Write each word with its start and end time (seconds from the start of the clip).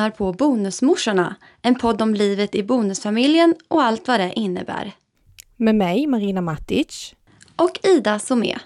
lyssnar 0.00 0.10
på 0.10 0.32
Bonusmorsorna, 0.32 1.36
en 1.62 1.74
podd 1.74 2.02
om 2.02 2.14
livet 2.14 2.54
i 2.54 2.62
bonusfamiljen 2.62 3.54
och 3.68 3.82
allt 3.82 4.08
vad 4.08 4.20
det 4.20 4.32
innebär. 4.32 4.92
Med 5.56 5.74
mig, 5.74 6.06
Marina 6.06 6.40
Matic. 6.40 7.14
Och 7.56 7.80
Ida 7.82 8.18
Somé. 8.18 8.58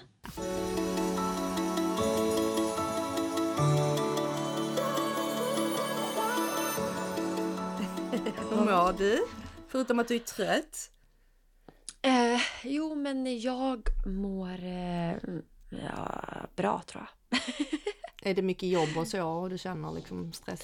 Hur 8.49 8.65
mår 8.65 8.97
du? 8.97 9.25
Förutom 9.67 9.99
att 9.99 10.07
du 10.07 10.15
är 10.15 10.19
trött? 10.19 10.91
Eh, 12.01 12.41
jo, 12.63 12.95
men 12.95 13.41
jag 13.41 13.81
mår 14.05 14.63
eh, 14.63 15.13
ja, 15.69 16.21
bra 16.55 16.81
tror 16.85 17.07
jag. 17.29 17.39
är 18.29 18.33
det 18.33 18.41
mycket 18.41 18.69
jobb 18.69 18.97
och 18.97 19.07
så 19.07 19.27
och 19.27 19.49
du 19.49 19.57
känner 19.57 19.91
liksom 19.91 20.33
stress? 20.33 20.61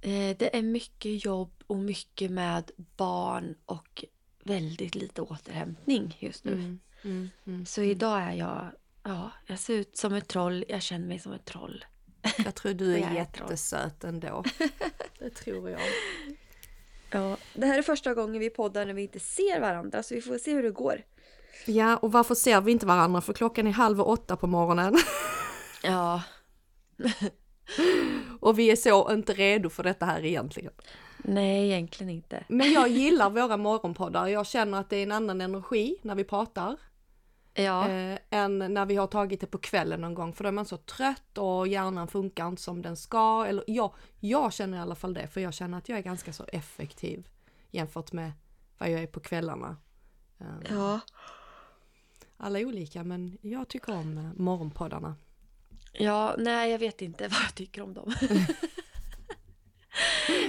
Eh, 0.00 0.36
det 0.38 0.56
är 0.56 0.62
mycket 0.62 1.24
jobb 1.24 1.50
och 1.66 1.76
mycket 1.76 2.30
med 2.30 2.70
barn 2.96 3.54
och 3.66 4.04
väldigt 4.44 4.94
lite 4.94 5.22
återhämtning 5.22 6.16
just 6.20 6.44
nu. 6.44 6.52
Mm, 6.52 6.80
mm, 7.02 7.30
mm. 7.46 7.66
Så 7.66 7.82
idag 7.82 8.20
är 8.22 8.32
jag, 8.32 8.70
ja, 9.02 9.30
jag 9.46 9.58
ser 9.58 9.74
ut 9.74 9.96
som 9.96 10.14
ett 10.14 10.28
troll, 10.28 10.64
jag 10.68 10.82
känner 10.82 11.06
mig 11.06 11.18
som 11.18 11.32
ett 11.32 11.44
troll. 11.44 11.84
Jag 12.44 12.54
tror 12.54 12.74
du 12.74 12.94
är 12.96 12.98
är 12.98 13.02
troll. 13.02 13.14
jättesöt 13.16 14.04
ändå. 14.04 14.44
Det 15.18 15.30
tror 15.30 15.70
jag. 15.70 15.80
Ja, 17.10 17.36
det 17.54 17.66
här 17.66 17.78
är 17.78 17.82
första 17.82 18.14
gången 18.14 18.40
vi 18.40 18.50
poddar 18.50 18.86
när 18.86 18.94
vi 18.94 19.02
inte 19.02 19.20
ser 19.20 19.60
varandra 19.60 20.02
så 20.02 20.14
vi 20.14 20.20
får 20.22 20.38
se 20.38 20.52
hur 20.54 20.62
det 20.62 20.70
går. 20.70 21.02
Ja, 21.66 21.96
och 21.96 22.12
varför 22.12 22.34
ser 22.34 22.60
vi 22.60 22.72
inte 22.72 22.86
varandra? 22.86 23.20
För 23.20 23.32
klockan 23.32 23.66
är 23.66 23.70
halv 23.70 24.00
åtta 24.00 24.36
på 24.36 24.46
morgonen. 24.46 24.96
Ja, 25.82 26.22
Och 28.40 28.58
vi 28.58 28.70
är 28.70 28.76
så 28.76 29.12
inte 29.12 29.32
redo 29.32 29.70
för 29.70 29.82
detta 29.82 30.06
här 30.06 30.24
egentligen. 30.24 30.72
nej 31.18 31.64
egentligen 31.64 32.10
inte. 32.10 32.44
Men 32.48 32.72
jag 32.72 32.88
gillar 32.88 33.30
våra 33.30 33.56
morgonpoddar. 33.56 34.26
Jag 34.26 34.46
känner 34.46 34.80
att 34.80 34.90
det 34.90 34.96
är 34.96 35.02
en 35.02 35.12
annan 35.12 35.40
energi 35.40 35.96
när 36.02 36.14
vi 36.14 36.24
pratar. 36.24 36.76
Ja, 37.54 37.88
eh, 37.88 38.18
än 38.30 38.58
när 38.58 38.86
vi 38.86 38.96
har 38.96 39.06
tagit 39.06 39.40
det 39.40 39.46
på 39.46 39.58
kvällen 39.58 40.00
någon 40.00 40.14
gång 40.14 40.32
för 40.32 40.44
då 40.44 40.48
är 40.48 40.52
man 40.52 40.64
så 40.64 40.76
trött 40.76 41.38
och 41.38 41.68
hjärnan 41.68 42.08
funkar 42.08 42.48
inte 42.48 42.62
som 42.62 42.82
den 42.82 42.96
ska. 42.96 43.46
Eller 43.48 43.64
jag, 43.66 43.94
jag 44.20 44.52
känner 44.52 44.78
i 44.78 44.80
alla 44.80 44.94
fall 44.94 45.14
det 45.14 45.26
för 45.28 45.40
jag 45.40 45.54
känner 45.54 45.78
att 45.78 45.88
jag 45.88 45.98
är 45.98 46.02
ganska 46.02 46.32
så 46.32 46.44
effektiv 46.52 47.28
jämfört 47.70 48.12
med 48.12 48.32
vad 48.78 48.90
jag 48.90 49.02
är 49.02 49.06
på 49.06 49.20
kvällarna. 49.20 49.76
Eh, 50.38 50.46
ja, 50.70 51.00
Alla 52.36 52.58
är 52.58 52.64
olika 52.64 53.04
men 53.04 53.38
jag 53.42 53.68
tycker 53.68 53.94
om 53.94 54.32
morgonpoddarna. 54.36 55.14
Ja, 55.92 56.34
nej 56.38 56.70
jag 56.70 56.78
vet 56.78 57.02
inte 57.02 57.22
vad 57.28 57.40
jag 57.42 57.54
tycker 57.54 57.82
om 57.82 57.94
dem. 57.94 58.12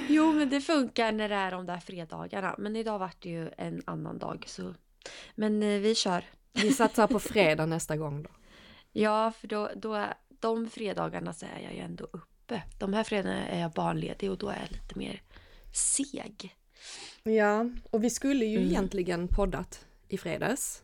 jo, 0.08 0.34
men 0.34 0.50
det 0.50 0.62
funkar 0.62 1.12
när 1.12 1.30
det 1.30 1.36
är 1.36 1.52
de 1.52 1.66
där 1.66 1.78
fredagarna. 1.80 2.56
Men 2.58 2.76
idag 2.76 3.00
vart 3.00 3.22
det 3.22 3.30
ju 3.30 3.50
en 3.58 3.82
annan 3.86 4.20
dag 4.20 4.44
så. 4.48 4.74
Men 5.36 5.64
eh, 5.64 5.80
vi 5.80 5.96
kör. 5.96 6.24
Vi 6.54 6.72
satsar 6.72 7.08
på 7.08 7.20
fredag 7.20 7.66
nästa 7.66 7.98
gång 7.98 8.24
då. 8.24 8.30
Ja, 8.92 9.32
för 9.32 9.48
då, 9.48 9.70
då 9.76 9.94
är, 9.94 10.14
de 10.40 10.70
fredagarna 10.70 11.34
så 11.34 11.46
är 11.46 11.60
jag 11.64 11.74
ju 11.74 11.80
ändå 11.80 12.04
uppe. 12.04 12.64
De 12.80 12.94
här 12.94 13.04
fredagarna 13.04 13.48
är 13.48 13.62
jag 13.62 13.72
barnledig 13.72 14.32
och 14.32 14.38
då 14.38 14.50
är 14.50 14.60
jag 14.62 14.72
lite 14.72 15.00
mer 15.00 15.22
seg. 15.74 16.56
Ja, 17.24 17.66
och 17.92 18.04
vi 18.04 18.10
skulle 18.10 18.46
ju 18.46 18.58
Mm. 18.58 18.70
egentligen 18.70 19.28
poddat 19.28 19.86
i 20.08 20.18
fredags. 20.18 20.84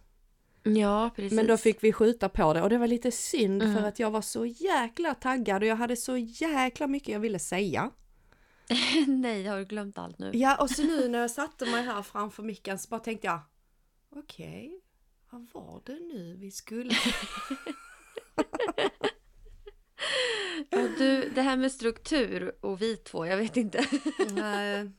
Ja, 0.66 1.10
precis. 1.16 1.34
Men 1.34 1.48
då 1.48 1.58
fick 1.58 1.84
vi 1.84 1.94
skjuta 1.94 2.30
på 2.30 2.54
det 2.54 2.62
och 2.62 2.70
det 2.70 2.78
var 2.78 2.88
lite 2.88 3.12
synd 3.12 3.62
Mm. 3.64 3.76
för 3.76 3.84
att 3.88 4.00
jag 4.00 4.12
var 4.12 4.22
så 4.22 4.46
jäkla 4.46 5.16
taggad 5.16 5.62
och 5.64 5.68
jag 5.68 5.76
hade 5.76 5.96
så 5.96 6.18
jäkla 6.18 6.88
mycket 6.88 7.10
jag 7.10 7.20
ville 7.20 7.40
säga. 7.40 7.92
Nej, 9.08 9.42
jag 9.42 9.54
har 9.54 9.62
glömt 9.64 9.98
allt 9.98 10.20
nu. 10.20 10.32
Ja, 10.34 10.56
och 10.62 10.70
så 10.70 10.84
nu 10.84 11.08
när 11.10 11.20
jag 11.20 11.32
satte 11.32 11.66
mig 11.66 11.84
här 11.84 12.02
framför 12.02 12.44
micken 12.44 12.80
så 12.80 12.88
bara 12.90 13.00
tänkte 13.00 13.28
jag 13.28 13.40
Okej, 14.16 14.82
vad 15.30 15.48
var 15.54 15.82
det 15.86 16.00
nu 16.00 16.36
vi 16.40 16.52
skulle? 16.52 16.94
Ja, 20.70 20.88
du, 20.98 21.30
det 21.36 21.42
här 21.42 21.58
med 21.58 21.72
struktur 21.72 22.56
och 22.62 22.82
vi 22.82 22.96
två, 22.98 23.26
jag 23.26 23.38
vet 23.38 23.58
inte. 23.58 23.86
Nej, 24.32 24.92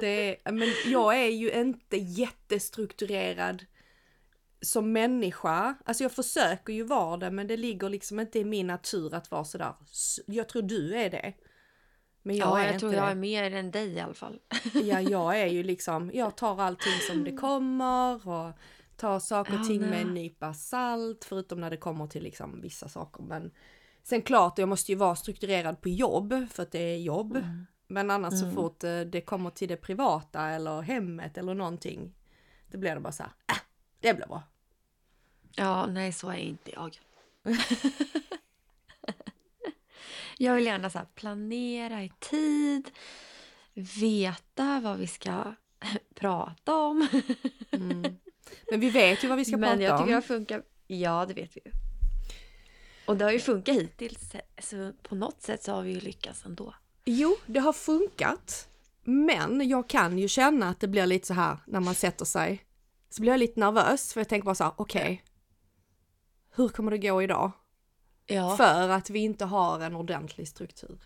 det, 0.00 0.36
men 0.44 0.68
jag 0.86 1.18
är 1.20 1.28
ju 1.28 1.52
inte 1.52 1.96
jättestrukturerad 1.96 3.64
som 4.62 4.92
människa. 4.92 5.74
Alltså 5.84 6.04
jag 6.04 6.12
försöker 6.12 6.72
ju 6.72 6.82
vara 6.84 7.16
det 7.16 7.30
men 7.30 7.46
det 7.46 7.56
ligger 7.56 7.88
liksom 7.88 8.20
inte 8.20 8.38
i 8.38 8.44
min 8.44 8.66
natur 8.66 9.14
att 9.14 9.30
vara 9.30 9.44
sådär. 9.44 9.74
Jag 10.26 10.48
tror 10.48 10.62
du 10.62 10.94
är 10.94 11.10
det. 11.10 11.34
Men 12.22 12.36
jag 12.36 12.48
Ja, 12.48 12.58
är 12.58 12.64
jag 12.64 12.74
inte 12.74 12.80
tror 12.80 12.94
jag 12.94 13.06
det. 13.06 13.10
är 13.10 13.14
mer 13.14 13.54
än 13.54 13.70
dig 13.70 13.92
i 13.92 14.00
alla 14.00 14.14
fall. 14.14 14.40
Ja, 14.74 15.00
jag 15.00 15.40
är 15.40 15.46
ju 15.46 15.62
liksom, 15.72 16.10
jag 16.14 16.36
tar 16.36 16.60
allting 16.60 16.92
som 17.10 17.24
det 17.24 17.36
kommer 17.36 18.28
och 18.28 18.52
tar 18.96 19.18
saker 19.18 19.60
och 19.60 19.66
ting 19.66 19.80
med 19.80 20.02
en 20.02 20.14
nypa 20.14 20.54
salt, 20.54 21.24
förutom 21.24 21.60
när 21.60 21.70
det 21.70 21.76
kommer 21.76 22.06
till 22.06 22.22
liksom 22.22 22.60
vissa 22.60 22.88
saker. 22.88 23.22
Men 23.22 23.50
sen 24.02 24.22
klart, 24.22 24.58
jag 24.58 24.68
måste 24.68 24.92
ju 24.92 24.98
vara 24.98 25.16
strukturerad 25.16 25.80
på 25.80 25.88
jobb, 25.88 26.34
för 26.50 26.62
att 26.62 26.72
det 26.72 26.78
är 26.94 26.98
jobb. 26.98 27.36
Mm. 27.36 27.66
Men 27.88 28.10
annars 28.10 28.40
så 28.40 28.50
fort 28.50 28.84
eh, 28.84 29.00
det 29.00 29.20
kommer 29.20 29.50
till 29.50 29.68
det 29.68 29.76
privata 29.76 30.48
eller 30.48 30.80
hemmet 30.80 31.38
eller 31.38 31.54
någonting, 31.54 32.14
då 32.70 32.78
blir 32.78 32.94
det 32.94 33.00
bara 33.00 33.12
så 33.12 33.22
här, 33.22 33.32
äh, 33.52 33.60
det 34.00 34.14
blir 34.14 34.26
bra. 34.26 34.42
Ja, 35.54 35.86
nej 35.86 36.12
så 36.12 36.28
är 36.30 36.36
inte 36.36 36.70
jag. 36.72 36.98
jag 40.38 40.54
vill 40.54 40.66
gärna 40.66 40.90
så 40.90 41.00
planera 41.14 42.02
i 42.04 42.12
tid, 42.18 42.90
veta 44.00 44.80
vad 44.80 44.98
vi 44.98 45.06
ska 45.06 45.54
prata 46.14 46.76
om. 46.76 47.08
Men 48.70 48.80
vi 48.80 48.90
vet 48.90 49.24
ju 49.24 49.28
vad 49.28 49.38
vi 49.38 49.44
ska 49.44 49.56
Men 49.56 49.70
prata 49.70 49.82
jag 49.82 49.98
tycker 49.98 50.10
det 50.10 50.16
om. 50.16 50.22
funkat. 50.22 50.62
Ja, 50.86 51.26
det 51.28 51.34
vet 51.34 51.56
vi 51.56 51.60
ju. 51.64 51.70
Och 53.06 53.16
det 53.16 53.24
har 53.24 53.32
ju 53.32 53.40
funkat 53.40 53.74
hittills. 53.76 54.32
Så 54.58 54.92
på 55.02 55.14
något 55.14 55.42
sätt 55.42 55.62
så 55.62 55.72
har 55.72 55.82
vi 55.82 55.92
ju 55.92 56.00
lyckats 56.00 56.44
ändå. 56.46 56.74
Jo, 57.04 57.36
det 57.46 57.60
har 57.60 57.72
funkat. 57.72 58.68
Men 59.04 59.68
jag 59.68 59.88
kan 59.88 60.18
ju 60.18 60.28
känna 60.28 60.68
att 60.68 60.80
det 60.80 60.88
blir 60.88 61.06
lite 61.06 61.26
så 61.26 61.34
här 61.34 61.56
när 61.66 61.80
man 61.80 61.94
sätter 61.94 62.24
sig. 62.24 62.64
Så 63.10 63.20
blir 63.22 63.32
jag 63.32 63.38
lite 63.38 63.60
nervös 63.60 64.12
för 64.12 64.20
jag 64.20 64.28
tänker 64.28 64.44
bara 64.46 64.54
så 64.54 64.64
här, 64.64 64.72
okej. 64.76 65.22
Hur 66.54 66.68
kommer 66.68 66.90
det 66.90 66.98
gå 66.98 67.22
idag? 67.22 67.50
Ja, 68.26 68.56
För 68.56 68.88
att 68.88 69.10
vi 69.10 69.18
inte 69.18 69.44
har 69.44 69.80
en 69.80 69.94
ordentlig 69.96 70.48
struktur. 70.48 70.98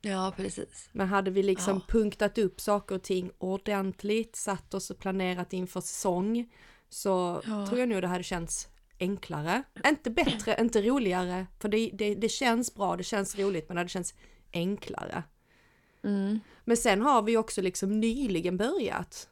ja 0.00 0.32
precis. 0.36 0.88
Men 0.92 1.08
hade 1.08 1.30
vi 1.30 1.42
liksom 1.42 1.74
Ja. 1.76 1.84
punktat 1.88 2.38
upp 2.38 2.60
saker 2.60 2.94
och 2.94 3.02
ting 3.02 3.30
ordentligt, 3.38 4.36
satt 4.36 4.74
oss 4.74 4.90
och 4.90 4.98
planerat 4.98 5.52
inför 5.52 5.80
säsong, 5.80 6.52
så 6.88 7.42
Ja. 7.46 7.66
tror 7.66 7.80
jag 7.80 7.88
nog 7.88 8.02
det 8.02 8.08
hade 8.08 8.24
känts 8.24 8.68
enklare. 9.00 9.62
Inte 9.86 10.10
bättre, 10.10 10.56
inte 10.60 10.82
roligare, 10.82 11.46
för 11.60 11.68
det, 11.68 11.90
det, 11.94 12.14
det 12.14 12.28
känns 12.28 12.74
bra, 12.74 12.96
det 12.96 13.04
känns 13.04 13.38
roligt, 13.38 13.68
men 13.68 13.74
det 13.74 13.80
hade 13.80 13.88
känts 13.90 14.14
enklare. 14.52 15.22
Mm. 16.04 16.40
Men 16.64 16.76
sen 16.76 17.02
har 17.02 17.22
vi 17.22 17.36
också 17.36 17.62
liksom 17.62 18.00
nyligen 18.00 18.56
börjat 18.56 19.28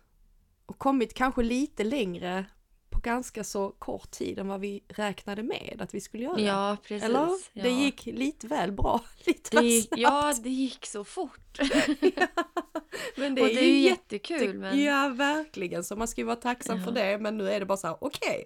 och 0.66 0.78
kommit 0.78 1.14
kanske 1.14 1.42
lite 1.42 1.84
längre 1.84 2.44
på 3.02 3.08
ganska 3.08 3.44
så 3.44 3.70
kort 3.70 4.10
tid 4.10 4.38
än 4.38 4.48
vad 4.48 4.60
vi 4.60 4.82
räknade 4.88 5.42
med 5.42 5.76
att 5.82 5.94
vi 5.94 6.00
skulle 6.00 6.24
göra. 6.24 6.40
Ja, 6.40 6.76
precis. 6.82 7.02
Eller? 7.04 7.28
Ja. 7.52 7.62
Det 7.62 7.70
gick 7.70 8.06
lite 8.06 8.46
väl 8.46 8.72
bra. 8.72 9.00
Lite 9.26 9.56
Det 9.60 9.66
gick, 9.66 9.88
ja, 9.96 10.34
det 10.42 10.50
gick 10.50 10.86
så 10.86 11.04
fort. 11.04 11.58
men 13.16 13.32
och 13.32 13.36
det 13.48 13.58
är 13.60 13.62
ju 13.68 13.78
jättekul. 13.78 14.40
jätte- 14.42 14.52
Men... 14.58 14.82
Ja, 14.82 15.08
verkligen. 15.08 15.84
Så 15.84 15.96
man 15.96 16.08
ska 16.08 16.20
ju 16.20 16.24
vara 16.26 16.36
tacksam 16.36 16.78
för 16.84 16.90
Ja. 16.96 17.02
det. 17.04 17.18
Men 17.18 17.36
nu 17.38 17.50
är 17.50 17.60
det 17.60 17.66
bara 17.66 17.76
så 17.78 17.86
här, 17.86 17.96
okej. 18.00 18.44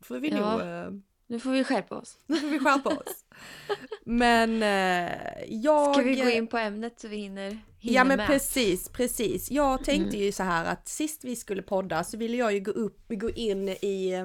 Får 0.00 0.18
vi 0.18 0.28
Ja. 0.28 0.52
nog, 0.52 0.60
eh, 0.60 0.90
Nu 1.30 1.40
får 1.40 1.50
vi 1.50 1.64
skärpa 1.64 1.96
oss. 1.98 2.18
nu 2.26 2.36
får 2.36 2.48
vi 2.48 2.58
skärpa 2.58 2.88
oss. 2.88 3.24
men 4.04 4.62
eh, 4.62 5.44
jag... 5.48 5.94
Ska 5.94 6.04
vi 6.04 6.14
gå 6.14 6.30
in 6.30 6.46
på 6.46 6.58
ämnet 6.58 7.00
så 7.00 7.08
vi 7.08 7.16
hinner, 7.16 7.50
hinner 7.78 7.94
Ja 7.96 8.04
men 8.04 8.16
med? 8.16 8.26
precis, 8.26 8.88
precis. 8.88 9.50
Jag 9.50 9.84
tänkte 9.84 10.16
Mm. 10.16 10.26
ju 10.26 10.32
så 10.32 10.42
här 10.42 10.64
att 10.64 10.88
sist 10.88 11.24
vi 11.24 11.36
skulle 11.36 11.62
podda 11.62 12.04
så 12.04 12.16
ville 12.16 12.36
jag 12.36 12.52
ju 12.52 12.60
gå 12.60 12.70
upp, 12.70 12.98
gå 13.08 13.30
in 13.30 13.68
i, 13.68 14.24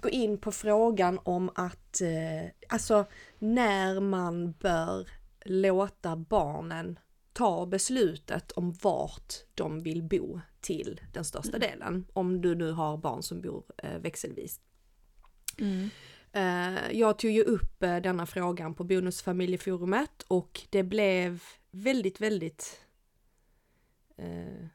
gå 0.00 0.08
in 0.08 0.38
på 0.38 0.52
frågan 0.52 1.18
om 1.24 1.50
att, 1.54 2.00
eh, 2.00 2.50
alltså 2.68 3.04
när 3.38 4.00
man 4.00 4.52
bör 4.52 5.08
låta 5.44 6.16
barnen 6.16 6.98
ta 7.32 7.66
beslutet 7.66 8.52
om 8.52 8.72
vart 8.72 9.34
de 9.54 9.82
vill 9.82 10.02
bo 10.02 10.40
till 10.60 11.00
den 11.12 11.24
största 11.24 11.56
Mm. 11.56 11.60
delen. 11.70 12.06
Om 12.12 12.40
du 12.40 12.54
nu 12.54 12.70
har 12.72 12.96
barn 12.96 13.22
som 13.22 13.40
bor 13.40 13.64
eh, 13.78 13.98
växelvis. 13.98 14.60
Mm. 15.58 15.90
Eh, 16.32 16.98
jag 16.98 17.18
tog 17.18 17.30
ju 17.30 17.42
upp 17.42 17.82
eh, 17.82 17.96
denna 17.96 18.26
frågan 18.26 18.74
på 18.74 18.84
Bonusfamiljeforumet 18.84 20.22
och 20.28 20.60
det 20.70 20.82
blev 20.82 21.42
väldigt, 21.70 22.20
väldigt 22.20 22.80
eh, 24.16 24.66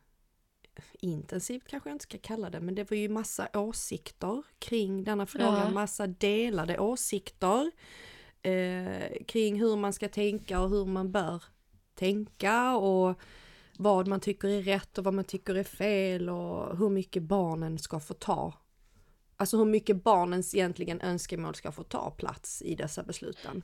intensivt 1.02 1.68
kanske 1.68 1.90
jag 1.90 1.96
inte 1.96 2.04
ska 2.04 2.18
kalla 2.18 2.50
det, 2.50 2.60
men 2.60 2.76
det 2.76 2.92
var 2.92 2.98
ju 2.98 3.10
massa 3.10 3.48
åsikter 3.54 4.44
kring 4.60 5.04
denna 5.04 5.26
frågan, 5.26 5.56
Ja. 5.56 5.70
massa 5.70 6.08
delade 6.08 6.80
åsikter 6.80 7.72
eh, 8.42 9.26
kring 9.28 9.60
hur 9.60 9.76
man 9.76 9.94
ska 9.94 10.10
tänka 10.10 10.62
och 10.62 10.70
hur 10.70 10.86
man 10.86 11.12
bör 11.12 11.44
tänka 11.96 12.76
och 12.76 13.20
vad 13.78 14.08
man 14.08 14.20
tycker 14.20 14.48
är 14.48 14.62
rätt 14.62 14.98
och 14.98 15.04
vad 15.04 15.14
man 15.14 15.26
tycker 15.26 15.56
är 15.56 15.64
fel 15.64 16.30
och 16.30 16.78
hur 16.78 16.90
mycket 16.90 17.24
barnen 17.24 17.78
ska 17.80 18.00
få 18.00 18.14
ta. 18.14 18.54
Alltså 19.38 19.58
hur 19.58 19.66
mycket 19.66 20.04
barnens 20.04 20.56
egentligen 20.56 21.02
önskemål 21.02 21.56
ska 21.56 21.72
få 21.72 21.84
ta 21.84 22.12
plats 22.12 22.62
i 22.62 22.76
dessa 22.76 23.04
besluten. 23.04 23.62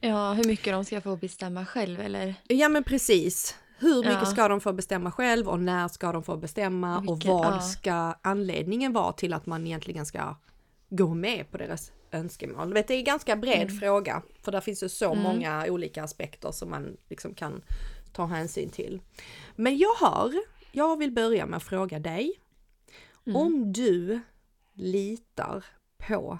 Ja, 0.00 0.32
hur 0.32 0.44
mycket 0.44 0.72
de 0.72 0.84
ska 0.84 1.00
få 1.00 1.16
bestämma 1.16 1.66
själv 1.66 2.00
eller? 2.00 2.34
Ja 2.48 2.68
men 2.68 2.84
precis. 2.84 3.56
Hur 3.78 3.96
mycket 3.96 4.12
Ja. 4.20 4.26
ska 4.26 4.48
de 4.48 4.60
få 4.60 4.72
bestämma 4.72 5.12
själv 5.12 5.48
och 5.48 5.60
när 5.60 5.88
ska 5.88 6.12
de 6.12 6.22
få 6.22 6.36
bestämma 6.36 6.98
och 6.98 7.02
Vilket- 7.16 7.28
vad 7.30 7.46
ja. 7.54 7.60
ska 7.60 8.14
anledningen 8.22 8.92
vara 8.92 9.12
till 9.12 9.32
att 9.32 9.46
man 9.46 9.66
egentligen 9.66 10.06
ska 10.06 10.36
gå 10.90 11.14
med 11.14 11.50
på 11.50 11.58
deras 11.58 11.92
önskemål? 12.12 12.72
Vet, 12.72 12.88
det 12.88 12.94
är 12.94 12.98
en 12.98 13.04
ganska 13.04 13.36
bred 13.36 13.62
Mm. 13.70 13.78
fråga 13.78 14.22
för 14.42 14.52
där 14.52 14.60
finns 14.60 14.82
ju 14.82 14.88
så 14.88 15.14
många 15.14 15.66
olika 15.68 16.02
aspekter 16.04 16.52
som 16.52 16.70
man 16.70 16.96
liksom 17.08 17.34
kan 17.34 17.62
ta 18.12 18.26
hänsyn 18.26 18.68
till. 18.70 19.00
Men 19.56 19.78
jag 19.78 19.94
har, 20.00 20.34
jag 20.72 20.98
vill 20.98 21.12
börja 21.12 21.46
med 21.46 21.56
att 21.56 21.62
fråga 21.62 21.98
dig 21.98 22.32
Mm. 23.26 23.36
om 23.36 23.72
du 23.72 24.20
litar 24.76 25.64
på 25.98 26.38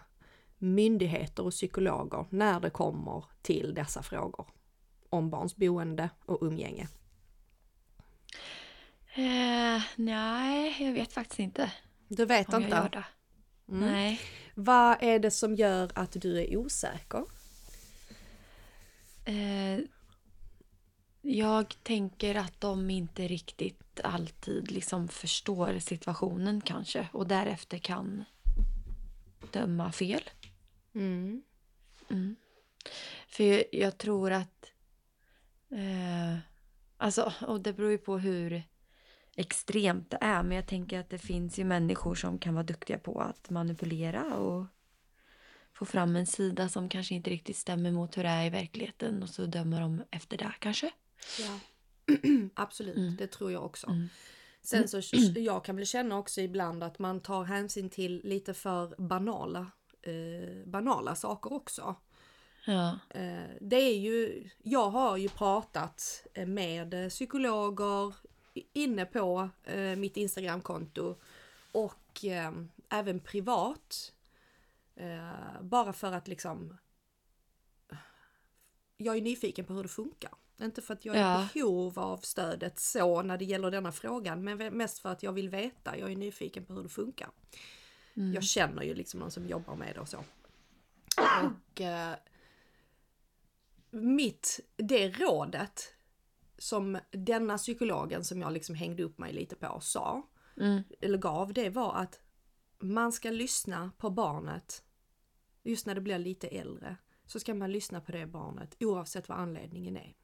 myndigheter 0.59 1.43
och 1.47 1.51
psykologer 1.53 2.27
när 2.31 2.61
det 2.61 2.71
kommer 2.71 3.25
till 3.43 3.75
dessa 3.75 4.03
frågor 4.03 4.47
om 5.11 5.31
barns 5.31 5.57
boende 5.57 6.11
och 6.27 6.43
umgänge. 6.43 6.89
Eh, 9.15 9.83
nej, 9.97 10.77
jag 10.87 10.93
vet 10.93 11.13
faktiskt 11.13 11.39
inte 11.39 11.73
Du 12.09 12.25
vet 12.25 12.55
om 12.55 12.63
jag 12.63 12.87
inte. 12.87 12.99
det. 12.99 13.05
Mm. 13.73 13.91
Nej. 13.93 14.21
Vad 14.55 14.97
är 15.01 15.19
det 15.19 15.31
som 15.31 15.55
gör 15.55 15.91
att 15.95 16.13
du 16.13 16.41
är 16.43 16.57
osäker? 16.57 17.25
Eh, 19.25 19.79
jag 21.27 21.75
tänker 21.83 22.35
att 22.35 22.61
de 22.61 22.91
inte 22.91 23.29
riktigt 23.29 24.01
alltid 24.05 24.71
liksom 24.71 25.09
förstår 25.09 25.79
situationen 25.79 26.61
kanske 26.61 27.09
och 27.13 27.27
därefter 27.27 27.79
kan 27.79 28.25
döma 29.53 29.93
fel. 29.93 30.31
Mm. 30.95 32.37
För 33.29 33.45
jag, 33.45 33.65
jag 33.73 33.99
tror 33.99 34.33
att... 34.33 34.73
Eh, 35.71 36.39
alltså, 36.97 37.33
och 37.47 37.61
det 37.61 37.73
beror 37.73 37.91
ju 37.91 37.99
på 37.99 38.19
hur 38.19 38.63
extremt 39.37 40.11
det 40.11 40.19
är. 40.21 40.43
Men 40.43 40.57
jag 40.57 40.67
tänker 40.67 41.01
att 41.01 41.11
det 41.11 41.19
finns 41.19 41.59
ju 41.59 41.65
människor 41.65 42.15
som 42.15 42.39
kan 42.39 42.55
vara 42.55 42.65
duktiga 42.65 42.99
på 42.99 43.21
att 43.21 43.51
manipulera 43.51 44.35
och 44.35 44.67
få 45.73 45.85
fram 45.85 46.17
en 46.17 46.27
sida 46.27 46.69
som 46.69 46.89
kanske 46.89 47.15
inte 47.15 47.31
riktigt 47.31 47.57
stämmer 47.57 47.91
mot 47.91 48.17
hur 48.17 48.23
det 48.23 48.29
är 48.29 48.47
i 48.47 48.51
verkligheten. 48.51 49.23
Och 49.23 49.29
så 49.29 49.47
dömer 49.47 49.81
de 49.81 50.03
efter 50.11 50.39
det 50.39 50.53
kanske. 50.59 50.93
Ja. 51.39 51.59
Absolut, 52.55 52.97
Mm. 52.97 53.17
det 53.17 53.27
tror 53.27 53.53
jag 53.53 53.65
också. 53.65 53.87
Mm. 53.87 54.09
Sen 54.63 54.89
så 54.89 55.01
jag 55.37 55.65
kan 55.65 55.77
väl 55.77 55.87
känna 55.87 56.19
också 56.19 56.41
ibland 56.41 56.83
att 56.83 56.99
man 56.99 57.21
tar 57.21 57.45
hänsyn 57.45 57.91
till 57.91 58.21
lite 58.25 58.55
för 58.55 58.95
banala, 59.03 59.71
eh, 60.03 60.67
banala 60.67 61.15
saker 61.15 61.53
också. 61.53 61.95
Ja. 62.67 62.99
Eh, 63.11 63.45
det 63.61 63.77
är 63.77 63.99
ju, 63.99 64.51
jag 64.63 64.91
har 64.91 65.17
ju 65.17 65.29
pratat 65.29 66.27
eh, 66.35 66.47
med 66.47 67.11
psykologer 67.11 68.15
inne 68.73 69.05
på 69.07 69.49
eh, 69.65 69.97
mitt 69.97 70.17
Instagramkonto 70.17 71.17
och 71.73 72.25
eh, 72.25 72.53
även 72.89 73.21
privat. 73.21 74.13
Eh, 74.97 75.63
bara 75.63 75.93
för 75.93 76.13
att 76.13 76.29
liksom 76.29 76.77
jag 78.97 79.17
är 79.17 79.23
nyfiken 79.23 79.65
på 79.65 79.73
hur 79.75 79.83
det 79.83 79.89
funkar. 79.89 80.31
Inte 80.61 80.83
för 80.83 80.95
att 80.95 81.05
jag 81.05 81.17
är 81.17 81.43
i 81.43 81.49
behov 81.55 81.99
av 81.99 82.19
stödet 82.19 82.79
så 82.79 83.23
när 83.23 83.39
det 83.39 83.45
gäller 83.45 83.71
denna 83.71 83.93
frågan, 83.93 84.45
men 84.45 84.59
mest 84.77 84.99
för 84.99 85.09
att 85.09 85.23
jag 85.23 85.33
vill 85.33 85.49
veta. 85.49 85.99
Jag 85.99 86.13
är 86.13 86.17
nyfiken 86.17 86.65
på 86.65 86.73
hur 86.75 86.83
det 86.83 86.89
funkar. 86.89 87.31
Mm. 88.15 88.35
Jag 88.35 88.45
känner 88.45 88.83
ju 88.83 88.95
liksom 88.95 89.21
någon 89.21 89.31
som 89.31 89.47
jobbar 89.47 89.77
med 89.77 89.95
det 89.95 90.01
och 90.01 90.09
så. 90.09 90.25
Och 91.45 91.81
eh, 91.81 92.15
mitt, 93.91 94.61
det 94.77 95.09
rådet 95.09 95.95
som 96.59 96.99
denna 97.11 97.59
psykologen 97.59 98.25
som 98.25 98.41
jag 98.41 98.53
liksom 98.53 98.75
hängde 98.75 99.03
upp 99.03 99.19
mig 99.19 99.33
lite 99.33 99.57
på 99.57 99.81
sa, 99.81 100.23
Mm. 100.61 100.83
eller 101.01 101.19
gav, 101.19 101.53
det 101.53 101.71
var 101.71 101.95
att 101.95 102.21
man 102.79 103.13
ska 103.13 103.31
lyssna 103.31 103.91
på 103.99 104.11
barnet 104.11 104.85
just 105.63 105.87
när 105.87 105.95
det 105.95 106.01
blir 106.01 106.19
lite 106.19 106.49
äldre. 106.49 106.97
Så 107.27 107.41
ska 107.41 107.55
man 107.55 107.73
lyssna 107.73 108.01
på 108.01 108.13
det 108.13 108.27
barnet 108.27 108.77
oavsett 108.81 109.29
vad 109.29 109.39
anledningen 109.39 109.97
är. 109.97 110.17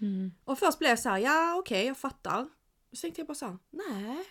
Mm. 0.00 0.32
Och 0.44 0.58
först 0.58 0.78
blev 0.78 0.88
jag 0.88 0.98
så 0.98 1.08
här, 1.08 1.18
ja 1.18 1.56
okej 1.58 1.86
jag 1.86 1.96
fattar. 1.98 2.48
Så 2.92 3.00
tänkte 3.00 3.20
jag 3.20 3.26
bara 3.28 3.34
så 3.34 3.46
här, 3.46 3.58
nej. 3.70 4.24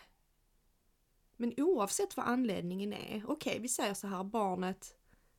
Men 1.38 1.54
oavsett 1.58 2.18
vad 2.18 2.26
anledningen 2.26 2.94
är, 2.94 3.24
okej 3.28 3.60
vi 3.60 3.68
säger 3.70 3.94
så 3.94 4.08
här 4.08 4.24
barnet 4.24 4.96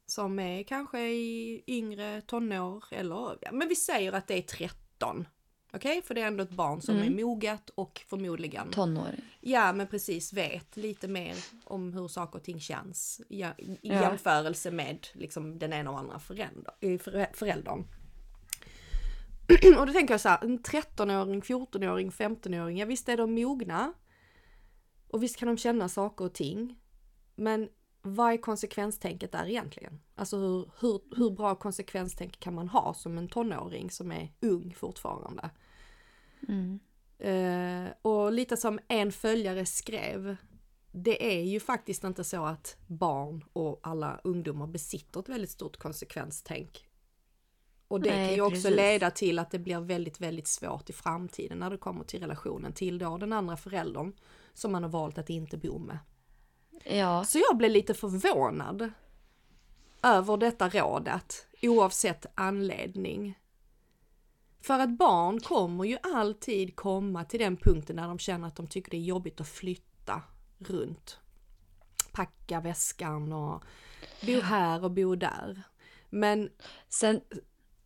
som 0.06 0.38
är 0.38 0.62
kanske 0.62 1.00
i 1.00 1.62
yngre 1.67 2.20
tonår 2.20 2.84
eller, 2.90 3.38
ja, 3.40 3.52
men 3.52 3.69
vi 3.69 3.76
säger 3.76 4.12
att 4.12 4.26
det 4.26 4.34
är 4.38 4.43
13. 4.43 5.28
Okej, 5.73 6.02
för 6.02 6.14
det 6.14 6.20
är 6.23 6.26
ändå 6.26 6.43
ett 6.44 6.50
barn 6.50 6.82
som 6.82 6.96
Mm. 6.96 7.06
är 7.19 7.23
moget 7.25 7.70
och 7.70 8.02
förmodligen 8.08 8.70
Tonåring. 8.70 9.20
Ja 9.40 9.73
men 9.73 9.87
precis, 9.87 10.32
vet 10.32 10.76
lite 10.76 11.08
mer 11.08 11.34
om 11.64 11.93
hur 11.93 12.08
saker 12.08 12.38
och 12.38 12.44
ting 12.44 12.61
känns 12.61 13.20
i 13.28 13.40
Ja. 13.40 13.52
jämförelse 13.82 14.70
med 14.70 15.06
liksom, 15.12 15.58
den 15.58 15.73
ena 15.73 15.90
och 15.90 15.99
andra 15.99 16.14
eh, 16.81 16.99
förä- 16.99 17.32
föräldern. 17.34 17.84
Och 19.78 19.87
då 19.87 19.93
tänker 19.93 20.14
jag 20.14 20.20
så 20.20 20.28
här, 20.28 20.44
en 20.44 20.58
13-åring, 20.58 21.40
14-åring, 21.40 22.10
15-åring, 22.10 22.78
ja 22.78 22.87
visst 22.87 23.08
är 23.08 23.16
de 23.16 23.34
mogna. 23.34 23.93
Och 25.08 25.22
visst 25.22 25.37
kan 25.37 25.48
de 25.48 25.56
känna 25.56 25.88
saker 25.88 26.25
och 26.25 26.34
ting. 26.34 26.78
Men 27.35 27.68
vad 28.02 28.32
är 28.32 28.37
konsekvenstänket 28.37 29.32
där 29.32 29.47
egentligen? 29.49 30.00
Alltså 30.14 30.37
hur, 30.37 30.70
hur, 30.80 31.00
hur 31.16 31.30
bra 31.30 31.54
konsekvenstänk 31.54 32.40
kan 32.40 32.54
man 32.54 32.68
ha 32.68 32.94
som 32.94 33.18
en 33.18 33.28
tonåring 33.28 33.90
som 33.90 34.12
är 34.12 34.32
ung 34.40 34.75
fortfarande? 34.75 35.50
Mm. 36.49 36.80
Eh, 37.18 37.92
och 38.02 38.32
lite 38.32 38.56
som 38.56 38.78
en 38.88 39.12
följare 39.12 39.66
skrev, 39.66 40.37
det 40.92 41.37
är 41.37 41.42
ju 41.42 41.61
faktiskt 41.61 42.04
inte 42.04 42.25
så 42.25 42.44
att 42.44 42.76
barn 42.87 43.44
och 43.52 43.80
alla 43.82 44.20
ungdomar 44.25 44.66
besitter 44.66 45.20
ett 45.20 45.28
väldigt 45.28 45.50
stort 45.50 45.76
konsekvenstänk. 45.76 46.87
Och 47.88 48.00
det 48.00 48.11
Nej, 48.11 48.26
kan 48.26 48.35
ju 48.35 48.40
också 48.40 48.55
precis. 48.55 48.76
leda 48.76 49.11
till 49.11 49.38
att 49.38 49.50
det 49.50 49.59
blir 49.59 49.81
väldigt, 49.81 50.21
väldigt 50.21 50.47
svårt 50.47 50.90
i 50.90 50.93
framtiden 50.93 51.59
när 51.59 51.71
det 51.71 51.78
kommer 51.78 52.05
till 52.05 52.21
relationen 52.21 52.73
till 52.73 52.99
då 52.99 53.19
den 53.19 53.33
andra 53.33 53.57
föräldern 53.57 54.12
som 54.55 54.73
man 54.73 54.83
har 54.83 54.90
valt 54.90 55.19
att 55.19 55.31
inte 55.31 55.57
bo 55.57 55.78
med. 55.78 55.99
Ja. 56.85 57.25
Så 57.25 57.38
jag 57.38 57.57
blev 57.57 57.71
lite 57.71 57.95
förvånad 57.95 58.90
över 60.02 60.37
detta 60.37 60.69
rådet 60.69 61.47
oavsett 61.62 62.26
anledning. 62.35 63.38
För 64.61 64.78
att 64.78 64.90
barn 64.90 65.40
kommer 65.40 65.85
ju 65.85 65.99
alltid 66.02 66.76
komma 66.76 67.25
till 67.25 67.40
den 67.40 67.57
punkten 67.57 67.97
när 67.97 68.09
de 68.09 68.19
känner 68.19 68.49
att 68.49 68.57
de 68.57 68.66
tycker 68.66 68.90
det 68.90 68.97
är 68.97 69.00
jobbigt 69.00 69.40
att 69.40 69.49
flytta 69.49 70.23
runt. 70.59 71.19
Packa 72.12 72.61
väskan 72.61 73.33
och 73.33 73.64
bo 74.26 74.40
här 74.40 74.85
och 74.85 74.90
bo 74.90 75.14
där. 75.14 75.62
Men, 76.11 76.50
Sen, 76.88 77.21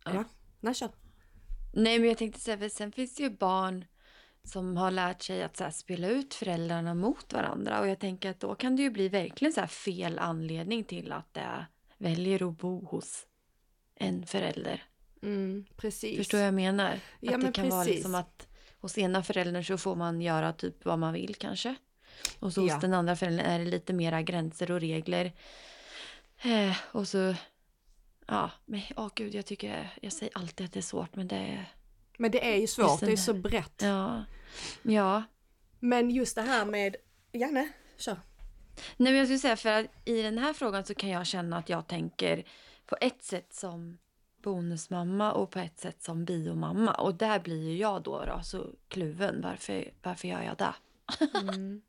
ja, 0.05 0.23
nej 0.59 0.73
kör. 0.73 0.89
Nej, 1.73 1.99
men 1.99 2.07
jag 2.07 2.17
tänkte 2.17 2.39
säga, 2.39 2.69
sen 2.69 2.91
finns 2.91 3.15
det 3.15 3.23
ju 3.23 3.29
barn 3.29 3.85
som 4.43 4.77
har 4.77 4.91
lärt 4.91 5.21
sig 5.21 5.43
att 5.43 5.57
så 5.57 5.63
här, 5.63 5.71
spela 5.71 6.07
ut 6.07 6.33
föräldrarna 6.33 6.93
mot 6.93 7.33
varandra. 7.33 7.79
Och 7.81 7.87
jag 7.87 7.99
tänker 7.99 8.29
att 8.29 8.39
då 8.39 8.55
kan 8.55 8.75
det 8.75 8.81
ju 8.81 8.89
bli 8.89 9.09
verkligen 9.09 9.53
så 9.53 9.59
här 9.59 9.67
fel 9.67 10.19
anledning 10.19 10.83
till 10.83 11.11
att 11.11 11.33
det 11.33 11.65
väljer 11.97 12.49
att 12.49 12.57
bo 12.57 12.85
hos 12.85 13.27
en 13.95 14.25
förälder. 14.25 14.83
Mm, 15.23 15.65
precis. 15.77 16.17
Förstår 16.17 16.39
jag 16.39 16.45
vad 16.45 16.47
jag 16.47 16.73
menar? 16.73 16.99
Ja, 17.19 17.31
att 17.33 17.39
det 17.39 17.43
men 17.43 17.53
kan 17.53 17.69
vara 17.69 17.83
precis. 17.83 17.95
liksom 17.95 18.15
att 18.15 18.47
hos 18.79 18.97
ena 18.97 19.23
föräldern 19.23 19.63
så 19.63 19.77
får 19.77 19.95
man 19.95 20.21
göra 20.21 20.53
typ 20.53 20.85
vad 20.85 20.99
man 20.99 21.13
vill 21.13 21.35
kanske. 21.35 21.75
Och 22.39 22.53
så 22.53 22.61
hos 22.61 22.71
Ja. 22.71 22.79
den 22.79 22.93
andra 22.93 23.15
föräldern 23.15 23.45
är 23.45 23.59
det 23.59 23.65
lite 23.65 23.93
mera 23.93 24.21
gränser 24.21 24.71
och 24.71 24.79
regler. 24.79 25.31
Eh, 26.43 26.75
och 26.91 27.07
så... 27.07 27.35
Ja, 28.31 28.51
men 28.65 28.81
åh 28.95 29.09
gud, 29.15 29.35
jag 29.35 29.45
tycker... 29.45 29.93
Jag 30.01 30.13
säger 30.13 30.37
alltid 30.37 30.65
att 30.65 30.73
det 30.73 30.79
är 30.79 30.81
svårt, 30.81 31.15
men 31.15 31.27
det 31.27 31.35
är... 31.35 31.73
Men 32.17 32.31
det 32.31 32.53
är 32.53 32.57
ju 32.57 32.67
svårt, 32.67 32.99
det 32.99 33.11
är 33.11 33.17
så 33.17 33.33
brett. 33.33 33.81
Ja. 33.81 34.23
Ja. 34.81 35.23
Men 35.79 36.11
just 36.11 36.35
det 36.35 36.41
här 36.41 36.65
med, 36.65 36.95
Janne, 37.31 37.71
kör. 37.97 38.19
Nej 38.97 39.11
men 39.11 39.15
jag 39.15 39.27
skulle 39.27 39.39
säga 39.39 39.55
för 39.55 39.69
att 39.69 39.85
i 40.05 40.21
den 40.21 40.37
här 40.37 40.53
frågan 40.53 40.85
så 40.85 40.95
kan 40.95 41.09
jag 41.09 41.27
känna 41.27 41.57
att 41.57 41.69
jag 41.69 41.87
tänker 41.87 42.43
på 42.85 42.97
ett 43.01 43.23
sätt 43.23 43.53
som 43.53 43.97
bonusmamma 44.41 45.31
och 45.31 45.51
på 45.51 45.59
ett 45.59 45.79
sätt 45.79 46.03
som 46.03 46.25
biomamma. 46.25 46.93
Och 46.93 47.15
där 47.15 47.39
blir 47.39 47.69
ju 47.69 47.77
jag 47.77 48.03
då, 48.03 48.25
då 48.25 48.39
så 48.43 48.65
kluven. 48.87 49.41
Varför, 49.41 49.93
varför 50.03 50.27
gör 50.27 50.41
jag 50.41 50.57
det? 50.57 50.73
Mm. 51.39 51.81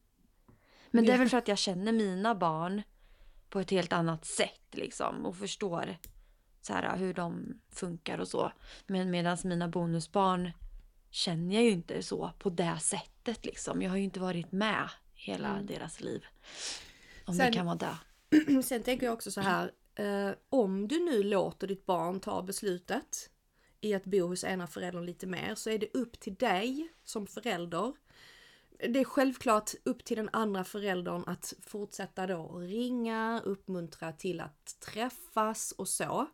Men 0.90 1.04
det 1.04 1.12
är 1.12 1.18
väl 1.18 1.28
för 1.28 1.38
att 1.38 1.48
jag 1.48 1.58
känner 1.58 1.92
mina 1.92 2.34
barn 2.34 2.82
på 3.48 3.60
ett 3.60 3.70
helt 3.70 3.92
annat 3.92 4.24
sätt 4.24 4.60
liksom 4.70 5.26
och 5.26 5.36
förstår 5.36 5.96
så 6.62 6.72
här, 6.72 6.96
hur 6.96 7.14
de 7.14 7.60
funkar 7.70 8.18
och 8.18 8.28
så. 8.28 8.52
Men 8.86 9.10
medan 9.10 9.36
mina 9.44 9.68
bonusbarn 9.68 10.50
känner 11.10 11.54
jag 11.54 11.64
ju 11.64 11.70
inte 11.70 12.02
så 12.02 12.32
på 12.38 12.50
det 12.50 12.78
sättet 12.80 13.44
liksom. 13.44 13.82
Jag 13.82 13.90
har 13.90 13.96
ju 13.96 14.04
inte 14.04 14.20
varit 14.20 14.52
med 14.52 14.88
hela 15.14 15.48
Mm. 15.48 15.66
deras 15.66 16.00
liv. 16.00 16.24
Om 17.26 17.34
Sen- 17.34 17.46
det 17.46 17.52
kan 17.56 17.66
vara 17.66 17.76
det. 17.76 18.62
Sen 18.62 18.82
tänker 18.82 19.06
jag 19.06 19.12
också 19.12 19.30
så 19.30 19.40
här, 19.40 19.72
eh, 19.94 20.30
om 20.48 20.88
du 20.88 20.98
nu 21.04 21.22
låter 21.22 21.66
ditt 21.66 21.86
barn 21.86 22.20
ta 22.20 22.42
beslutet 22.42 23.30
i 23.80 23.94
att 23.94 24.04
bo 24.04 24.26
hos 24.26 24.44
ena 24.44 24.66
föräldern 24.66 25.06
lite 25.06 25.26
mer 25.26 25.54
så 25.54 25.70
är 25.70 25.78
det 25.78 25.94
upp 25.94 26.20
till 26.20 26.34
dig 26.34 26.88
som 27.04 27.26
förälder. 27.26 27.92
Det 28.88 29.00
är 29.00 29.04
självklart 29.04 29.70
upp 29.84 30.04
till 30.04 30.16
den 30.16 30.28
andra 30.32 30.64
föräldern 30.64 31.24
att 31.26 31.54
fortsätta 31.62 32.26
då 32.26 32.58
ringa, 32.58 33.40
uppmuntra 33.44 34.12
till 34.12 34.40
att 34.40 34.76
träffas 34.80 35.72
och 35.72 35.88
så. 35.88 36.26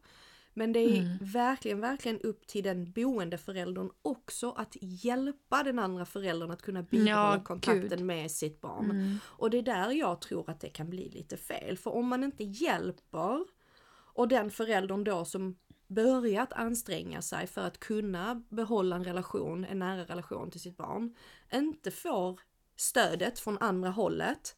Men 0.59 0.73
det 0.73 0.81
är 0.81 1.01
Mm. 1.01 1.19
verkligen, 1.21 1.81
verkligen 1.81 2.21
upp 2.21 2.47
till 2.47 2.65
den 2.65 2.93
boende 2.93 3.39
föräldern 3.39 3.91
också 4.03 4.51
att 4.51 4.77
hjälpa 4.81 5.63
den 5.63 5.79
andra 5.79 6.05
föräldern 6.05 6.51
att 6.51 6.63
kunna 6.63 6.83
bibehålla 6.83 7.11
Ja, 7.37 7.45
kontakten 7.45 7.89
gud. 7.89 8.01
med 8.01 8.31
sitt 8.31 8.61
barn. 8.61 8.91
Mm. 8.91 9.19
Och 9.25 9.51
det 9.51 9.59
är 9.59 9.63
där 9.63 9.91
jag 9.91 10.21
tror 10.21 10.51
att 10.51 10.61
det 10.61 10.69
kan 10.71 10.91
bli 10.91 11.09
lite 11.09 11.37
fel. 11.37 11.79
För 11.79 11.91
om 11.95 12.07
man 12.09 12.25
inte 12.25 12.45
hjälper 12.45 13.45
och 14.15 14.29
den 14.29 14.51
föräldern 14.51 15.05
då 15.05 15.25
som 15.25 15.57
börjat 15.87 16.53
anstränga 16.53 17.23
sig 17.23 17.47
för 17.47 17.61
att 17.61 17.79
kunna 17.81 18.43
behålla 18.49 18.97
en 18.97 19.05
relation, 19.05 19.65
en 19.65 19.79
nära 19.79 20.05
relation 20.05 20.51
till 20.51 20.61
sitt 20.61 20.77
barn, 20.77 21.15
inte 21.55 21.91
får 21.91 22.41
stödet 22.77 23.39
från 23.39 23.59
andra 23.59 23.91
hållet, 23.91 24.57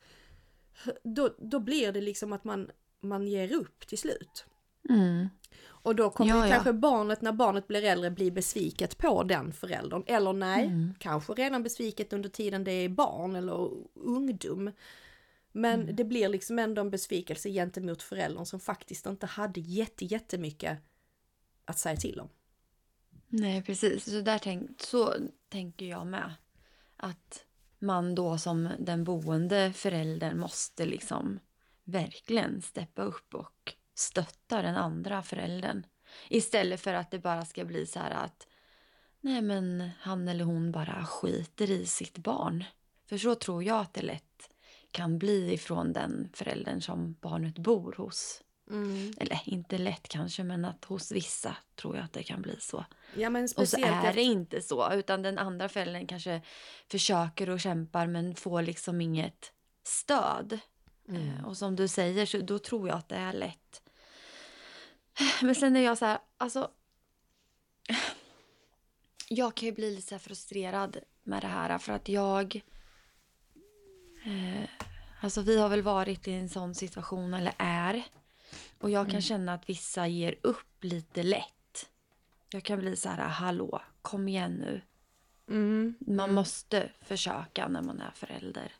då, 1.04 1.35
då 1.38 1.59
blir 1.61 1.92
det 1.92 2.00
liksom 2.00 2.33
att 2.33 2.45
man, 2.45 2.71
man 3.00 3.26
ger 3.28 3.52
upp 3.52 3.87
till 3.87 3.99
slut. 3.99 4.47
Mm. 4.88 5.28
Och 5.66 5.96
då 5.96 6.10
kommer 6.10 6.30
Ja, 6.46 6.49
kanske 6.52 6.72
barnet 6.72 7.22
när 7.22 7.32
barnet 7.32 7.68
blir 7.68 7.84
äldre 7.84 8.10
bli 8.10 8.30
besviket 8.30 8.99
på 8.99 9.22
den 9.22 9.52
föräldern. 9.52 10.02
Eller 10.06 10.32
nej, 10.32 10.64
Mm. 10.66 10.94
kanske 10.99 11.32
redan 11.32 11.62
besviket 11.62 12.12
under 12.12 12.28
tiden 12.28 12.64
det 12.64 12.72
är 12.72 12.88
barn 12.88 13.37
eller 13.37 13.70
ungdom. 13.94 14.70
Men 15.52 15.80
Mm. 15.82 15.96
det 15.96 16.04
blir 16.04 16.28
liksom 16.28 16.58
ändå 16.58 16.80
en 16.80 16.90
besvikelse 16.90 17.50
gentemot 17.50 18.02
föräldern 18.02 18.46
som 18.46 18.60
faktiskt 18.60 19.06
inte 19.06 19.26
hade 19.26 19.60
jätte, 19.60 20.04
jättemycket 20.04 20.78
att 21.64 21.78
säga 21.78 21.96
till 21.96 22.20
om. 22.20 22.28
Nej, 23.28 23.62
precis. 23.62 24.04
Så, 24.04 24.20
där 24.20 24.38
tänk, 24.38 24.80
så 24.82 25.14
tänker 25.49 25.87
jag 25.87 26.06
med. 26.06 26.34
Att 26.96 27.44
man 27.78 28.14
då 28.14 28.38
som 28.38 28.68
den 28.78 29.04
boende 29.04 29.72
föräldern 29.72 30.38
måste 30.38 30.87
liksom 30.87 31.38
verkligen 31.84 32.62
steppa 32.62 33.02
upp 33.02 33.34
och 33.34 33.75
stötta 34.00 34.62
den 34.62 34.76
andra 34.76 35.23
föräldern. 35.23 35.87
Istället 36.28 36.80
för 36.80 36.95
att 36.95 37.11
det 37.11 37.19
bara 37.19 37.45
ska 37.45 37.64
bli 37.64 37.87
så 37.87 37.99
här 37.99 38.11
att 38.11 38.47
nej 39.21 39.42
men 39.42 39.90
han 40.00 40.28
eller 40.28 40.45
hon 40.45 40.73
bara 40.73 41.07
skiter 41.07 41.71
i 41.71 41.87
sitt 41.87 42.19
barn. 42.19 42.64
För 43.09 43.19
så 43.19 43.35
tror 43.35 43.64
jag 43.64 43.80
att 43.80 43.95
det 43.95 44.02
lätt 44.02 44.50
kan 44.90 45.19
bli 45.19 45.52
ifrån 45.52 45.92
den 45.92 46.28
föräldern 46.33 46.80
som 46.80 47.16
barnet 47.21 47.59
bor 47.59 47.95
hos. 47.97 48.42
Eller 49.19 49.40
inte 49.45 49.78
lätt 49.78 50.09
kanske, 50.09 50.45
men 50.45 50.64
att 50.64 50.85
hos 50.85 51.12
vissa 51.12 51.57
tror 51.75 51.97
jag 51.97 52.04
att 52.04 52.12
det 52.12 52.23
kan 52.23 52.42
bli 52.42 52.57
så. 52.61 52.85
Ja 53.16 53.30
men 53.30 53.49
Och 53.57 53.69
så 53.69 53.76
är 53.76 54.12
det 54.14 54.23
inte 54.23 54.62
så, 54.62 54.92
utan 54.92 55.23
den 55.23 55.38
andra 55.38 55.69
föräldern 55.69 56.07
kanske 56.07 56.42
försöker 56.90 57.50
och 57.50 57.61
kämpar 57.61 58.07
men 58.07 58.35
får 58.35 58.62
liksom 58.62 59.00
inget 59.00 59.52
stöd. 59.85 60.59
Mm. 61.09 61.28
Eh, 61.28 61.45
Och 61.45 61.57
som 61.57 61.76
du 61.76 61.88
säger, 61.88 62.26
så 62.26 62.38
då 62.38 62.59
tror 62.59 62.88
jag 62.88 62.97
att 62.99 63.09
det 63.09 63.16
är 63.16 63.33
lätt. 63.33 63.83
Men 65.43 65.55
sen 65.55 65.77
är 65.77 65.81
jag 65.81 65.99
så 65.99 66.07
här, 66.07 66.19
alltså... 66.39 66.71
Jag 69.33 69.55
kan 69.55 69.67
ju 69.67 69.73
bli 69.73 69.95
lite 69.97 70.19
frustrerad 70.19 70.99
med 71.23 71.43
det 71.43 71.49
här 71.49 71.79
för 71.79 71.93
att 71.93 72.09
jag... 72.09 72.61
Eh, 74.25 74.69
alltså 75.21 75.41
vi 75.43 75.61
har 75.61 75.69
väl 75.69 75.83
varit 75.83 76.29
i 76.29 76.33
en 76.33 76.49
sån 76.49 76.75
situation, 76.75 77.35
eller 77.35 77.55
är. 77.59 78.03
Och 78.79 78.91
jag 78.91 79.11
kan 79.11 79.23
känna 79.23 79.55
att 79.55 79.69
vissa 79.69 80.07
ger 80.07 80.35
upp 80.43 80.85
lite 80.85 81.23
lätt. 81.23 81.89
Jag 82.50 82.62
kan 82.62 82.79
bli 82.79 82.97
så 82.97 83.09
här, 83.09 83.29
hallå, 83.29 83.83
kom 84.03 84.29
igen 84.29 84.53
nu. 84.53 84.83
Mm. 85.49 85.95
Man 86.00 86.35
måste 86.35 86.91
försöka 87.00 87.69
när 87.69 87.83
man 87.83 88.00
är 88.00 88.11
förälder. 88.11 88.73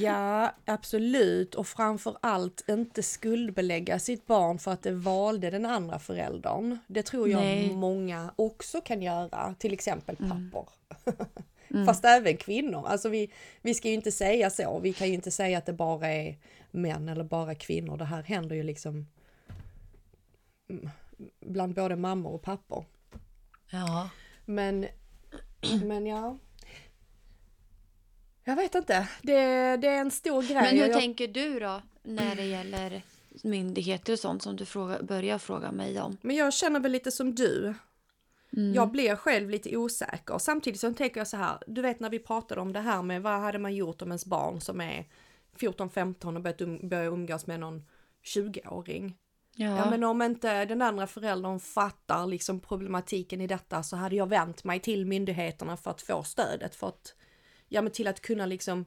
Ja, 0.00 0.54
absolut. 0.64 1.54
Och 1.54 1.66
framför 1.66 2.16
allt 2.20 2.64
inte 2.68 3.02
skuldbelägga 3.02 3.98
sitt 3.98 4.26
barn 4.26 4.58
för 4.58 4.70
att 4.70 4.82
det 4.82 4.92
valde 4.92 5.50
den 5.50 5.66
andra 5.66 5.98
föräldern. 5.98 6.78
Det 6.86 7.02
tror 7.02 7.28
jag 7.28 7.40
Nej. 7.40 7.76
många 7.76 8.34
också 8.36 8.80
kan 8.80 9.02
göra, 9.02 9.54
till 9.58 9.72
exempel 9.72 10.16
Mm. 10.20 10.50
pappor. 10.50 10.68
Fast 11.86 12.04
även 12.04 12.36
kvinnor. 12.36 12.86
Alltså 12.86 13.08
vi, 13.08 13.30
vi 13.62 13.74
ska 13.74 13.88
ju 13.88 13.94
inte 13.94 14.12
säga 14.12 14.50
så. 14.50 14.78
Vi 14.78 14.92
kan 14.92 15.08
ju 15.08 15.14
inte 15.14 15.30
säga 15.30 15.58
att 15.58 15.66
det 15.66 15.72
bara 15.72 16.08
är 16.08 16.38
män 16.70 17.08
eller 17.08 17.24
bara 17.24 17.54
kvinnor. 17.54 17.96
Det 17.96 18.04
här 18.04 18.22
händer 18.22 18.56
ju 18.56 18.62
liksom 18.62 19.06
mm, 20.70 20.90
bland 21.40 21.74
både 21.74 21.96
mammor 21.96 22.32
och 22.32 22.42
pappor. 22.42 22.84
Ja. 23.70 24.10
Men, 24.44 24.86
men 25.84 26.06
ja. 26.06 26.38
Jag 28.44 28.56
vet 28.56 28.74
inte. 28.74 29.08
Det, 29.22 29.36
det 29.76 29.88
är 29.88 30.00
en 30.00 30.10
stor 30.10 30.42
grej. 30.42 30.54
Men 30.54 30.64
hur 30.78 30.86
Jag- 30.88 31.00
tänker 31.00 31.28
du 31.28 31.60
då 31.60 31.82
när 32.02 32.36
det 32.36 32.44
gäller 32.44 33.02
myndigheter 33.42 34.12
och 34.12 34.18
sånt 34.18 34.42
som 34.42 34.56
du 34.56 34.64
fråga, 34.64 35.02
börjar 35.02 35.38
fråga 35.38 35.72
mig 35.72 36.00
om? 36.00 36.16
Men 36.20 36.36
jag 36.36 36.52
känner 36.54 36.80
väl 36.80 36.92
lite 36.92 37.10
som 37.10 37.34
du. 37.34 37.74
Mm. 38.56 38.74
Jag 38.74 38.90
blir 38.90 39.16
själv 39.16 39.50
lite 39.50 39.76
osäker. 39.76 40.38
Samtidigt 40.38 40.80
så 40.80 40.92
tänker 40.92 41.20
jag 41.20 41.28
så 41.28 41.36
här, 41.36 41.58
du 41.66 41.82
vet 41.82 42.00
när 42.00 42.10
vi 42.10 42.18
pratade 42.18 42.60
om 42.60 42.72
det 42.72 42.80
här 42.80 43.02
med 43.02 43.22
vad 43.22 43.40
hade 43.40 43.58
man 43.58 43.74
gjort 43.74 44.02
om 44.02 44.08
ens 44.08 44.26
barn 44.26 44.60
som 44.60 44.80
är 44.80 45.04
14-15 45.58 46.36
och 46.36 46.42
börjat 46.42 46.60
um, 46.60 46.88
börjar 46.88 47.04
umgås 47.06 47.46
med 47.46 47.60
någon 47.60 47.82
20-åring. 48.24 49.16
Ja. 49.56 49.66
Ja. 49.78 49.90
men 49.90 50.04
om 50.04 50.22
inte 50.22 50.64
den 50.64 50.82
andra 50.82 51.06
föräldern 51.06 51.60
fattar 51.60 52.26
liksom 52.26 52.60
problematiken 52.60 53.40
i 53.40 53.46
detta 53.46 53.82
så 53.82 53.96
hade 53.96 54.16
jag 54.16 54.28
vänt 54.28 54.64
mig 54.64 54.80
till 54.80 55.06
myndigheterna 55.06 55.76
för 55.76 55.90
att 55.90 56.02
få 56.02 56.22
stödet 56.22 56.74
för 56.74 56.88
att, 56.88 57.14
ja 57.74 57.82
men 57.82 57.92
till 57.92 58.06
att 58.08 58.20
kunna 58.20 58.46
liksom 58.46 58.84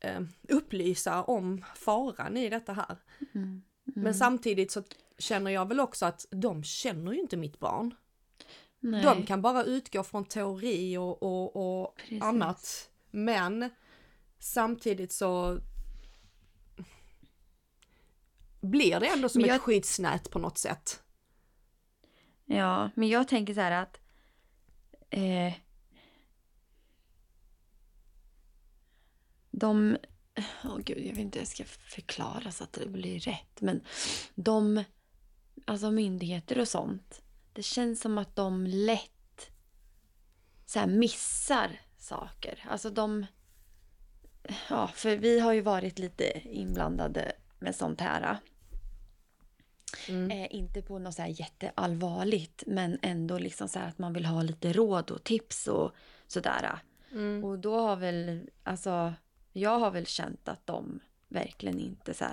eh, 0.00 0.20
upplysa 0.48 1.22
om 1.22 1.64
faran 1.74 2.36
i 2.36 2.48
detta 2.48 2.72
här. 2.72 2.96
Mm. 3.34 3.62
Men 3.84 4.14
samtidigt 4.14 4.70
så 4.72 4.82
känner 5.18 5.50
jag 5.50 5.68
väl 5.68 5.80
också 5.80 6.06
att 6.06 6.26
de 6.30 6.64
känner 6.64 7.12
ju 7.12 7.20
inte 7.20 7.36
mitt 7.36 7.58
barn. 7.58 7.94
Nej. 8.80 9.02
De 9.02 9.26
kan 9.26 9.42
bara 9.42 9.64
utgå 9.64 10.02
från 10.04 10.24
teori 10.24 10.96
och, 10.96 11.22
och, 11.22 11.56
och 11.56 11.98
annat. 12.20 12.90
Men 13.10 13.70
samtidigt 14.38 15.12
så 15.12 15.58
blir 18.60 19.00
det 19.00 19.06
ändå 19.06 19.28
som 19.28 19.40
jag- 19.40 19.56
ett 19.56 19.62
skyddsnät 19.62 20.30
på 20.30 20.38
något 20.38 20.58
sätt. 20.58 21.02
Ja, 22.44 22.90
men 22.94 23.08
jag 23.08 23.28
tänker 23.28 23.54
så 23.54 23.60
här 23.60 23.82
att... 23.82 24.00
Eh, 25.10 25.52
de... 29.52 29.96
Åh 30.64 30.78
gud, 30.78 30.98
jag 30.98 31.14
vet 31.14 31.18
inte 31.18 31.38
hur 31.38 31.42
jag 31.42 31.48
ska 31.48 31.64
förklara 31.64 32.50
så 32.50 32.64
att 32.64 32.72
det 32.72 32.88
blir 32.88 33.20
rätt. 33.20 33.60
Men 33.60 33.80
de... 34.34 34.84
Alltså 35.64 35.90
myndigheter 35.90 36.58
och 36.58 36.68
sånt. 36.68 37.22
Det 37.52 37.62
känns 37.62 38.00
som 38.00 38.18
att 38.18 38.36
de 38.36 38.66
lätt 38.66 39.50
så 40.66 40.86
missar 40.86 41.80
saker. 41.98 42.64
Alltså 42.68 42.90
de... 42.90 43.26
Ja, 44.68 44.88
för 44.94 45.16
vi 45.16 45.40
har 45.40 45.52
ju 45.52 45.60
varit 45.60 45.98
lite 45.98 46.42
inblandade 46.48 47.32
med 47.58 47.74
sånt 47.74 48.00
här. 48.00 48.38
Mm. 50.08 50.30
Eh, 50.30 50.54
inte 50.54 50.82
på 50.82 50.98
något 50.98 51.14
så 51.14 51.22
här 51.22 51.40
jätteallvarligt 51.40 52.62
men 52.66 52.98
ändå 53.02 53.38
liksom 53.38 53.68
så 53.68 53.78
här 53.78 53.88
att 53.88 53.98
man 53.98 54.12
vill 54.12 54.26
ha 54.26 54.42
lite 54.42 54.72
råd 54.72 55.10
och 55.10 55.24
tips 55.24 55.68
och 55.68 55.92
sådär. 56.26 56.78
Mm. 57.12 57.44
Och 57.44 57.58
då 57.58 57.80
har 57.80 57.96
väl, 57.96 58.50
alltså 58.62 59.14
jag 59.52 59.78
har 59.78 59.90
väl 59.90 60.06
känt 60.06 60.48
att 60.48 60.66
de 60.66 61.00
verkligen 61.28 61.78
inte 61.80 62.14
så 62.14 62.24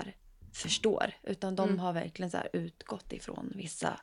förstår. 0.53 1.11
Utan 1.23 1.55
de 1.55 1.67
Mm. 1.69 1.79
har 1.79 1.93
verkligen 1.93 2.31
så 2.31 2.37
utgått 2.53 3.13
ifrån 3.13 3.51
vissa 3.55 4.01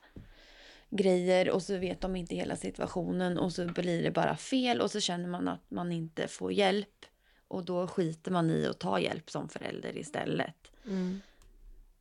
grejer 0.91 1.51
och 1.51 1.63
så 1.63 1.79
vet 1.79 2.01
de 2.01 2.17
inte 2.17 2.35
hela 2.37 2.57
situationen 2.57 3.39
och 3.39 3.53
så 3.53 3.67
blir 3.67 4.03
det 4.03 4.11
bara 4.11 4.37
fel 4.37 4.81
och 4.81 4.91
så 4.91 5.01
känner 5.01 5.29
man 5.29 5.49
att 5.49 5.71
man 5.71 5.93
inte 5.93 6.29
får 6.29 6.53
hjälp. 6.53 7.05
Och 7.49 7.65
då 7.65 7.87
skiter 7.89 8.31
man 8.31 8.51
i 8.51 8.67
att 8.67 8.79
ta 8.81 9.01
hjälp 9.01 9.31
som 9.31 9.49
förälder 9.49 9.97
istället. 9.99 10.73
Mm. 10.87 11.21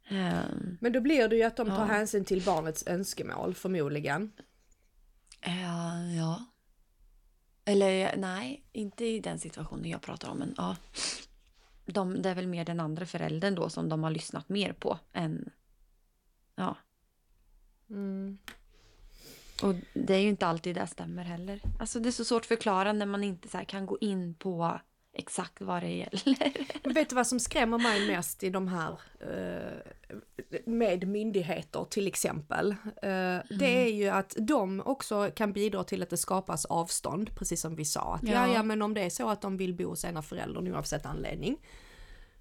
Ehm, 0.08 0.78
Men 0.82 0.92
då 0.94 1.02
blir 1.02 1.28
det 1.28 1.36
ju 1.36 1.44
att 1.44 1.58
de 1.58 1.68
tar 1.68 1.76
Ja. 1.80 1.84
hänsyn 1.86 2.26
till 2.26 2.42
barnets 2.44 2.88
önskemål 2.88 3.56
förmodligen. 3.56 4.32
Ja, 5.42 6.02
ja. 6.18 6.46
Eller 7.66 8.18
nej, 8.18 8.64
inte 8.72 9.06
i 9.06 9.20
den 9.20 9.40
situationen 9.40 9.90
jag 9.90 10.02
pratar 10.02 10.30
om. 10.30 10.38
Men 10.38 10.54
ja. 10.58 10.76
De, 11.86 12.22
det 12.22 12.30
är 12.30 12.36
väl 12.36 12.48
mer 12.48 12.66
den 12.66 12.80
andra 12.80 13.06
föräldern 13.06 13.56
då 13.56 13.70
som 13.70 13.90
de 13.90 14.04
har 14.04 14.12
lyssnat 14.12 14.50
mer 14.50 14.74
på 14.74 15.00
än... 15.14 15.50
Ja. 16.56 16.78
Mm. 17.90 18.38
Och 19.64 19.76
det 19.94 20.14
är 20.14 20.20
ju 20.20 20.30
inte 20.30 20.48
alltid 20.48 20.76
det 20.76 20.88
stämmer 20.88 21.24
heller. 21.24 21.62
Alltså 21.80 22.00
det 22.00 22.10
är 22.10 22.12
så 22.12 22.26
svårt 22.26 22.42
att 22.42 22.48
förklara 22.48 22.94
när 22.94 23.06
man 23.06 23.24
inte 23.24 23.50
så 23.50 23.58
kan 23.58 23.86
gå 23.86 23.98
in 24.02 24.34
på 24.34 24.80
exakt 25.16 25.62
vad 25.62 25.84
det 25.84 25.92
gäller. 25.92 26.52
Men 26.84 26.94
vet 26.94 27.10
du 27.10 27.16
vad 27.16 27.28
som 27.28 27.40
skrämmer 27.40 27.78
mig 27.78 28.08
mest 28.08 28.44
i 28.44 28.50
de 28.50 28.68
här 28.68 29.00
eh, 29.20 30.62
med 30.66 31.08
myndigheter 31.08 31.86
till 31.90 32.08
exempel? 32.08 32.72
Eh, 32.86 33.38
Det 33.60 33.86
är 33.86 33.94
ju 33.94 34.08
att 34.08 34.36
de 34.40 34.82
också 34.86 35.32
kan 35.36 35.54
bidra 35.54 35.84
till 35.84 36.04
att 36.04 36.10
det 36.10 36.18
skapas 36.18 36.66
avstånd, 36.66 37.36
precis 37.36 37.62
som 37.62 37.76
vi 37.76 37.86
sa. 37.86 38.16
Att. 38.16 38.28
Ja. 38.30 38.54
ja, 38.54 38.64
men 38.64 38.82
om 38.82 38.94
det 38.94 39.02
är 39.02 39.10
så 39.10 39.30
att 39.30 39.42
de 39.42 39.58
vill 39.58 39.74
bo 39.74 39.90
hos 39.90 40.06
ena 40.06 40.22
föräldern 40.22 40.74
oavsett 40.74 41.06
anledning. 41.06 41.58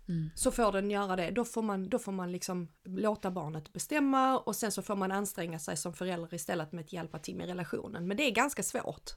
Mm. 0.09 0.31
Så 0.35 0.51
får 0.51 0.73
den 0.73 0.91
göra 0.91 1.17
det. 1.17 1.31
Då 1.31 1.45
får, 1.45 1.63
man, 1.63 1.89
då 1.89 1.99
får 1.99 2.13
man 2.13 2.33
liksom 2.33 2.69
låta 2.85 3.31
barnet 3.31 3.73
bestämma 3.73 4.39
och 4.39 4.57
sen 4.57 4.73
så 4.73 4.83
får 4.83 4.97
man 4.97 5.13
anstränga 5.13 5.59
sig 5.59 5.77
som 5.77 5.93
förälder 5.93 6.35
istället 6.35 6.73
med 6.73 6.85
att 6.85 6.93
hjälpa 6.93 7.19
till 7.19 7.37
med 7.37 7.47
relationen. 7.47 8.09
Men 8.09 8.17
det 8.17 8.23
är 8.23 8.31
ganska 8.31 8.63
svårt. 8.63 9.11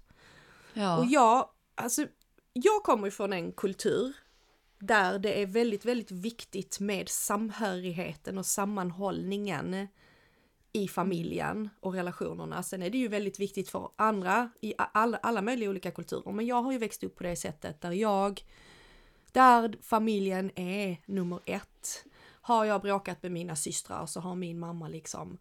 Ja. 0.74 0.98
Och 0.98 1.06
jag, 1.06 1.50
alltså, 1.76 2.06
jag 2.64 2.84
kommer 2.84 3.08
ifrån 3.08 3.34
en 3.34 3.52
kultur 3.52 4.14
där 4.80 5.20
det 5.20 5.42
är 5.42 5.46
väldigt, 5.46 5.86
väldigt 5.86 6.12
viktigt 6.12 6.80
med 6.80 7.10
samhörigheten 7.10 8.38
och 8.38 8.46
sammanhållningen 8.46 9.88
i 10.74 10.88
familjen 10.88 11.70
och 11.80 11.94
relationerna. 11.94 12.64
Sen 12.64 12.82
är 12.82 12.90
det 12.90 12.98
ju 12.98 13.08
väldigt 13.08 13.40
viktigt 13.40 13.70
för 13.70 13.90
andra 13.96 14.50
i 14.62 14.74
alla, 14.78 15.18
alla 15.18 15.42
möjliga 15.42 15.70
olika 15.70 15.92
kulturer. 15.92 16.32
Men 16.32 16.46
jag 16.46 16.62
har 16.62 16.72
ju 16.72 16.78
växt 16.78 17.04
upp 17.04 17.16
på 17.16 17.24
det 17.24 17.36
sättet 17.36 17.82
där 17.82 17.92
jag, 17.92 18.42
där 19.32 19.78
familjen 19.82 20.52
är 20.56 20.98
nummer 21.06 21.40
ett. 21.46 22.06
Har 22.42 22.66
jag 22.66 22.82
bråkat 22.82 23.24
med 23.24 23.32
mina 23.32 23.56
systrar 23.56 24.06
så 24.06 24.20
har 24.20 24.36
min 24.36 24.60
mamma 24.60 24.88
liksom 24.88 25.38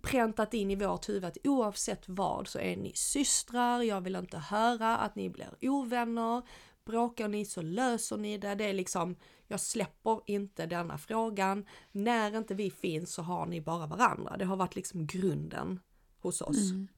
präntat 0.00 0.54
in 0.54 0.70
i 0.70 0.76
vårt 0.76 1.08
huvud 1.08 1.24
att 1.24 1.38
oavsett 1.44 2.08
vad 2.08 2.48
så 2.48 2.58
är 2.58 2.76
ni 2.76 2.92
systrar, 2.94 3.82
jag 3.82 4.00
vill 4.00 4.16
inte 4.16 4.38
höra 4.38 4.96
att 4.96 5.16
ni 5.16 5.30
blir 5.30 5.54
ovänner. 5.60 6.42
Bråkar 6.84 7.28
ni 7.28 7.44
så 7.44 7.62
löser 7.62 8.16
ni 8.16 8.38
det. 8.38 8.54
Det 8.54 8.64
är 8.64 8.72
liksom, 8.72 9.16
jag 9.48 9.60
släpper 9.60 10.20
inte 10.26 10.66
denna 10.66 10.98
frågan. 10.98 11.66
När 11.92 12.36
inte 12.36 12.54
vi 12.54 12.70
finns 12.70 13.14
så 13.14 13.22
har 13.22 13.46
ni 13.46 13.60
bara 13.60 13.86
varandra. 13.86 14.36
Det 14.36 14.44
har 14.44 14.56
varit 14.56 14.76
liksom 14.76 15.06
grunden 15.06 15.80
hos 16.20 16.40
oss. 16.40 16.70
Mm. 16.70 16.88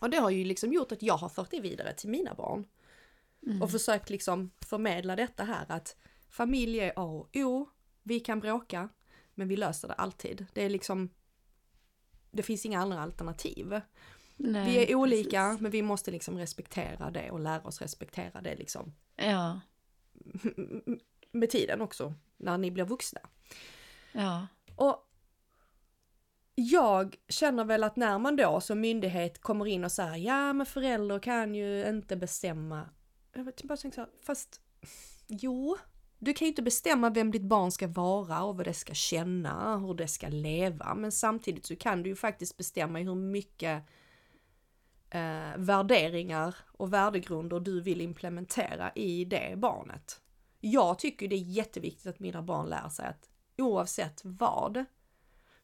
Och 0.00 0.10
det 0.10 0.16
har 0.16 0.30
ju 0.30 0.44
liksom 0.44 0.72
gjort 0.72 0.92
att 0.92 1.02
jag 1.02 1.16
har 1.16 1.28
fört 1.28 1.50
det 1.50 1.60
vidare 1.60 1.94
till 1.94 2.10
mina 2.10 2.34
barn. 2.34 2.66
Mm. 3.46 3.62
Och 3.62 3.70
försökt 3.70 4.10
liksom 4.10 4.50
förmedla 4.60 5.16
detta 5.16 5.44
här 5.44 5.64
att 5.68 5.96
familj 6.28 6.80
är 6.80 6.92
A 6.96 7.02
och 7.02 7.36
O. 7.36 7.68
Vi 8.02 8.20
kan 8.20 8.40
bråka, 8.40 8.88
men 9.34 9.48
vi 9.48 9.56
löser 9.56 9.88
det 9.88 9.94
alltid. 9.94 10.46
Det 10.52 10.64
är 10.64 10.70
liksom, 10.70 11.10
det 12.34 12.42
finns 12.42 12.66
inga 12.66 12.80
andra 12.80 13.00
alternativ. 13.00 13.80
Nej, 14.36 14.70
Vi 14.70 14.92
är 14.92 14.94
olika, 14.94 15.44
precis. 15.48 15.60
men 15.60 15.70
vi 15.70 15.82
måste 15.82 16.10
liksom 16.10 16.38
respektera 16.38 17.10
det 17.10 17.30
och 17.30 17.40
lära 17.40 17.62
oss 17.62 17.80
respektera 17.82 18.40
det 18.40 18.54
liksom 18.56 18.94
Ja. 19.16 19.60
med 21.32 21.50
tiden 21.50 21.80
också, 21.80 22.14
när 22.36 22.58
ni 22.58 22.70
blir 22.70 22.84
vuxna. 22.84 23.20
Ja. 24.12 24.46
Och 24.76 25.10
jag 26.54 27.16
känner 27.28 27.64
väl 27.64 27.84
att 27.84 27.96
när 27.96 28.18
man 28.18 28.36
då 28.36 28.60
som 28.60 28.80
myndighet 28.80 29.40
kommer 29.40 29.66
in 29.66 29.84
och 29.84 29.92
säger 29.92 30.16
ja 30.16 30.52
men 30.52 30.66
förälder 30.66 31.18
kan 31.18 31.54
ju 31.54 31.88
inte 31.88 32.16
bestämma. 32.16 32.88
Jag 33.32 33.44
vet, 33.44 33.62
bara 33.62 33.76
tänker 33.76 33.94
så 33.94 34.00
här, 34.00 34.10
fast 34.22 34.60
jo, 35.28 35.76
du 36.24 36.34
kan 36.34 36.46
ju 36.46 36.48
inte 36.48 36.62
bestämma 36.62 37.10
vem 37.10 37.30
ditt 37.30 37.42
barn 37.42 37.70
ska 37.70 37.88
vara 37.88 38.42
och 38.42 38.56
vad 38.56 38.66
det 38.66 38.74
ska 38.74 38.94
känna, 38.94 39.78
hur 39.78 39.94
det 39.94 40.08
ska 40.08 40.28
leva. 40.28 40.94
Men 40.94 41.12
samtidigt 41.12 41.66
så 41.66 41.76
kan 41.76 42.02
du 42.02 42.08
ju 42.08 42.16
faktiskt 42.16 42.56
bestämma 42.56 42.98
hur 42.98 43.14
mycket 43.14 43.82
eh, 45.10 45.56
värderingar 45.56 46.54
och 46.66 46.92
värdegrunder 46.92 47.60
du 47.60 47.80
vill 47.80 48.00
implementera 48.00 48.92
i 48.94 49.24
det 49.24 49.54
barnet. 49.56 50.20
Jag 50.60 50.98
tycker 50.98 51.28
det 51.28 51.36
är 51.36 51.38
jätteviktigt 51.38 52.06
att 52.06 52.20
mina 52.20 52.42
barn 52.42 52.66
lär 52.66 52.88
sig 52.88 53.06
att 53.06 53.30
oavsett 53.58 54.20
vad 54.24 54.84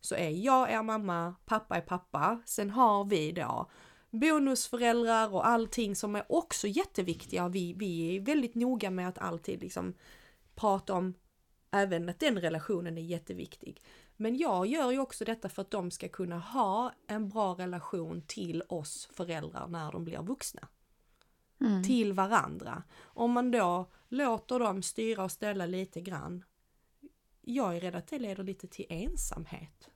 så 0.01 0.15
är 0.15 0.31
jag 0.31 0.73
er 0.73 0.83
mamma, 0.83 1.35
pappa 1.47 1.77
är 1.77 1.81
pappa. 1.81 2.41
Sen 2.47 2.71
har 2.71 3.05
vi 3.05 3.33
då 3.33 3.71
bonusföräldrar 4.11 5.35
och 5.35 5.47
allting 5.47 5.97
som 5.97 6.17
är 6.17 6.25
också 6.29 6.67
jätteviktiga. 6.67 7.49
Vi, 7.49 7.75
vi 7.79 8.17
är 8.17 8.21
väldigt 8.21 8.55
noga 8.55 8.91
med 8.91 9.09
att 9.09 9.19
alltid 9.19 9.61
liksom 9.61 9.95
prata 10.61 10.95
om 10.95 11.15
även 11.71 12.09
att 12.09 12.21
den 12.21 12.41
relationen 12.41 12.99
är 12.99 13.03
jätteviktig. 13.03 13.81
Men 14.17 14.37
jag 14.37 14.67
gör 14.67 14.91
ju 14.91 14.99
också 14.99 15.25
detta 15.25 15.49
för 15.49 15.63
att 15.63 15.71
de 15.71 15.91
ska 15.91 16.09
kunna 16.09 16.39
ha 16.39 16.93
en 17.07 17.29
bra 17.29 17.55
relation 17.55 18.23
till 18.27 18.63
oss 18.69 19.09
föräldrar 19.13 19.69
när 19.69 19.93
de 19.93 20.05
blir 20.05 20.19
vuxna. 20.23 20.69
Mm. 21.61 21.85
Till 21.85 22.13
varandra. 22.13 22.83
Om 23.01 23.33
man 23.33 23.51
då 23.51 23.91
låter 24.09 24.59
dem 24.59 24.83
styra 24.83 25.25
och 25.25 25.33
ställa 25.33 25.67
lite 25.67 26.01
grann. 26.01 26.45
Jag 27.41 27.77
är 27.77 27.81
rädd 27.81 27.95
att 27.95 28.07
det 28.07 28.19
leder 28.19 28.45
lite 28.45 28.69
till 28.69 28.87
ensamhet. 28.89 29.91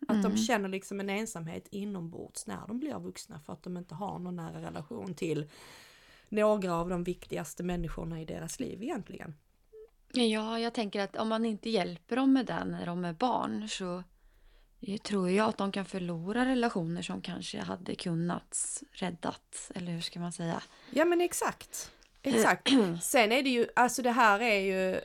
Att 0.00 0.22
de 0.22 0.26
Mm. 0.26 0.36
känner 0.36 0.68
liksom 0.68 1.00
en 1.00 1.10
ensamhet 1.10 1.68
inombords 1.70 2.46
när 2.46 2.66
de 2.66 2.78
blir 2.78 2.98
vuxna 2.98 3.40
för 3.40 3.52
att 3.52 3.62
de 3.62 3.76
inte 3.76 3.94
har 3.94 4.18
någon 4.18 4.36
nära 4.36 4.62
relation 4.62 5.14
till 5.14 5.50
några 6.28 6.74
av 6.74 6.88
de 6.88 7.04
viktigaste 7.04 7.62
människorna 7.62 8.20
i 8.20 8.24
deras 8.24 8.60
liv 8.60 8.82
egentligen. 8.82 9.34
Ja, 10.12 10.58
jag 10.58 10.72
tänker 10.72 11.00
att 11.00 11.16
om 11.16 11.28
man 11.28 11.44
inte 11.44 11.70
hjälper 11.70 12.16
dem 12.16 12.32
med 12.32 12.46
det 12.46 12.64
när 12.64 12.86
de 12.86 13.04
är 13.04 13.12
barn 13.12 13.68
så 13.68 14.02
eh, 14.80 14.96
tror 14.96 15.30
jag 15.30 15.48
att 15.48 15.58
de 15.58 15.72
kan 15.72 15.84
förlora 15.84 16.46
relationer 16.46 17.02
som 17.02 17.20
kanske 17.20 17.60
hade 17.60 17.94
kunnat 17.94 18.82
räddats. 18.92 19.72
Eller 19.74 19.92
hur 19.92 20.00
ska 20.00 20.20
man 20.20 20.32
säga? 20.32 20.62
Ja 20.90 21.04
men 21.04 21.20
exakt. 21.20 21.90
Exakt. 22.22 22.68
Sen 23.02 23.32
är 23.32 23.42
det 23.42 23.50
ju, 23.50 23.66
alltså 23.76 24.02
det 24.02 24.10
här 24.10 24.40
är 24.40 24.58
ju 24.58 25.00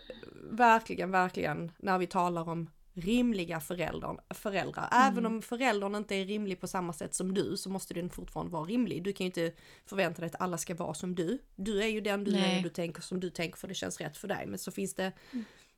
verkligen, 0.52 1.12
verkligen 1.12 1.72
när 1.78 1.98
vi 1.98 2.08
talar 2.08 2.50
om 2.50 2.70
rimliga 2.98 3.60
föräldrar. 3.60 4.20
föräldrar. 4.30 4.90
Även 4.92 5.26
om 5.26 5.42
föräldern 5.42 5.96
inte 5.96 6.16
är 6.16 6.26
rimlig 6.26 6.62
på 6.62 6.68
samma 6.68 6.94
sätt 6.94 7.16
som 7.16 7.34
du 7.34 7.58
så 7.58 7.70
måste 7.70 7.94
den 7.94 8.10
fortfarande 8.10 8.52
vara 8.52 8.64
rimlig. 8.64 9.04
Du 9.04 9.14
kan 9.14 9.26
ju 9.26 9.28
inte 9.28 9.52
förvänta 9.86 10.22
dig 10.22 10.28
att 10.28 10.42
alla 10.42 10.58
ska 10.58 10.76
vara 10.76 10.94
som 10.94 11.16
du. 11.16 11.40
Du 11.56 11.84
är 11.84 11.88
ju 11.88 12.02
den 12.02 12.24
du 12.24 12.32
är 12.32 12.40
Nej. 12.40 12.58
och 12.58 12.64
du 12.64 12.70
tänker 12.70 13.02
som 13.02 13.20
du 13.20 13.30
tänker 13.30 13.58
för 13.58 13.68
det 13.68 13.74
känns 13.74 14.02
rätt 14.02 14.18
för 14.18 14.28
dig. 14.28 14.48
Men 14.48 14.60
så 14.60 14.72
finns 14.72 14.94
det 14.94 15.12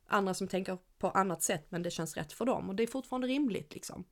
andra 0.06 0.34
som 0.34 0.48
tänker 0.48 0.78
på 0.98 1.10
annat 1.10 1.42
sätt 1.42 1.66
men 1.68 1.82
det 1.82 1.90
känns 1.90 2.16
rätt 2.16 2.32
för 2.32 2.44
dem 2.44 2.68
och 2.68 2.74
det 2.74 2.82
är 2.82 2.86
fortfarande 2.86 3.26
rimligt 3.26 3.74
liksom. 3.74 4.04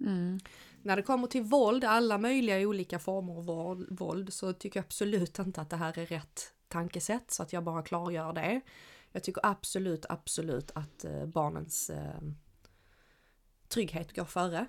Mm. 0.00 0.40
När 0.82 0.96
det 0.96 1.02
kommer 1.02 1.26
till 1.26 1.42
våld, 1.42 1.84
alla 1.84 2.18
möjliga 2.18 2.58
olika 2.68 2.98
former 2.98 3.32
av 3.32 3.46
våld, 3.46 3.86
våld 3.98 4.32
så 4.32 4.52
tycker 4.52 4.78
jag 4.78 4.84
absolut 4.84 5.38
inte 5.38 5.60
att 5.60 5.70
det 5.70 5.76
här 5.76 5.98
är 5.98 6.06
rätt 6.06 6.52
tankesätt 6.68 7.30
så 7.30 7.42
att 7.42 7.52
jag 7.52 7.64
bara 7.64 7.82
klargör 7.82 8.32
det. 8.32 8.60
Jag 9.16 9.24
tycker 9.24 9.46
absolut, 9.46 10.06
absolut 10.08 10.70
att 10.74 11.04
eh, 11.04 11.26
barnens 11.26 11.90
eh, 11.90 12.20
trygghet 13.68 14.16
går 14.16 14.24
före 14.24 14.66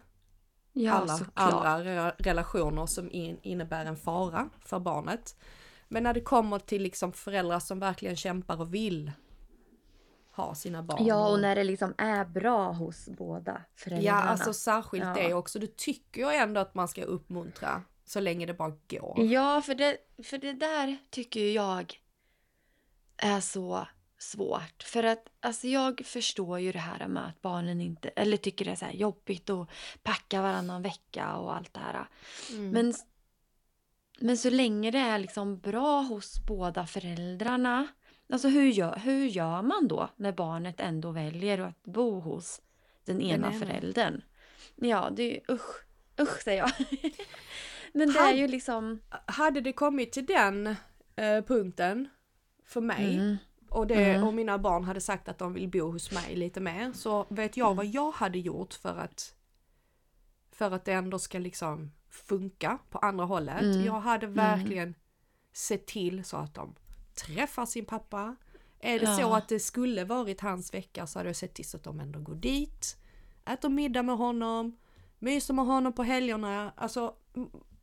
Ja, 0.74 0.94
alla 0.94 1.18
såklart. 1.18 1.38
andra 1.66 1.80
re- 1.84 2.14
relationer 2.18 2.86
som 2.86 3.12
in, 3.12 3.40
innebär 3.42 3.86
en 3.86 3.98
fara 3.98 4.50
för 4.60 4.80
barnet. 4.80 5.36
Men 5.88 6.04
när 6.04 6.14
det 6.14 6.22
kommer 6.22 6.60
till 6.60 6.82
liksom 6.84 7.14
föräldrar 7.14 7.60
som 7.60 7.80
verkligen 7.80 8.16
kämpar 8.16 8.62
och 8.62 8.74
vill 8.74 9.12
ha 10.32 10.56
sina 10.56 10.84
barn. 10.84 11.06
Ja, 11.06 11.30
och 11.30 11.40
när 11.40 11.56
det 11.56 11.64
liksom 11.64 11.94
är 11.98 12.26
bra 12.26 12.72
hos 12.72 13.10
båda 13.10 13.52
Ja, 13.52 13.62
föräldrarna. 13.76 14.22
alltså 14.22 14.54
särskilt 14.54 15.06
Ja. 15.06 15.14
det 15.14 15.34
också. 15.34 15.60
Det 15.60 15.78
tycker 15.78 16.22
jag 16.22 16.36
ändå 16.38 16.62
att 16.62 16.76
man 16.76 16.88
ska 16.88 17.04
uppmuntra 17.04 17.84
så 18.06 18.20
länge 18.20 18.46
det 18.46 18.54
bara 18.54 18.78
går. 18.90 19.20
Ja, 19.24 19.62
för 19.62 19.76
det, 19.76 19.98
för 20.24 20.38
det 20.38 20.54
där 20.54 20.98
tycker 21.10 21.40
ju 21.40 21.52
jag 21.52 22.02
är 23.18 23.40
så 23.40 23.88
svårt. 24.18 24.84
För 24.84 25.04
att 25.04 25.30
alltså 25.40 25.68
jag 25.68 26.02
förstår 26.06 26.60
ju 26.60 26.72
det 26.72 26.80
här 26.80 27.08
med 27.08 27.28
att 27.28 27.42
barnen 27.42 27.82
inte, 27.82 28.10
eller 28.10 28.38
tycker 28.38 28.66
det 28.66 28.72
är 28.72 28.76
så 28.76 28.86
här 28.86 28.94
jobbigt 28.94 29.50
att 29.50 29.70
packa 30.04 30.42
varannan 30.42 30.82
vecka 30.82 31.36
och 31.36 31.56
allt 31.56 31.74
det 31.74 31.80
här. 31.80 32.08
Mm. 32.52 32.70
Men, 32.70 32.94
men 34.20 34.38
så 34.38 34.50
länge 34.50 34.92
det 34.92 35.00
är 35.00 35.20
liksom 35.20 35.60
bra 35.60 36.02
hos 36.02 36.46
båda 36.48 36.88
föräldrarna. 36.88 37.88
Alltså 38.30 38.48
hur 38.48 38.68
gör, 38.68 38.96
hur 38.96 39.26
gör 39.26 39.62
man 39.62 39.88
då 39.88 40.10
när 40.16 40.32
barnet 40.32 40.80
ändå 40.80 41.12
väljer 41.12 41.58
att 41.60 41.84
bo 41.84 42.20
hos 42.20 42.62
den 43.06 43.22
ena 43.22 43.48
ena. 43.48 43.60
föräldern? 43.60 44.22
Ja, 44.76 45.10
det 45.12 45.24
är 45.24 45.34
ju 45.34 45.56
usch, 45.56 45.86
usch 46.20 46.42
säger 46.44 46.60
jag. 46.60 46.72
men 47.94 48.14
det 48.14 48.20
är 48.20 48.34
ju 48.34 48.48
liksom... 48.48 49.02
Hade 49.26 49.62
det 49.62 49.74
kommit 49.74 50.12
till 50.12 50.26
den 50.26 50.68
eh, 51.16 51.44
punkten 51.44 52.10
för 52.66 52.82
mig 52.82 53.16
Mm. 53.16 53.38
Och, 53.78 53.88
det, 53.88 54.12
Mm. 54.16 54.28
och 54.28 54.34
mina 54.34 54.58
barn 54.58 54.84
hade 54.84 55.02
sagt 55.02 55.30
att 55.30 55.38
de 55.38 55.54
vill 55.54 55.70
bo 55.70 55.92
hos 55.92 56.12
mig 56.12 56.36
lite 56.36 56.60
mer 56.60 56.92
så 56.94 57.26
vet 57.30 57.58
jag 57.58 57.76
vad 57.76 57.86
Mm. 57.86 57.92
jag 57.92 58.12
hade 58.12 58.40
gjort 58.40 58.74
för 58.74 58.98
att 58.98 59.34
för 60.52 60.72
att 60.72 60.86
det 60.86 60.94
ändå 60.94 61.20
ska 61.20 61.40
liksom 61.40 61.92
funka 62.10 62.78
på 62.90 62.98
andra 62.98 63.26
hållet. 63.26 63.62
Mm. 63.62 63.86
Jag 63.86 64.00
hade 64.00 64.28
verkligen 64.28 64.96
sett 65.54 65.88
till 65.88 66.24
så 66.24 66.38
att 66.38 66.54
de 66.54 66.76
träffar 67.26 67.66
sin 67.66 67.86
pappa. 67.86 68.36
Är 68.80 69.00
det 69.00 69.08
så 69.16 69.22
Ja. 69.22 69.38
att 69.38 69.50
det 69.50 69.60
skulle 69.60 70.04
varit 70.06 70.42
hans 70.42 70.74
vecka 70.74 71.08
så 71.08 71.20
hade 71.20 71.30
jag 71.30 71.36
sett 71.36 71.54
till 71.54 71.66
så 71.70 71.78
att 71.78 71.84
de 71.84 72.00
ändå 72.00 72.20
går 72.20 72.36
dit, 72.36 72.98
äter 73.46 73.70
middag 73.70 74.04
med 74.04 74.18
honom, 74.18 74.78
myser 75.20 75.54
med 75.54 75.66
honom 75.66 75.94
på 75.94 76.04
helgerna, 76.04 76.74
alltså 76.76 77.14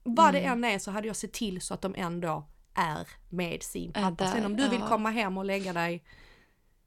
vad 0.04 0.33
det 0.35 0.40
Mm. 0.40 0.64
än 0.64 0.74
är 0.74 0.78
så 0.78 0.90
hade 0.90 1.07
jag 1.07 1.16
sett 1.16 1.33
till 1.33 1.61
så 1.61 1.74
att 1.74 1.83
de 1.83 1.94
ändå 1.96 2.44
är 2.74 3.08
med 3.28 3.62
sin 3.62 3.90
Är 3.94 4.02
pappa. 4.02 4.26
Sen 4.32 4.44
om 4.46 4.56
du 4.56 4.68
vill 4.68 4.80
komma 4.80 5.10
hem 5.10 5.38
och 5.38 5.44
lägga 5.44 5.72
dig 5.72 6.04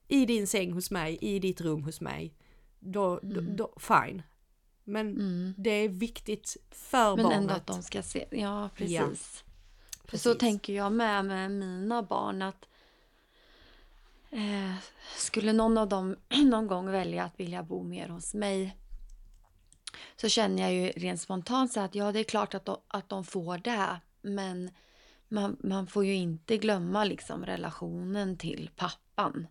i 0.08 0.26
din 0.26 0.48
säng 0.48 0.72
hos 0.74 0.92
mig, 0.92 1.18
i 1.22 1.40
ditt 1.40 1.62
rum 1.62 1.84
hos 1.84 2.02
mig, 2.02 2.34
då, 2.80 3.20
då, 3.24 3.42
då 3.42 3.74
fine. 3.80 4.24
Men 4.84 5.08
Mm. 5.08 5.54
det 5.58 5.70
är 5.70 5.90
viktigt 5.90 6.58
för 6.72 7.16
Men 7.16 7.24
barnet. 7.24 7.38
ändå 7.40 7.54
att 7.54 7.68
de 7.68 7.84
ska 7.84 8.04
se. 8.04 8.28
Ja, 8.32 8.70
precis. 8.76 8.94
Ja, 8.94 9.06
För 10.06 10.18
så 10.18 10.30
precis. 10.30 10.40
tänker 10.40 10.74
jag 10.74 10.92
med 10.92 11.26
med 11.26 11.52
mina 11.52 12.04
barn 12.04 12.42
att 12.42 12.66
eh, 14.32 14.74
skulle 15.18 15.54
någon 15.54 15.78
av 15.78 15.88
dem 15.90 16.16
någon 16.46 16.68
gång 16.68 16.92
välja 16.92 17.24
att 17.24 17.40
vilja 17.40 17.64
bo 17.64 17.84
mer 17.84 18.08
hos 18.10 18.34
mig 18.34 18.78
så 20.16 20.30
känner 20.30 20.64
jag 20.64 20.74
ju 20.74 20.88
rent 20.90 21.22
spontant 21.22 21.74
så 21.74 21.80
att 21.80 21.96
ja, 21.96 22.12
det 22.12 22.20
är 22.20 22.24
klart 22.24 22.54
att 22.54 22.66
de, 22.66 22.78
att 22.88 23.10
de 23.10 23.24
får 23.26 23.58
det. 23.58 24.00
Men 24.22 24.70
man, 25.28 25.58
man 25.60 25.88
får 25.88 26.06
ju 26.06 26.14
inte 26.16 26.58
glömma 26.58 27.04
liksom 27.04 27.46
relationen 27.46 28.38
till 28.38 28.70
pappan. 28.76 29.48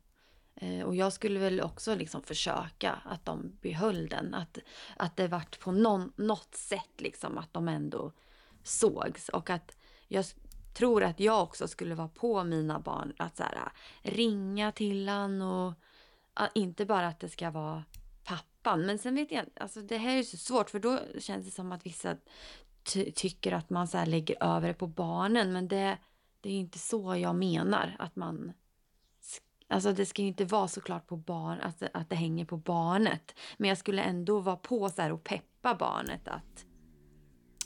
Eh, 0.54 0.82
och 0.82 0.96
jag 0.96 1.12
skulle 1.12 1.40
väl 1.40 1.60
också 1.60 1.94
liksom 1.94 2.22
försöka 2.22 2.92
att 3.04 3.24
de 3.24 3.52
behöll 3.60 4.08
den. 4.08 4.34
Att, 4.34 4.58
att 4.96 5.16
det 5.16 5.28
vart 5.28 5.60
på 5.60 5.72
någon, 5.72 6.12
något 6.16 6.54
sätt 6.54 6.92
liksom 6.96 7.38
att 7.38 7.52
de 7.52 7.68
ändå 7.68 8.12
sågs. 8.62 9.28
Och 9.28 9.50
att 9.50 9.76
jag 10.08 10.24
tror 10.74 11.02
att 11.02 11.20
jag 11.20 11.42
också 11.42 11.68
skulle 11.68 11.94
vara 11.94 12.08
på 12.08 12.44
mina 12.44 12.80
barn 12.80 13.12
att 13.16 13.36
så 13.36 13.42
här, 13.42 13.72
ringa 14.02 14.72
till 14.72 15.08
han 15.08 15.42
och 15.42 15.74
inte 16.54 16.86
bara 16.86 17.06
att 17.06 17.20
det 17.20 17.28
ska 17.28 17.50
vara 17.50 17.84
pappan. 18.24 18.86
Men 18.86 18.98
sen 18.98 19.14
vet 19.14 19.32
jag 19.32 19.44
alltså 19.60 19.80
det 19.80 19.96
här 19.96 20.12
är 20.12 20.16
ju 20.16 20.24
så 20.24 20.36
svårt 20.36 20.70
för 20.70 20.78
då 20.78 21.00
känns 21.18 21.46
det 21.46 21.50
som 21.50 21.72
att 21.72 21.86
vissa 21.86 22.16
ty- 22.86 23.12
tycker 23.12 23.52
att 23.52 23.70
man 23.70 23.88
så 23.88 23.98
här 23.98 24.06
lägger 24.06 24.42
över 24.56 24.68
det 24.68 24.74
på 24.74 24.86
barnen. 24.86 25.52
Men 25.52 25.68
det, 25.68 25.98
det 26.40 26.48
är 26.48 26.58
inte 26.58 26.78
så 26.78 27.16
jag 27.16 27.34
menar 27.36 27.96
att 27.98 28.16
man 28.16 28.52
Alltså 29.68 29.92
det 29.92 30.06
ska 30.06 30.22
ju 30.22 30.28
inte 30.28 30.44
vara 30.44 30.68
såklart 30.68 31.06
på 31.06 31.16
barn, 31.16 31.60
att, 31.60 31.78
det- 31.78 31.90
att 31.94 32.10
det 32.10 32.16
hänger 32.16 32.44
på 32.44 32.56
barnet. 32.56 33.34
Men 33.56 33.68
jag 33.68 33.78
skulle 33.78 34.02
ändå 34.02 34.40
vara 34.40 34.56
på 34.56 34.88
så 34.88 35.02
här 35.02 35.12
och 35.12 35.24
peppa 35.24 35.74
barnet 35.74 36.28
att... 36.28 36.64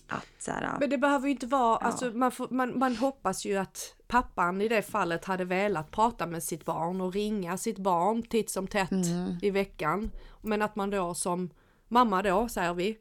Att 0.09 0.27
så 0.43 0.51
här, 0.51 0.77
Men 0.81 0.91
det 0.91 0.99
behöver 0.99 1.27
ju 1.27 1.31
inte 1.33 1.47
vara, 1.47 1.79
Ja. 1.81 1.87
alltså 1.87 2.11
man, 2.11 2.31
får, 2.31 2.49
man, 2.51 2.79
man 2.79 2.97
hoppas 2.97 3.45
ju 3.47 3.57
att 3.57 3.95
pappan 4.07 4.61
i 4.61 4.69
det 4.69 4.83
fallet 4.83 5.25
hade 5.25 5.45
velat 5.45 5.91
prata 5.91 6.27
med 6.27 6.43
sitt 6.43 6.65
barn 6.65 7.01
och 7.01 7.13
ringa 7.13 7.57
sitt 7.59 7.79
barn 7.79 8.23
titt 8.23 8.51
som 8.51 8.67
tätt 8.67 8.91
Mm. 8.93 9.39
i 9.43 9.51
veckan. 9.51 10.11
Men 10.43 10.63
att 10.63 10.77
man 10.77 10.91
då 10.91 11.15
som 11.15 11.51
mamma 11.89 12.23
då, 12.23 12.49
säger 12.49 12.75
vi, 12.75 12.99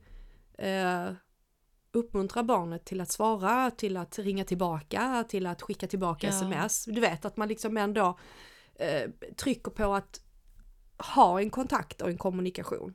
eh, 0.58 1.14
uppmuntrar 1.92 2.44
barnet 2.44 2.86
till 2.86 3.02
att 3.02 3.12
svara, 3.12 3.72
till 3.72 3.98
att 3.98 4.20
ringa 4.20 4.44
tillbaka, 4.44 5.26
till 5.30 5.46
att 5.46 5.62
skicka 5.62 5.88
tillbaka 5.88 6.28
Ja. 6.28 6.34
sms. 6.34 6.86
Du 6.86 7.02
vet 7.02 7.26
att 7.26 7.38
man 7.38 7.48
liksom 7.48 7.78
ändå 7.78 8.20
eh, 8.76 9.10
trycker 9.38 9.72
på 9.72 9.94
att 9.94 10.22
ha 11.16 11.42
en 11.42 11.50
kontakt 11.50 12.02
och 12.02 12.10
en 12.10 12.18
kommunikation 12.18 12.94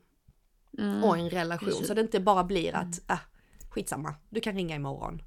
mm, 0.77 1.03
och 1.03 1.17
en 1.17 1.29
relation. 1.29 1.69
precis. 1.69 1.87
Så 1.87 1.93
det 1.93 2.01
inte 2.01 2.19
bara 2.19 2.43
blir 2.43 2.75
att, 2.75 3.09
äh, 3.11 3.19
skitsamma, 3.69 4.15
du 4.29 4.41
kan 4.41 4.55
ringa 4.55 4.75
imorgon. 4.75 5.21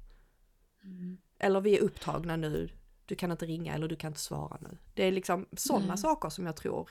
Mm. 0.83 1.17
Eller 1.39 1.61
vi 1.61 1.77
är 1.77 1.81
upptagna 1.81 2.35
nu, 2.35 2.69
du 3.05 3.15
kan 3.15 3.31
inte 3.31 3.45
ringa 3.45 3.73
eller 3.73 3.87
du 3.87 3.95
kan 3.95 4.07
inte 4.11 4.19
svara 4.19 4.57
nu. 4.61 4.77
Det 4.93 5.03
är 5.03 5.11
liksom 5.11 5.45
sådana 5.57 5.83
Mm. 5.85 5.97
saker 5.97 6.29
som 6.29 6.45
jag 6.45 6.55
tror 6.55 6.89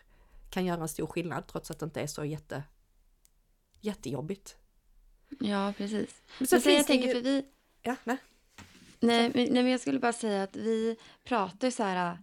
kan 0.50 0.64
göra 0.64 0.82
en 0.82 0.88
stor 0.88 1.06
skillnad 1.06 1.46
trots 1.46 1.70
att 1.70 1.78
det 1.78 1.84
inte 1.84 2.00
är 2.00 2.06
så 2.06 2.24
jätte, 2.24 2.62
jättejobbigt. 3.80 4.56
Ja, 5.40 5.72
precis. 5.76 6.22
Men 6.38 6.46
sen 6.46 6.56
Men 6.56 6.60
sen 6.62 6.74
jag 6.74 6.86
tänker, 6.86 7.08
ju... 7.08 7.14
för 7.14 7.20
vi... 7.20 7.44
Ja, 7.82 7.96
nej. 8.04 8.16
Nej, 9.00 9.30
men, 9.34 9.44
nej, 9.44 9.62
men 9.62 9.68
jag 9.72 9.80
skulle 9.80 9.98
bara 9.98 10.12
säga 10.12 10.42
att 10.42 10.56
vi 10.56 10.96
pratar 11.24 11.70
så 11.70 11.82
här 11.82 12.18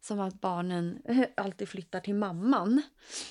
som 0.00 0.20
att 0.20 0.40
barnen 0.40 1.02
alltid 1.36 1.68
flyttar 1.68 2.00
till 2.00 2.14
mamman. 2.14 2.82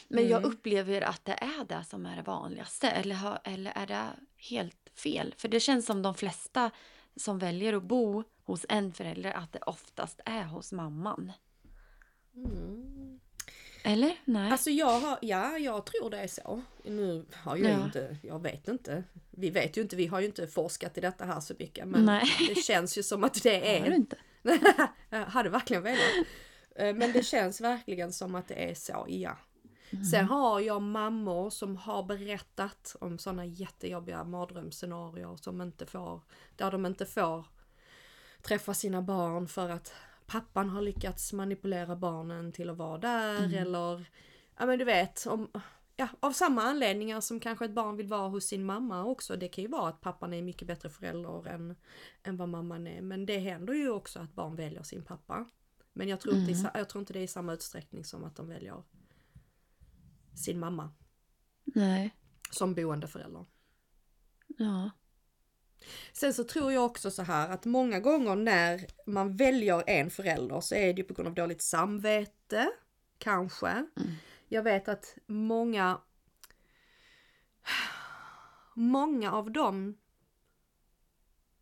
Men 0.07 0.29
jag 0.29 0.37
Mm. 0.37 0.51
upplever 0.51 1.01
att 1.01 1.25
det 1.25 1.31
är 1.33 1.65
det 1.65 1.83
som 1.89 2.05
är 2.05 2.15
det 2.15 2.21
vanligaste. 2.21 2.89
Eller, 2.89 3.39
eller 3.43 3.71
är 3.75 3.87
det 3.87 4.05
helt 4.37 4.89
fel? 4.95 5.35
För 5.37 5.47
det 5.47 5.59
känns 5.59 5.85
som 5.85 6.01
de 6.01 6.15
flesta 6.15 6.71
som 7.15 7.39
väljer 7.39 7.73
att 7.73 7.83
bo 7.83 8.23
hos 8.43 8.65
en 8.69 8.93
förälder 8.93 9.31
att 9.31 9.53
det 9.53 9.59
oftast 9.59 10.19
är 10.25 10.43
hos 10.43 10.71
mamman. 10.71 11.31
Mm. 12.35 12.98
Eller? 13.83 14.15
Nej. 14.25 14.51
Alltså 14.51 14.69
jag 14.69 14.99
har, 14.99 15.19
ja 15.21 15.57
jag 15.57 15.85
tror 15.85 16.09
det 16.09 16.17
är 16.19 16.27
så. 16.27 16.61
Nu 16.83 17.25
har 17.33 17.57
jag 17.57 17.71
Ja. 17.71 17.85
inte, 17.85 18.17
jag 18.23 18.43
vet 18.43 18.67
inte. 18.67 19.03
Vi 19.31 19.49
vet 19.49 19.77
ju 19.77 19.81
inte, 19.81 19.95
vi 19.95 20.07
har 20.07 20.19
ju 20.19 20.25
inte 20.25 20.47
forskat 20.47 20.97
i 20.97 21.01
detta 21.01 21.25
här 21.25 21.39
så 21.39 21.53
mycket. 21.59 21.87
Men 21.87 22.05
Nej. 22.05 22.23
det 22.49 22.55
känns 22.61 22.97
ju 22.97 23.03
som 23.03 23.23
att 23.23 23.43
det 23.43 23.53
Har 23.53 23.61
du 23.85 23.91
är 23.91 23.95
inte? 23.95 24.17
jag 25.09 25.25
hade 25.25 25.49
verkligen 25.49 25.83
velat. 25.83 25.99
Eh, 26.75 26.95
Men 26.95 27.11
det 27.11 27.23
känns 27.23 27.61
verkligen 27.61 28.13
som 28.13 28.35
att 28.35 28.47
det 28.47 28.69
är 28.71 28.75
så, 28.75 29.05
ja. 29.09 29.37
Sen 30.11 30.25
har 30.25 30.59
jag 30.59 30.81
mammor 30.81 31.49
som 31.49 31.77
har 31.77 32.03
berättat 32.03 32.95
om 33.01 33.17
sådana 33.17 33.45
jättejobbiga 33.45 34.23
mardrömsscenarier 34.23 35.35
som 35.35 35.61
inte 35.61 35.85
får, 35.85 36.21
där 36.55 36.71
de 36.71 36.85
inte 36.85 37.05
får 37.05 37.45
träffa 38.41 38.73
sina 38.73 39.01
barn 39.01 39.47
för 39.47 39.69
att 39.69 39.93
pappan 40.29 40.69
har 40.69 40.81
lyckats 40.81 41.33
manipulera 41.33 41.95
barnen 41.95 42.51
till 42.51 42.69
att 42.69 42.77
vara 42.77 42.97
där 42.97 43.55
eller, 43.57 44.09
ja 44.57 44.65
men 44.65 44.79
du 44.79 44.85
vet, 44.85 45.25
om, 45.25 45.51
ja, 45.95 46.07
av 46.19 46.31
samma 46.31 46.61
anledningar 46.63 47.21
som 47.21 47.39
kanske 47.39 47.65
ett 47.65 47.71
barn 47.73 47.95
vill 47.97 48.07
vara 48.07 48.29
hos 48.29 48.45
sin 48.45 48.65
mamma 48.65 49.03
också. 49.05 49.35
Det 49.35 49.47
kan 49.47 49.63
ju 49.63 49.67
vara 49.69 49.89
att 49.89 50.01
pappan 50.01 50.33
är 50.33 50.41
mycket 50.41 50.67
bättre 50.67 50.89
förälder 50.89 51.47
än, 51.47 51.75
än 52.23 52.37
vad 52.37 52.49
mamman 52.49 52.87
är. 52.87 53.01
Men 53.01 53.25
det 53.25 53.37
händer 53.39 53.73
ju 53.73 53.89
också 53.89 54.19
att 54.19 54.33
barn 54.35 54.55
väljer 54.55 54.83
sin 54.83 55.03
pappa. 55.03 55.49
Men 55.93 56.07
jag 56.07 56.19
tror, 56.19 56.35
inte, 56.35 56.51
i 56.51 56.55
sa- 56.55 56.71
jag 56.73 56.89
tror 56.89 56.99
inte 56.99 57.13
det 57.13 57.19
är 57.19 57.23
i 57.23 57.27
samma 57.27 57.53
utsträckning 57.53 58.05
som 58.05 58.23
att 58.23 58.35
de 58.35 58.47
väljer 58.47 58.83
sin 60.35 60.59
mamma 60.59 60.91
Nej. 61.63 62.15
som 62.51 62.73
boendeförälder. 62.75 63.45
Ja. 64.47 64.89
Sen 66.13 66.33
så 66.33 66.43
tror 66.43 66.73
jag 66.73 66.85
också 66.85 67.11
så 67.11 67.23
här 67.23 67.49
att 67.49 67.65
många 67.65 67.99
gånger 67.99 68.35
när 68.35 68.85
man 69.05 69.37
väljer 69.37 69.83
en 69.87 70.09
förälder 70.09 70.61
så 70.61 70.75
är 70.75 70.93
det 70.93 71.01
ju 71.01 71.03
på 71.03 71.13
grund 71.13 71.27
av 71.27 71.33
dåligt 71.33 71.61
samvete. 71.61 72.69
Kanske. 73.17 73.85
Jag 74.47 74.63
vet 74.63 74.87
att 74.87 75.17
många 75.25 76.01
Många 78.73 79.31
av 79.31 79.51
dem 79.51 79.97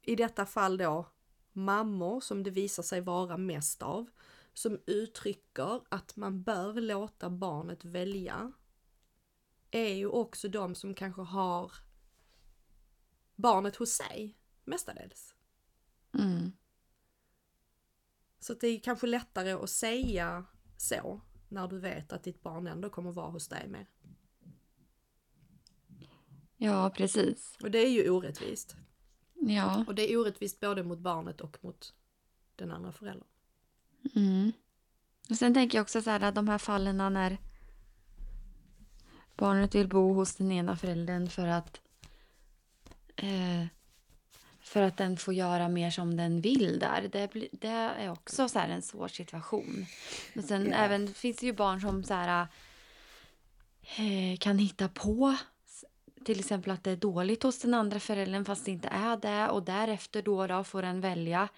i 0.01 0.15
detta 0.15 0.45
fall 0.45 0.77
då 0.77 1.05
mammor 1.53 2.19
som 2.19 2.43
det 2.43 2.49
visar 2.49 2.83
sig 2.83 3.01
vara 3.01 3.37
mest 3.37 3.81
av 3.81 4.09
som 4.53 4.79
uttrycker 4.85 5.81
att 5.89 6.15
man 6.15 6.43
bör 6.43 6.73
låta 6.73 7.29
barnet 7.29 7.85
välja 7.85 8.51
är 9.71 9.93
ju 9.93 10.07
också 10.07 10.47
de 10.47 10.75
som 10.75 10.93
kanske 10.93 11.21
har 11.21 11.71
barnet 13.37 13.75
hos 13.75 13.89
sig 13.89 14.37
mestadels. 14.65 15.35
Mm. 16.13 16.51
Så 18.39 18.53
det 18.53 18.67
är 18.67 18.79
kanske 18.79 19.07
lättare 19.07 19.51
att 19.51 19.69
säga 19.69 20.45
så 20.77 21.21
när 21.47 21.67
du 21.67 21.79
vet 21.79 22.13
att 22.13 22.23
ditt 22.23 22.43
barn 22.43 22.67
ändå 22.67 22.89
kommer 22.89 23.11
vara 23.11 23.29
hos 23.29 23.47
dig 23.47 23.67
med. 23.67 23.85
Ja, 26.57 26.89
precis. 26.89 27.57
Och 27.61 27.71
det 27.71 27.79
är 27.79 27.89
ju 27.89 28.09
orättvist. 28.09 28.75
Ja. 29.33 29.85
Och 29.87 29.95
det 29.95 30.11
är 30.11 30.17
orättvist 30.17 30.59
både 30.59 30.83
mot 30.83 30.99
barnet 30.99 31.41
och 31.41 31.57
mot 31.61 31.93
den 32.55 32.71
andra 32.71 32.91
föräldern. 32.91 33.27
Mm. 34.15 34.51
Och 35.29 35.35
sen 35.35 35.53
tänker 35.53 35.77
jag 35.77 35.83
också 35.83 36.01
så 36.01 36.09
här 36.09 36.23
att 36.23 36.35
de 36.35 36.47
här 36.47 36.57
fallen 36.57 36.97
när 36.97 37.37
barnet 39.35 39.75
vill 39.75 39.87
bo 39.87 40.13
hos 40.13 40.35
den 40.35 40.51
ena 40.51 40.75
föräldern 40.75 41.27
för 41.29 41.47
att 41.47 41.81
eh, 43.17 43.65
för 44.61 44.81
att 44.81 44.97
den 44.97 45.17
får 45.17 45.33
göra 45.33 45.69
mer 45.69 45.91
som 45.91 46.17
den 46.17 46.41
vill 46.41 46.79
där. 46.79 47.09
Det, 47.11 47.49
det 47.51 47.67
är 47.67 48.11
också 48.11 48.49
så 48.49 48.59
en 48.59 48.81
svår 48.81 49.07
situation. 49.07 49.85
Men 50.33 50.43
sen 50.43 50.65
Ja. 50.65 50.75
även 50.77 51.13
finns 51.13 51.37
det 51.37 51.45
ju 51.45 51.53
barn 51.53 51.81
som 51.81 52.03
så 52.03 52.13
här 52.13 52.47
eh, 53.97 54.37
kan 54.39 54.57
hitta 54.57 54.87
på 54.89 55.35
till 56.25 56.39
exempel 56.39 56.71
att 56.71 56.83
det 56.83 56.91
är 56.91 56.95
dåligt 56.95 57.43
hos 57.43 57.59
den 57.59 57.73
andra 57.73 57.99
föräldern 57.99 58.45
fast 58.45 58.65
det 58.65 58.71
inte 58.71 58.87
är 58.87 59.17
det 59.17 59.49
och 59.49 59.63
därefter 59.63 60.21
då, 60.21 60.47
då 60.47 60.63
får 60.63 60.81
den 60.81 61.01
välja. 61.01 61.49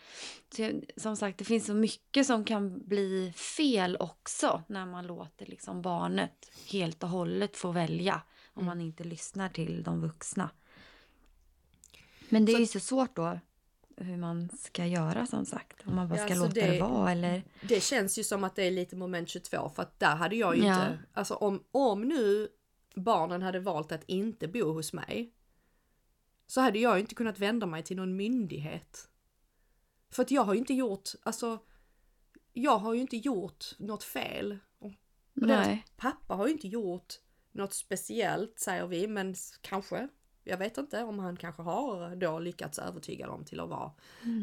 Så 0.55 0.81
som 0.97 1.15
sagt, 1.15 1.37
det 1.37 1.45
finns 1.45 1.65
så 1.65 1.73
mycket 1.73 2.25
som 2.25 2.45
kan 2.45 2.87
bli 2.87 3.33
fel 3.35 3.97
också 3.99 4.63
när 4.67 4.85
man 4.85 5.07
låter 5.07 5.45
liksom 5.45 5.81
barnet 5.81 6.51
helt 6.71 7.03
och 7.03 7.09
hållet 7.09 7.57
få 7.57 7.71
välja 7.71 8.21
om 8.53 8.65
man 8.65 8.81
inte 8.81 9.03
lyssnar 9.03 9.49
till 9.49 9.83
de 9.83 10.01
vuxna. 10.01 10.49
Men 12.29 12.45
det 12.45 12.51
är 12.51 12.55
Så- 12.55 12.59
ju 12.61 12.65
så 12.67 12.79
svårt 12.79 13.15
då 13.15 13.39
hur 13.97 14.17
man 14.17 14.49
ska 14.59 14.85
göra 14.85 15.25
som 15.25 15.45
sagt. 15.45 15.87
Om 15.87 15.95
man 15.95 16.09
bara 16.09 16.19
Ja, 16.19 16.25
ska 16.25 16.33
alltså 16.33 16.45
låta 16.47 16.67
det... 16.67 16.71
det- 16.71 16.79
vara 16.81 17.11
eller... 17.11 17.43
Det 17.61 17.83
känns 17.83 18.19
ju 18.19 18.23
som 18.23 18.43
att 18.43 18.55
det 18.55 18.63
är 18.63 18.71
lite 18.71 18.95
moment 18.95 19.29
22 19.29 19.69
för 19.75 19.81
att 19.83 19.99
där 19.99 20.15
hade 20.15 20.35
jag 20.35 20.57
ju 20.57 20.63
Ja. 20.65 20.73
inte, 20.73 20.99
alltså 21.13 21.33
om, 21.33 21.63
om 21.71 22.01
nu 22.01 22.47
barnen 22.95 23.41
hade 23.41 23.59
valt 23.59 23.91
att 23.91 24.03
inte 24.07 24.47
bo 24.47 24.73
hos 24.73 24.93
mig 24.93 25.33
så 26.47 26.61
hade 26.61 26.79
jag 26.79 26.95
ju 26.95 27.01
inte 27.01 27.15
kunnat 27.15 27.39
vända 27.39 27.65
mig 27.65 27.83
till 27.83 27.97
någon 27.97 28.15
myndighet. 28.15 29.09
För 30.11 30.23
att 30.23 30.31
jag 30.31 30.43
har 30.43 30.53
ju 30.53 30.59
inte 30.59 30.73
gjort, 30.73 31.09
alltså, 31.23 31.59
jag 32.53 32.77
har 32.77 32.93
ju 32.93 33.01
inte 33.01 33.17
gjort 33.17 33.65
något 33.77 34.03
fel. 34.03 34.57
Och 34.79 34.91
Nej. 35.33 35.85
pappa 35.97 36.33
har 36.35 36.47
ju 36.47 36.53
inte 36.53 36.67
gjort 36.67 37.13
något 37.51 37.73
speciellt 37.73 38.59
säger 38.59 38.87
vi, 38.87 39.07
men 39.07 39.35
kanske. 39.61 40.07
Jag 40.49 40.57
vet 40.57 40.77
inte 40.77 41.03
om 41.03 41.19
han 41.19 41.37
kanske 41.37 41.61
har 41.61 42.15
då 42.15 42.39
lyckats 42.39 42.79
övertyga 42.79 43.27
dem 43.27 43.45
till 43.45 43.59
att 43.59 43.69
vara 43.69 43.91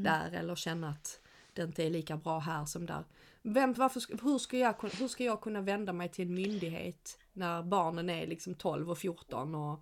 där 0.04 0.32
eller 0.32 0.54
känna 0.54 0.88
att 0.88 1.20
det 1.52 1.62
inte 1.62 1.84
är 1.84 1.90
lika 1.90 2.16
bra 2.16 2.38
här 2.38 2.64
som 2.64 2.86
där. 2.86 3.04
Vem, 3.42 3.72
varför, 3.72 4.22
hur, 4.22 4.38
ska 4.38 4.58
jag, 4.58 4.74
hur 4.98 5.08
ska 5.08 5.24
jag 5.24 5.40
kunna 5.40 5.60
vända 5.60 5.92
mig 5.92 6.08
till 6.08 6.28
en 6.28 6.34
myndighet 6.34 7.18
när 7.32 7.62
barnen 7.62 8.10
är 8.10 8.26
liksom 8.26 8.54
12 8.54 8.90
och 8.90 8.98
14 8.98 9.54
och 9.54 9.80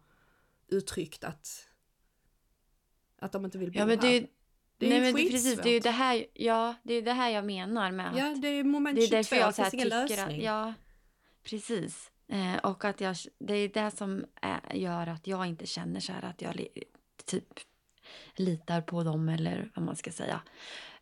uttryckt 0.68 1.24
att, 1.24 1.68
att 3.18 3.32
de 3.32 3.44
inte 3.44 3.58
vill 3.58 3.72
bo 3.72 3.78
Ja, 3.78 3.86
men 3.86 3.98
det 3.98 4.06
här? 4.06 4.14
är, 4.14 4.26
Det 4.78 4.86
är 4.86 4.90
nej, 4.90 5.00
men 5.00 5.14
det, 5.14 5.30
precis, 5.30 5.56
det 5.62 5.68
är 5.68 5.72
ju 5.72 5.80
det 5.80 5.90
här, 5.90 6.26
ja, 6.34 6.74
det 6.82 6.94
är 6.94 7.02
det 7.02 7.12
här 7.12 7.30
jag 7.30 7.44
menar 7.44 7.90
med 7.92 8.10
att 8.10 8.18
Ja, 8.18 8.34
det 8.34 8.48
är 8.48 8.64
moment 8.64 8.96
det 8.96 9.02
är 9.02 9.06
22, 9.06 9.16
därför 9.16 9.36
jag 9.36 9.48
det 9.48 9.52
så 9.52 9.62
här 9.62 9.70
tycker 9.70 9.86
lösning. 9.86 10.38
att, 10.38 10.44
ja, 10.44 10.74
precis. 11.42 12.10
Eh, 12.28 12.56
och 12.56 12.84
att 12.84 13.00
jag, 13.00 13.16
det 13.38 13.54
är 13.54 13.68
det 13.68 13.90
som 13.90 14.24
är, 14.42 14.74
gör 14.74 15.06
att 15.06 15.26
jag 15.26 15.46
inte 15.46 15.66
känner 15.66 16.00
så 16.00 16.12
här 16.12 16.24
att 16.24 16.42
jag 16.42 16.56
li, 16.56 16.68
typ 17.24 17.60
litar 18.34 18.80
på 18.80 19.02
dem 19.02 19.28
eller 19.28 19.70
vad 19.74 19.84
man 19.84 19.96
ska 19.96 20.12
säga. 20.12 20.40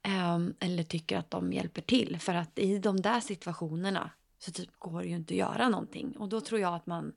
Ehm, 0.03 0.55
eller 0.61 0.83
tycker 0.83 1.19
att 1.19 1.31
de 1.31 1.53
hjälper 1.53 1.83
till. 1.83 2.19
För 2.21 2.35
att 2.35 2.59
i 2.59 2.79
de 2.79 3.01
där 3.01 3.21
situationerna 3.21 4.11
så 4.39 4.53
typ 4.53 4.71
går 4.79 5.03
det 5.03 5.09
ju 5.09 5.17
inte 5.17 5.35
att 5.35 5.39
göra 5.39 5.69
någonting. 5.69 6.17
Och 6.17 6.29
då 6.29 6.41
tror 6.41 6.61
jag 6.61 6.75
att 6.75 6.87
man 6.87 7.13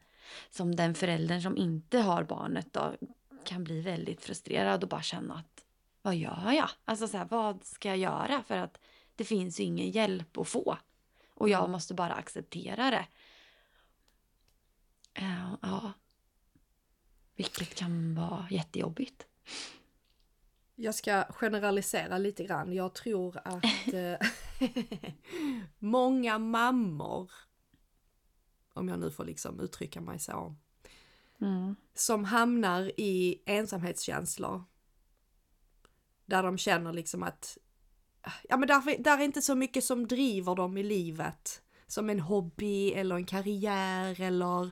som 0.50 0.76
den 0.76 0.96
föräldern 0.96 1.42
som 1.42 1.58
inte 1.58 2.00
har 2.00 2.24
barnet 2.24 2.74
då 2.74 2.96
kan 3.44 3.64
bli 3.64 3.82
väldigt 3.82 4.22
frustrerad 4.22 4.84
och 4.84 4.90
bara 4.90 5.02
känna 5.02 5.34
att 5.34 5.66
vad 6.02 6.16
gör 6.16 6.52
jag? 6.52 6.70
Alltså 6.86 7.08
så 7.08 7.18
här, 7.18 7.28
vad 7.30 7.64
ska 7.64 7.88
jag 7.88 7.98
göra? 7.98 8.44
För 8.44 8.58
att 8.58 8.80
det 9.16 9.24
finns 9.24 9.60
ju 9.60 9.64
ingen 9.64 9.92
hjälp 9.92 10.38
att 10.38 10.48
få. 10.48 10.78
Och 11.34 11.50
jag 11.50 11.70
måste 11.70 11.94
bara 11.94 12.14
acceptera 12.14 12.92
det. 12.92 13.06
Eh, 15.16 15.54
ja. 15.62 15.94
Vilket 17.36 17.76
kan 17.76 18.16
vara 18.16 18.48
jättejobbigt. 18.52 19.28
Jag 20.76 20.96
ska 20.96 21.24
generalisera 21.30 22.18
lite 22.18 22.44
grann. 22.44 22.74
Jag 22.74 22.94
tror 22.96 23.38
att 23.46 23.94
eh, 23.94 24.18
många 25.80 26.40
mammor, 26.40 27.32
om 28.74 28.88
jag 28.88 29.00
nu 29.00 29.12
får 29.12 29.26
liksom 29.26 29.60
uttrycka 29.60 30.02
mig 30.02 30.20
så, 30.20 30.56
Mm. 31.42 31.76
som 31.94 32.24
hamnar 32.24 32.92
i 33.00 33.42
ensamhetskänslor. 33.46 34.64
Där 36.26 36.44
de 36.44 36.58
känner 36.58 36.94
liksom 36.94 37.24
att, 37.24 37.58
ja 38.50 38.58
men 38.58 38.68
där, 38.68 39.04
där 39.04 39.18
är 39.18 39.22
inte 39.24 39.42
så 39.42 39.56
mycket 39.56 39.84
som 39.84 40.08
driver 40.08 40.56
dem 40.56 40.78
i 40.78 40.84
livet. 40.84 41.62
Som 41.88 42.10
en 42.10 42.20
hobby 42.20 42.92
eller 42.92 43.16
en 43.16 43.26
karriär 43.26 44.22
eller, 44.22 44.72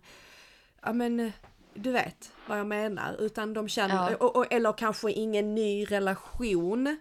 ja 0.83 0.93
men 0.93 1.31
du 1.73 1.91
vet 1.91 2.31
vad 2.47 2.59
jag 2.59 2.67
menar. 2.67 3.15
Utan 3.19 3.53
de 3.53 3.67
känner, 3.67 4.11
Ja. 4.11 4.17
och, 4.17 4.35
och, 4.35 4.53
eller 4.53 4.73
kanske 4.73 5.11
ingen 5.11 5.55
ny 5.55 5.85
relation. 5.85 6.97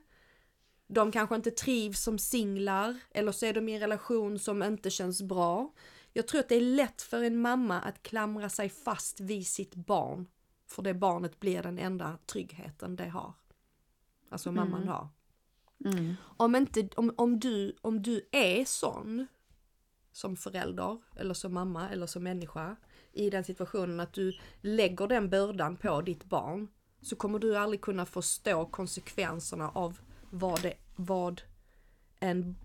De 0.87 1.13
kanske 1.13 1.35
inte 1.35 1.51
trivs 1.51 2.03
som 2.03 2.19
singlar 2.19 2.99
eller 3.11 3.33
så 3.33 3.47
är 3.47 3.53
de 3.53 3.69
i 3.69 3.75
en 3.75 3.81
relation 3.81 4.39
som 4.39 4.63
inte 4.63 4.91
känns 4.91 5.23
bra. 5.23 5.73
Jag 6.13 6.29
tror 6.29 6.41
att 6.41 6.49
det 6.49 6.55
är 6.55 6.61
lätt 6.61 7.03
för 7.03 7.23
en 7.23 7.41
mamma 7.41 7.81
att 7.81 8.03
klamra 8.03 8.49
sig 8.49 8.69
fast 8.69 9.21
vid 9.21 9.47
sitt 9.47 9.75
barn. 9.75 10.27
För 10.67 10.83
det 10.83 10.95
barnet 10.95 11.41
blir 11.41 11.63
den 11.63 11.79
enda 11.79 12.19
tryggheten 12.27 12.97
det 12.97 13.09
har. 13.09 13.35
Alltså 14.31 14.53
mamman 14.53 14.89
har. 14.89 15.09
Mm. 15.85 16.15
Om, 16.37 16.55
inte, 16.57 16.89
om, 16.97 17.15
om, 17.17 17.41
du, 17.41 17.77
om 17.81 18.03
du 18.03 18.29
är 18.33 18.65
sån 18.65 19.27
som 20.13 20.37
förälder 20.37 20.99
eller 21.17 21.35
som 21.35 21.55
mamma 21.55 21.89
eller 21.91 22.07
som 22.07 22.23
människa 22.23 22.77
i 23.13 23.31
den 23.31 23.45
situationen 23.45 24.01
att 24.01 24.13
du 24.13 24.39
lägger 24.61 25.07
den 25.07 25.31
bördan 25.31 25.77
på 25.77 26.03
ditt 26.03 26.25
barn 26.25 26.69
så 27.03 27.17
kommer 27.17 27.39
du 27.39 27.57
aldrig 27.57 27.81
kunna 27.81 28.07
förstå 28.07 28.67
konsekvenserna 28.67 29.71
av 29.71 29.99
vad, 30.31 30.63
det, 30.63 30.75
vad 30.97 31.43
en 32.21 32.57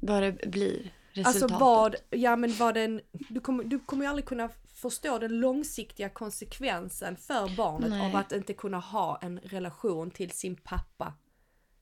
Vad 0.00 0.22
det 0.22 0.50
blir. 0.50 0.92
Resultatet. 1.12 1.42
Alltså 1.42 1.58
vad, 1.58 1.96
ja 2.10 2.36
men 2.36 2.56
vad 2.56 2.74
den, 2.74 3.00
du 3.12 3.40
kommer, 3.40 3.64
du 3.64 3.78
kommer 3.78 4.04
ju 4.04 4.08
aldrig 4.08 4.26
kunna 4.26 4.50
förstå 4.74 5.18
den 5.18 5.40
långsiktiga 5.40 6.08
konsekvensen 6.08 7.16
för 7.16 7.56
barnet 7.56 7.90
Nej. 7.90 8.10
av 8.10 8.16
att 8.16 8.32
inte 8.32 8.52
kunna 8.52 8.78
ha 8.78 9.18
en 9.22 9.38
relation 9.38 10.10
till 10.10 10.30
sin 10.30 10.56
pappa. 10.56 11.14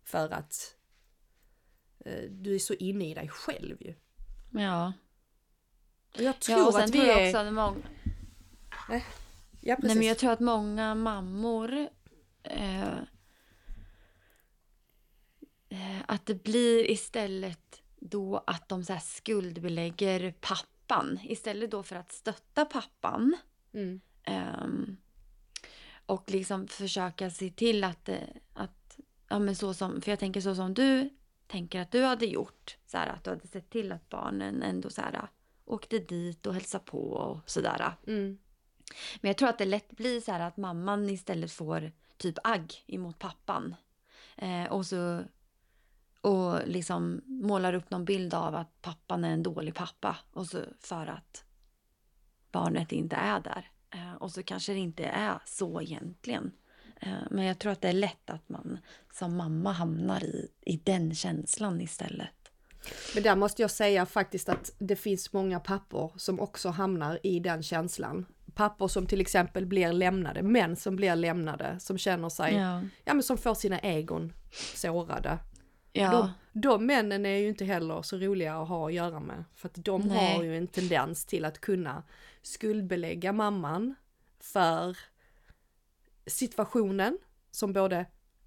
För 0.04 0.32
att 0.32 0.76
eh, 2.04 2.30
du 2.30 2.54
är 2.54 2.58
så 2.58 2.74
inne 2.74 3.10
i 3.10 3.14
dig 3.14 3.28
själv 3.28 3.76
ju. 3.80 3.94
Ja. 4.50 4.92
Jag 6.16 6.40
tror 6.40 6.58
ja, 6.58 6.66
och 6.66 6.72
sen 6.72 6.82
att 6.82 6.90
vi 6.90 6.92
tror 6.92 7.06
jag 7.06 7.22
är... 7.22 7.26
också 7.26 7.38
att 7.38 7.52
många, 7.52 7.76
ja, 9.60 9.76
precis. 9.76 9.88
nej, 9.88 9.96
men 9.96 10.06
jag 10.06 10.18
tror 10.18 10.32
att 10.32 10.40
många 10.40 10.94
mammor 10.94 11.88
eh, 12.42 12.98
eh, 15.68 16.00
att 16.06 16.26
det 16.26 16.42
blir 16.42 16.90
istället 16.90 17.82
då 18.00 18.44
att 18.46 18.68
de 18.68 18.84
så 18.84 18.98
skuldbelägger 19.02 20.34
pappan 20.40 21.18
istället 21.22 21.70
då 21.70 21.82
för 21.82 21.96
att 21.96 22.12
stötta 22.12 22.64
pappan 22.64 23.36
Mm. 23.74 24.00
Ehm, 24.22 24.96
och 26.06 26.30
liksom 26.30 26.68
försöka 26.68 27.30
se 27.30 27.50
till 27.50 27.84
att, 27.84 28.08
eh, 28.08 28.18
att 28.52 28.98
ja 29.28 29.38
men 29.38 29.56
så 29.56 29.74
som, 29.74 30.00
för 30.00 30.12
jag 30.12 30.18
tänker 30.18 30.40
så 30.40 30.54
som 30.54 30.74
du 30.74 31.10
tänker 31.46 31.80
att 31.80 31.90
du 31.90 32.02
hade 32.02 32.26
gjort, 32.26 32.78
så 32.86 32.98
här, 32.98 33.08
att 33.08 33.24
du 33.24 33.30
hade 33.30 33.46
sett 33.46 33.70
till 33.70 33.92
att 33.92 34.08
barnen 34.08 34.62
ändå 34.62 34.90
så 34.90 35.00
här, 35.00 35.28
åkte 35.64 35.98
dit 35.98 36.46
och 36.46 36.54
hälsade 36.54 36.84
på 36.84 36.98
och 36.98 37.50
sådär. 37.50 37.92
Mm. 38.06 38.38
Men 39.20 39.28
jag 39.28 39.36
tror 39.36 39.48
att 39.48 39.58
det 39.58 39.64
lätt 39.64 39.96
blir 39.96 40.20
så 40.20 40.32
här 40.32 40.40
att 40.40 40.56
mamman 40.56 41.10
istället 41.10 41.52
får 41.52 41.92
typ 42.16 42.38
agg 42.44 42.84
emot 42.86 43.18
pappan. 43.18 43.74
Eh, 44.36 44.64
och 44.64 44.86
så 44.86 45.22
och 46.20 46.68
liksom 46.68 47.22
målar 47.26 47.74
upp 47.74 47.90
någon 47.90 48.04
bild 48.04 48.34
av 48.34 48.54
att 48.54 48.82
pappan 48.82 49.24
är 49.24 49.30
en 49.30 49.42
dålig 49.42 49.74
pappa. 49.74 50.16
Och 50.32 50.46
så 50.46 50.58
för 50.80 51.06
att 51.06 51.44
barnet 52.52 52.92
inte 52.92 53.16
är 53.16 53.40
där. 53.40 53.70
Eh, 53.90 54.14
och 54.14 54.32
så 54.32 54.42
kanske 54.42 54.72
det 54.72 54.78
inte 54.78 55.04
är 55.04 55.38
så 55.46 55.80
egentligen. 55.80 56.52
Eh, 57.00 57.12
men 57.30 57.44
jag 57.44 57.58
tror 57.58 57.72
att 57.72 57.80
det 57.80 57.88
är 57.88 57.92
lätt 57.92 58.30
att 58.30 58.48
man 58.48 58.78
som 59.12 59.36
mamma 59.36 59.72
hamnar 59.72 60.24
i, 60.24 60.48
i 60.60 60.76
den 60.76 61.14
känslan 61.14 61.80
istället. 61.80 62.42
Men 63.14 63.22
där 63.22 63.36
måste 63.36 63.62
jag 63.62 63.70
säga 63.70 64.06
faktiskt 64.06 64.48
att 64.48 64.72
det 64.78 64.96
finns 64.96 65.32
många 65.32 65.60
pappor 65.60 66.12
som 66.16 66.40
också 66.40 66.68
hamnar 66.68 67.18
i 67.22 67.40
den 67.40 67.62
känslan. 67.62 68.26
Pappor 68.54 68.88
som 68.88 69.06
till 69.06 69.20
exempel 69.20 69.66
blir 69.66 69.92
lämnade, 69.92 70.42
män 70.42 70.76
som 70.76 70.96
blir 70.96 71.16
lämnade, 71.16 71.80
som 71.80 71.98
känner 71.98 72.28
sig, 72.28 72.54
ja, 72.54 72.82
Ja. 73.04 73.14
men 73.14 73.22
som 73.22 73.38
får 73.38 73.54
sina 73.54 73.78
egon 73.78 74.32
sårade. 74.74 75.38
Ja. 75.92 76.10
De, 76.52 76.60
de 76.60 76.86
männen 76.86 77.26
är 77.26 77.36
ju 77.36 77.48
inte 77.48 77.64
heller 77.64 78.02
så 78.02 78.16
roliga 78.16 78.56
att 78.56 78.68
ha 78.68 78.86
att 78.86 78.94
göra 78.94 79.20
med. 79.20 79.44
För 79.54 79.68
att 79.68 79.84
de 79.84 80.00
Nej. 80.02 80.36
har 80.36 80.42
ju 80.44 80.56
en 80.56 80.66
tendens 80.66 81.24
till 81.24 81.44
att 81.44 81.60
kunna 81.60 82.02
skuldbelägga 82.42 83.32
mamman 83.32 83.94
för 84.40 84.96
situationen 86.26 87.18
som 87.50 87.72
både 87.72 88.06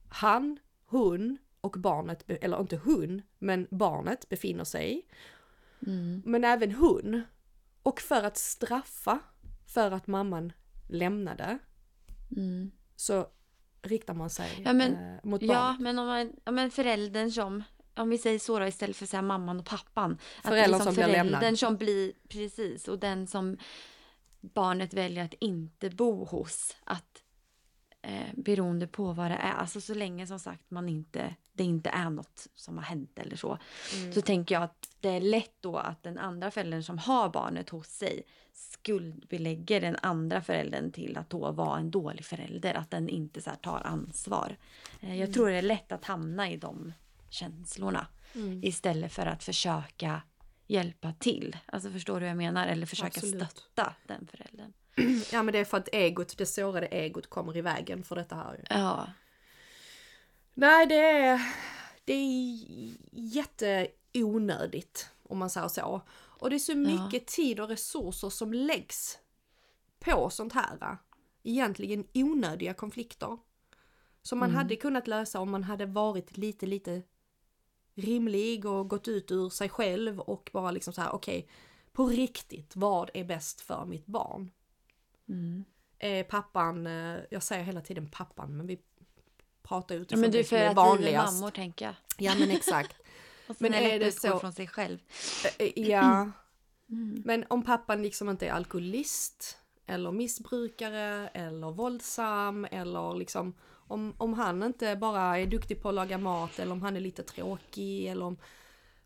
han, 0.10 0.60
hon 0.86 1.38
och 1.62 1.76
barnet, 1.78 2.24
eller 2.28 2.62
inte 2.62 2.78
hon, 2.78 3.22
men 3.40 3.68
barnet 3.72 4.30
befinner 4.30 4.64
sig 4.64 4.94
i. 4.98 5.02
Mm. 5.88 6.22
Men 6.26 6.44
även 6.44 6.72
hon. 6.72 7.22
Och 7.84 8.02
för 8.02 8.24
att 8.24 8.38
straffa 8.38 9.20
för 9.76 9.92
att 9.92 10.08
mamman 10.08 10.54
lämnade 10.90 11.58
Mm. 12.38 12.72
så 12.96 13.28
riktar 13.82 14.14
man 14.14 14.30
sig 14.30 14.62
Ja, 14.66 14.74
men- 14.74 14.94
eh, 14.96 15.20
mot 15.24 15.42
Ja, 15.42 15.54
barnet. 15.54 15.80
men 15.82 16.00
om 16.00 16.08
man, 16.08 16.32
ja, 16.46 16.52
men 16.52 16.72
föräldern 16.72 17.32
som, 17.32 17.64
om 17.96 18.10
vi 18.10 18.18
säger 18.18 18.40
så 18.40 18.60
då, 18.60 18.66
istället 18.68 18.96
för 18.96 19.06
att 19.06 19.10
säga 19.10 19.22
mamman 19.22 19.60
och 19.60 19.66
pappan. 19.66 20.18
Föräldern 20.44 20.72
liksom 20.80 20.94
som 20.96 21.04
blir 21.04 21.14
lämnad. 21.24 21.60
som 21.60 21.78
blir, 21.78 22.14
precis, 22.30 22.88
och 22.88 23.00
den 23.00 23.28
som 23.28 23.58
barnet 24.42 24.94
väljer 24.94 25.26
att 25.26 25.34
inte 25.34 25.90
bo 25.90 26.26
hos. 26.26 26.76
Att 26.84 27.24
eh, 28.02 28.34
beroende 28.38 28.88
på 28.88 29.12
vad 29.14 29.32
det 29.32 29.38
är, 29.38 29.54
alltså 29.54 29.82
så 29.82 29.94
länge 29.94 30.28
som 30.28 30.40
sagt 30.40 30.72
man 30.72 30.90
inte, 30.90 31.36
det 31.56 31.64
inte 31.64 31.90
är 31.90 32.10
något 32.10 32.48
som 32.56 32.78
har 32.78 32.84
hänt 32.84 33.20
eller 33.20 33.36
så. 33.36 33.58
Mm. 33.96 34.14
Så 34.14 34.22
tänker 34.22 34.56
jag 34.56 34.64
att 34.64 34.90
det 35.00 35.10
är 35.10 35.22
lätt 35.22 35.56
då 35.60 35.78
att 35.78 36.04
den 36.04 36.18
andra 36.18 36.52
föräldern 36.52 36.84
som 36.84 36.98
har 36.98 37.30
barnet 37.30 37.70
hos 37.70 37.88
sig 37.88 38.24
skuldbelägger 38.54 39.82
den 39.82 39.96
andra 40.02 40.42
föräldern 40.42 40.92
till 40.92 41.18
att 41.18 41.30
då 41.30 41.52
vara 41.52 41.80
en 41.80 41.92
dålig 41.92 42.26
förälder. 42.26 42.74
Att 42.74 42.92
den 42.92 43.10
inte 43.10 43.42
så 43.42 43.52
tar 43.62 43.82
ansvar. 43.86 44.58
Eh, 45.02 45.06
Mm. 45.06 45.18
Jag 45.18 45.34
tror 45.34 45.50
det 45.50 45.56
är 45.58 45.62
lätt 45.62 45.92
att 45.92 46.06
hamna 46.06 46.52
i 46.52 46.58
de 46.58 46.94
känslorna. 47.30 48.08
Mm. 48.36 48.64
Istället 48.64 49.14
för 49.14 49.26
att 49.26 49.44
försöka 49.44 50.22
hjälpa 50.68 51.14
till. 51.14 51.58
Alltså 51.66 51.90
förstår 51.92 52.14
du 52.14 52.20
vad 52.20 52.30
jag 52.30 52.38
menar? 52.38 52.68
Eller 52.68 52.86
försöka 52.86 53.08
Absolut. 53.08 53.52
stötta 53.52 53.94
den 54.08 54.28
föräldern. 54.28 54.74
Ja 55.32 55.44
men 55.44 55.52
det 55.54 55.60
är 55.60 55.66
för 55.66 55.78
att 55.78 55.90
egot, 55.92 56.38
det 56.38 56.46
sårade 56.46 56.88
egot 56.88 57.28
kommer 57.30 57.58
i 57.58 57.62
vägen 57.62 58.04
för 58.04 58.16
detta 58.16 58.36
här. 58.36 58.64
Ja. 58.70 59.08
Nej 60.58 60.88
det 60.88 61.00
är, 61.00 61.42
det 62.06 62.14
är 62.14 62.58
jätteonödigt 63.12 65.10
om 65.24 65.38
man 65.38 65.50
säger 65.50 65.68
så. 65.68 66.02
Och 66.12 66.50
det 66.50 66.56
är 66.56 66.60
så 66.60 66.76
mycket 66.76 67.28
tid 67.28 67.60
och 67.60 67.70
resurser 67.70 68.30
som 68.30 68.54
läggs 68.54 69.20
på 70.00 70.30
sånt 70.30 70.54
här. 70.54 70.98
Egentligen 71.44 72.08
onödiga 72.14 72.74
konflikter. 72.74 73.38
Som 74.22 74.40
man 74.40 74.52
hade 74.52 74.76
kunnat 74.76 75.08
lösa 75.08 75.40
om 75.40 75.52
man 75.52 75.64
hade 75.64 75.86
varit 75.86 76.38
lite, 76.38 76.66
lite 76.66 77.02
rimlig 77.96 78.66
och 78.66 78.90
gått 78.90 79.08
ut 79.08 79.32
ur 79.32 79.50
sig 79.50 79.70
själv 79.70 80.20
och 80.20 80.50
bara 80.54 80.72
liksom 80.72 80.94
så 80.94 81.02
här, 81.02 81.16
okej, 81.16 81.50
på 81.92 82.08
riktigt, 82.08 82.76
vad 82.76 83.10
är 83.14 83.24
bäst 83.24 83.62
för 83.62 83.86
mitt 83.86 84.06
barn? 84.06 84.52
Mm. 85.30 85.66
Är 86.00 86.24
pappan, 86.24 86.88
eh, 86.88 87.20
jag 87.30 87.44
säger 87.44 87.64
hela 87.64 87.82
tiden 87.82 88.10
pappan, 88.12 88.58
men 88.58 88.68
vi 88.68 88.82
pratar 89.68 89.96
Ja, 89.96 90.02
utifrån 90.02 90.22
men 90.22 90.32
du 90.32 90.38
det 90.38 90.44
för 90.44 90.50
som 90.50 90.58
är 90.58 90.70
att 90.70 90.76
vi 90.78 90.80
är 90.82 90.86
vanligast. 90.86 91.34
mammor 91.34 91.52
tänker 91.52 91.86
jag. 91.86 91.96
Ja 92.18 92.36
men 92.40 92.52
exakt. 92.52 92.96
Och 93.48 93.56
Men 93.60 93.74
är 93.74 94.00
det 94.00 94.12
så? 94.12 94.40
från 94.40 94.54
sig 94.54 94.68
själv. 94.68 94.98
Ja, 95.76 96.32
Mm. 96.90 97.22
men 97.26 97.46
om 97.50 97.64
pappan 97.64 98.02
liksom 98.04 98.30
inte 98.30 98.48
är 98.48 98.52
alkoholist 98.52 99.58
eller 99.86 100.12
missbrukare 100.12 101.28
eller 101.28 101.72
våldsam 101.72 102.66
eller 102.72 103.14
liksom 103.16 103.54
om, 103.88 104.14
om 104.18 104.34
han 104.34 104.64
inte 104.64 104.96
bara 104.96 105.40
är 105.40 105.46
duktig 105.46 105.82
på 105.82 105.90
att 105.90 105.96
laga 105.96 106.18
mat 106.18 106.60
eller 106.60 106.72
om 106.72 106.82
han 106.82 106.96
är 106.96 107.00
lite 107.00 107.24
tråkig 107.24 108.06
eller 108.08 108.26
om 108.26 108.38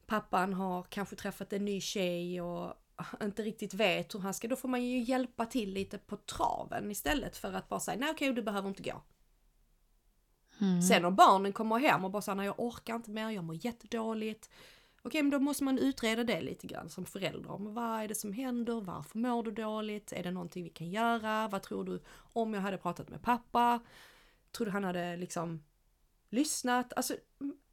pappan 0.06 0.54
har 0.54 0.84
kanske 0.84 1.16
träffat 1.16 1.54
en 1.54 1.66
ny 1.66 1.82
tjej 1.82 2.42
och 2.42 2.74
inte 3.24 3.42
riktigt 3.44 3.74
vet 3.74 4.16
hur 4.16 4.20
han 4.20 4.34
ska, 4.34 4.48
då 4.48 4.56
får 4.56 4.70
man 4.70 4.84
ju 4.84 5.00
hjälpa 5.00 5.46
till 5.46 5.74
lite 5.74 5.98
på 5.98 6.18
traven 6.18 6.92
istället 6.92 7.38
för 7.38 7.54
att 7.54 7.70
bara 7.70 7.80
säga 7.80 7.98
nej 8.00 8.12
okej 8.12 8.34
du 8.34 8.42
behöver 8.42 8.70
inte 8.70 8.84
gå. 8.84 9.02
Mm. 10.62 10.82
Sen 10.82 11.06
om 11.06 11.16
barnen 11.16 11.54
kommer 11.54 11.80
hem 11.80 12.06
och 12.06 12.12
bara 12.12 12.22
säger 12.22 12.44
jag 12.44 12.60
orkar 12.60 12.96
inte 12.96 13.12
mer, 13.12 13.30
jag 13.30 13.44
mår 13.44 13.66
jättedåligt. 13.66 14.50
Okej 15.02 15.24
men 15.24 15.30
då 15.30 15.40
måste 15.40 15.64
man 15.64 15.78
utreda 15.80 16.24
det 16.24 16.42
lite 16.42 16.68
grann 16.68 16.90
som 16.90 17.06
förälder. 17.06 17.58
Men 17.58 17.74
vad 17.74 18.02
är 18.04 18.08
det 18.08 18.16
som 18.16 18.34
händer? 18.34 18.82
Varför 18.82 19.18
mår 19.20 19.44
du 19.44 19.52
dåligt? 19.52 20.12
Är 20.12 20.24
det 20.24 20.32
någonting 20.32 20.64
vi 20.64 20.70
kan 20.70 20.90
göra? 20.90 21.48
Vad 21.48 21.62
tror 21.64 21.84
du 21.84 22.02
om 22.34 22.54
jag 22.54 22.62
hade 22.62 22.78
pratat 22.78 23.10
med 23.10 23.22
pappa? 23.22 23.80
Tror 24.52 24.66
du 24.66 24.72
han 24.72 24.84
hade 24.84 25.18
liksom 25.18 25.64
lyssnat? 26.30 26.94
Alltså 26.94 27.16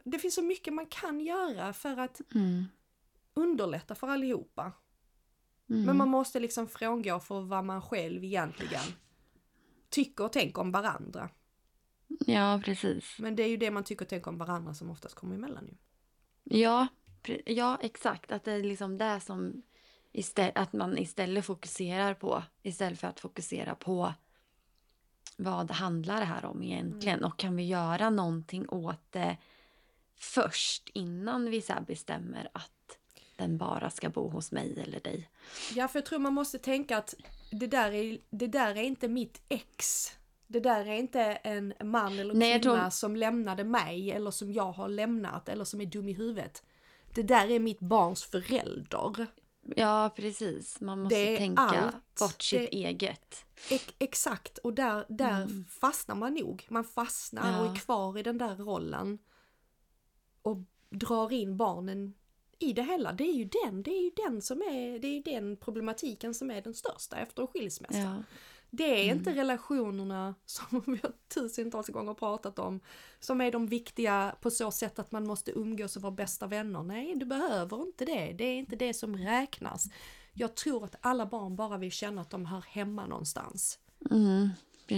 det 0.05 0.19
finns 0.19 0.35
så 0.35 0.43
mycket 0.43 0.75
man 0.75 0.87
kan 0.87 1.21
göra 1.21 1.73
för 1.73 1.97
att 2.01 2.21
Mm. 2.35 2.65
underlätta 3.35 3.95
för 3.95 4.09
allihopa. 4.09 4.73
Mm. 5.71 5.83
Men 5.85 5.97
man 5.97 6.09
måste 6.09 6.41
liksom 6.41 6.69
frångå 6.69 7.21
för 7.21 7.41
vad 7.41 7.65
man 7.65 7.83
själv 7.83 8.25
egentligen 8.25 8.83
tycker 9.89 10.25
och 10.25 10.33
tänker 10.33 10.61
om 10.61 10.73
varandra. 10.73 11.29
Ja, 12.09 12.61
precis. 12.65 13.19
Men 13.19 13.37
det 13.37 13.43
är 13.43 13.49
ju 13.49 13.57
det 13.57 13.71
man 13.71 13.85
tycker 13.85 14.05
och 14.05 14.09
tänker 14.09 14.29
om 14.29 14.39
varandra 14.39 14.75
som 14.75 14.91
oftast 14.91 15.15
kommer 15.15 15.35
emellan 15.35 15.67
ju. 15.67 15.75
Ja, 16.59 16.87
ja 17.45 17.79
exakt. 17.83 18.33
Att 18.33 18.45
det 18.45 18.53
är 18.53 18.63
liksom 18.63 18.99
det 18.99 19.21
som 19.21 19.63
istället, 20.13 20.59
att 20.59 20.73
man 20.73 20.99
istället 20.99 21.45
fokuserar 21.45 22.15
på 22.15 22.43
istället 22.63 23.01
för 23.01 23.09
att 23.09 23.21
fokusera 23.21 23.75
på 23.75 24.15
vad 25.37 25.71
handlar 25.71 26.21
det 26.21 26.27
här 26.27 26.45
om 26.45 26.63
egentligen 26.63 27.25
och 27.25 27.39
kan 27.39 27.57
vi 27.57 27.67
göra 27.67 28.11
någonting 28.11 28.69
åt 28.69 29.13
det 29.13 29.37
först 30.17 30.89
innan 30.95 31.51
vi 31.51 31.63
så 31.63 31.75
bestämmer 31.87 32.49
att 32.53 32.99
den 33.37 33.59
bara 33.59 33.91
ska 33.91 34.09
bo 34.09 34.29
hos 34.29 34.53
mig 34.53 34.81
eller 34.81 35.01
dig. 35.01 35.31
Ja, 35.75 35.89
för 35.89 35.99
jag 35.99 36.07
tror 36.07 36.19
man 36.19 36.35
måste 36.35 36.59
tänka 36.59 36.99
att 36.99 37.15
det 37.51 37.67
där 37.67 37.93
är, 37.93 38.19
det 38.31 38.47
där 38.47 38.77
är 38.77 38.83
inte 38.83 39.09
mitt 39.09 39.43
ex. 39.49 40.09
Det 40.49 40.61
där 40.61 40.87
är 40.87 40.95
inte 40.95 41.21
en 41.23 41.75
man 41.85 42.19
eller 42.19 42.35
Nej, 42.35 42.61
kvinna 42.61 42.81
tror- 42.81 42.91
som 42.91 43.17
lämnade 43.17 43.65
mig 43.65 44.11
eller 44.13 44.31
som 44.31 44.53
jag 44.53 44.73
har 44.73 44.89
lämnat 44.89 45.49
eller 45.49 45.65
som 45.65 45.81
är 45.81 45.87
dum 45.87 46.09
i 46.09 46.13
huvudet. 46.13 46.63
Det 47.15 47.23
där 47.23 47.51
är 47.51 47.59
mitt 47.59 47.81
barns 47.81 48.25
förälder. 48.25 49.27
Ja, 49.77 50.11
precis. 50.17 50.81
Man 50.81 51.03
måste 51.03 51.37
tänka 51.37 51.63
allt. 51.63 52.15
bort 52.19 52.43
sitt 52.43 52.59
Det- 52.71 52.77
eget. 52.77 53.45
Ex- 53.71 53.95
exakt, 53.99 54.59
och 54.59 54.75
där, 54.75 55.05
där 55.09 55.65
fastnar 55.81 56.15
man 56.15 56.35
nog. 56.35 56.67
Man 56.71 56.85
fastnar 56.85 57.61
och 57.61 57.67
Ja. 57.67 57.73
är 57.73 57.77
kvar 57.77 58.19
i 58.19 58.23
den 58.23 58.39
där 58.39 58.57
rollen. 58.57 59.19
Och 60.43 60.57
drar 60.91 61.33
in 61.33 61.57
barnen 61.57 62.15
i 62.59 62.73
det 62.73 62.83
hela. 62.83 63.13
Det 63.13 63.25
är 63.25 63.33
ju 63.35 63.45
den, 63.65 63.83
det 63.83 63.91
är 63.91 64.03
ju 64.03 64.11
den 64.27 64.43
som 64.43 64.63
är, 64.63 64.99
det 64.99 65.09
är 65.09 65.23
den 65.23 65.57
problematiken 65.57 66.35
som 66.35 66.51
är 66.51 66.63
den 66.63 66.75
största 66.75 67.17
efter 67.17 67.43
en 67.43 67.49
skilsmässa. 67.49 67.99
Ja. 67.99 68.23
Det 68.77 69.09
är 69.09 69.15
inte 69.15 69.35
relationerna 69.35 70.35
som 70.47 70.83
vi 70.87 71.01
har 71.03 71.13
tusentals 71.35 71.89
gånger 71.89 72.15
pratat 72.15 72.59
om 72.59 72.81
som 73.21 73.41
är 73.41 73.53
de 73.53 73.67
viktiga 73.67 74.35
på 74.41 74.51
så 74.51 74.71
sätt 74.71 74.99
att 74.99 75.13
man 75.13 75.27
måste 75.27 75.51
umgås 75.59 75.97
och 75.97 76.03
vara 76.03 76.13
bästa 76.13 76.47
vänner. 76.47 76.83
Nej, 76.83 77.15
du 77.17 77.27
behöver 77.27 77.83
inte 77.83 78.05
det. 78.05 78.33
Det 78.33 78.45
är 78.45 78.59
inte 78.59 78.77
det 78.77 78.95
som 78.95 79.17
räknas. 79.17 79.87
Jag 80.33 80.55
tror 80.55 80.85
att 80.85 80.97
alla 81.01 81.27
barn 81.27 81.57
bara 81.57 81.79
vill 81.79 81.93
känna 81.93 82.21
att 82.21 82.31
de 82.31 82.47
hör 82.47 82.65
hemma 82.69 83.07
någonstans. 83.07 83.79
Mm, 84.11 84.51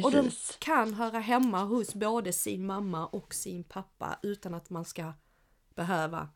Och 0.04 0.12
de 0.12 0.30
kan 0.58 0.94
höra 0.94 1.18
hemma 1.18 1.64
hos 1.64 1.94
både 1.94 2.32
sin 2.32 2.66
mamma 2.66 3.06
och 3.06 3.34
sin 3.34 3.64
pappa 3.64 4.18
utan 4.22 4.54
att 4.54 4.70
man 4.70 4.84
ska 4.84 5.12
behöva 5.74 6.28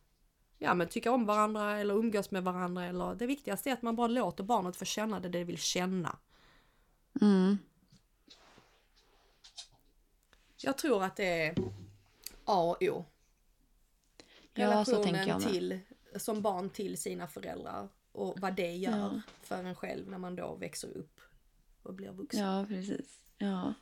ja, 0.59 0.74
men 0.74 0.88
tycka 0.88 1.12
om 1.12 1.26
varandra 1.26 1.78
eller 1.78 1.94
umgås 1.94 2.31
med 2.31 2.44
varandra. 2.44 2.85
Eller, 2.85 3.14
det 3.14 3.26
viktigaste 3.26 3.70
är 3.70 3.74
att 3.74 3.83
man 3.83 3.96
bara 3.96 4.07
låter 4.07 4.44
barnet 4.44 4.76
få 4.76 4.85
känna 4.85 5.20
det 5.20 5.28
det 5.28 5.44
vill 5.44 5.59
känna. 5.59 6.18
Mm. 7.20 7.59
Jag 10.57 10.79
tror 10.79 11.05
att 11.05 11.16
det 11.16 11.42
är 11.46 11.55
A 12.44 12.62
och 12.62 12.83
O. 12.83 13.05
Ja, 14.55 14.66
Relationen 14.66 15.27
jag 15.29 15.40
med. 15.42 15.51
till, 15.53 15.81
som 16.16 16.42
barn 16.42 16.70
till 16.70 16.98
sina 16.98 17.29
föräldrar 17.29 17.88
och 18.12 18.40
vad 18.40 18.55
det 18.55 18.72
gör 18.77 18.98
Ja. 18.98 19.20
för 19.42 19.64
en 19.64 19.75
själv 19.75 20.09
när 20.11 20.18
man 20.18 20.37
då 20.37 20.55
växer 20.55 20.88
upp 20.96 21.20
och 21.83 21.94
blir 21.94 22.11
vuxen. 22.12 22.40
Ja, 22.44 22.64
precis. 22.68 23.20
Ja. 23.38 23.75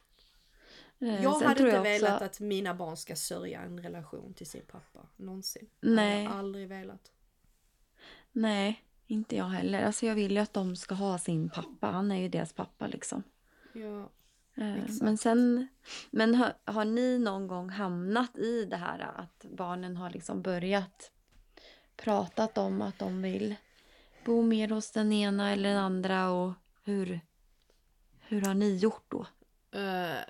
Eh, 0.99 1.23
jag 1.23 1.39
sen 1.39 1.49
hade 1.49 1.61
inte 1.61 1.63
jag 1.63 1.81
också- 1.81 1.83
velat 1.83 2.23
att 2.23 2.41
mina 2.41 2.75
barn 2.75 2.97
ska 2.97 3.17
sörja 3.17 3.61
en 3.61 3.83
relation 3.83 4.35
till 4.35 4.47
sin 4.47 4.65
pappa. 4.67 5.07
Någonsin. 5.17 5.67
Nej. 5.81 6.23
Jag 6.25 6.31
har 6.31 6.39
aldrig 6.39 6.69
velat. 6.69 7.13
Nej, 8.33 8.85
inte 9.11 9.37
jag 9.37 9.45
heller. 9.45 9.85
Alltså 9.87 10.07
jag 10.07 10.15
vill 10.15 10.33
ju 10.33 10.39
att 10.39 10.53
de 10.53 10.77
ska 10.77 10.95
ha 10.95 11.19
sin 11.19 11.51
pappa. 11.51 11.87
Han 11.87 12.13
är 12.13 12.17
ju 12.21 12.29
deras 12.29 12.53
pappa 12.53 12.87
liksom. 12.87 13.23
Ja. 13.73 14.11
Eh, 14.55 14.85
Exakt. 14.85 15.03
Men 15.03 15.19
sen, 15.19 15.69
men 16.11 16.35
har, 16.35 16.53
har 16.65 16.85
ni 16.85 17.19
någon 17.19 17.47
gång 17.49 17.69
hamnat 17.71 18.37
i 18.37 18.65
det 18.65 18.77
här 18.77 19.13
att 19.17 19.45
barnen 19.57 19.97
har 19.97 20.11
liksom 20.11 20.43
börjat 20.43 21.11
pratat 21.97 22.59
om 22.59 22.83
att 22.83 22.99
de 22.99 23.23
vill 23.23 23.55
bo 24.25 24.43
mer 24.43 24.69
hos 24.69 24.91
den 24.91 25.13
ena 25.13 25.51
eller 25.53 25.69
den 25.69 25.79
andra 25.79 26.31
och 26.31 26.53
hur, 26.85 27.21
hur 28.21 28.41
har 28.41 28.55
ni 28.55 28.77
gjort 28.77 29.05
då? 29.09 29.27
Eh, 29.79 30.21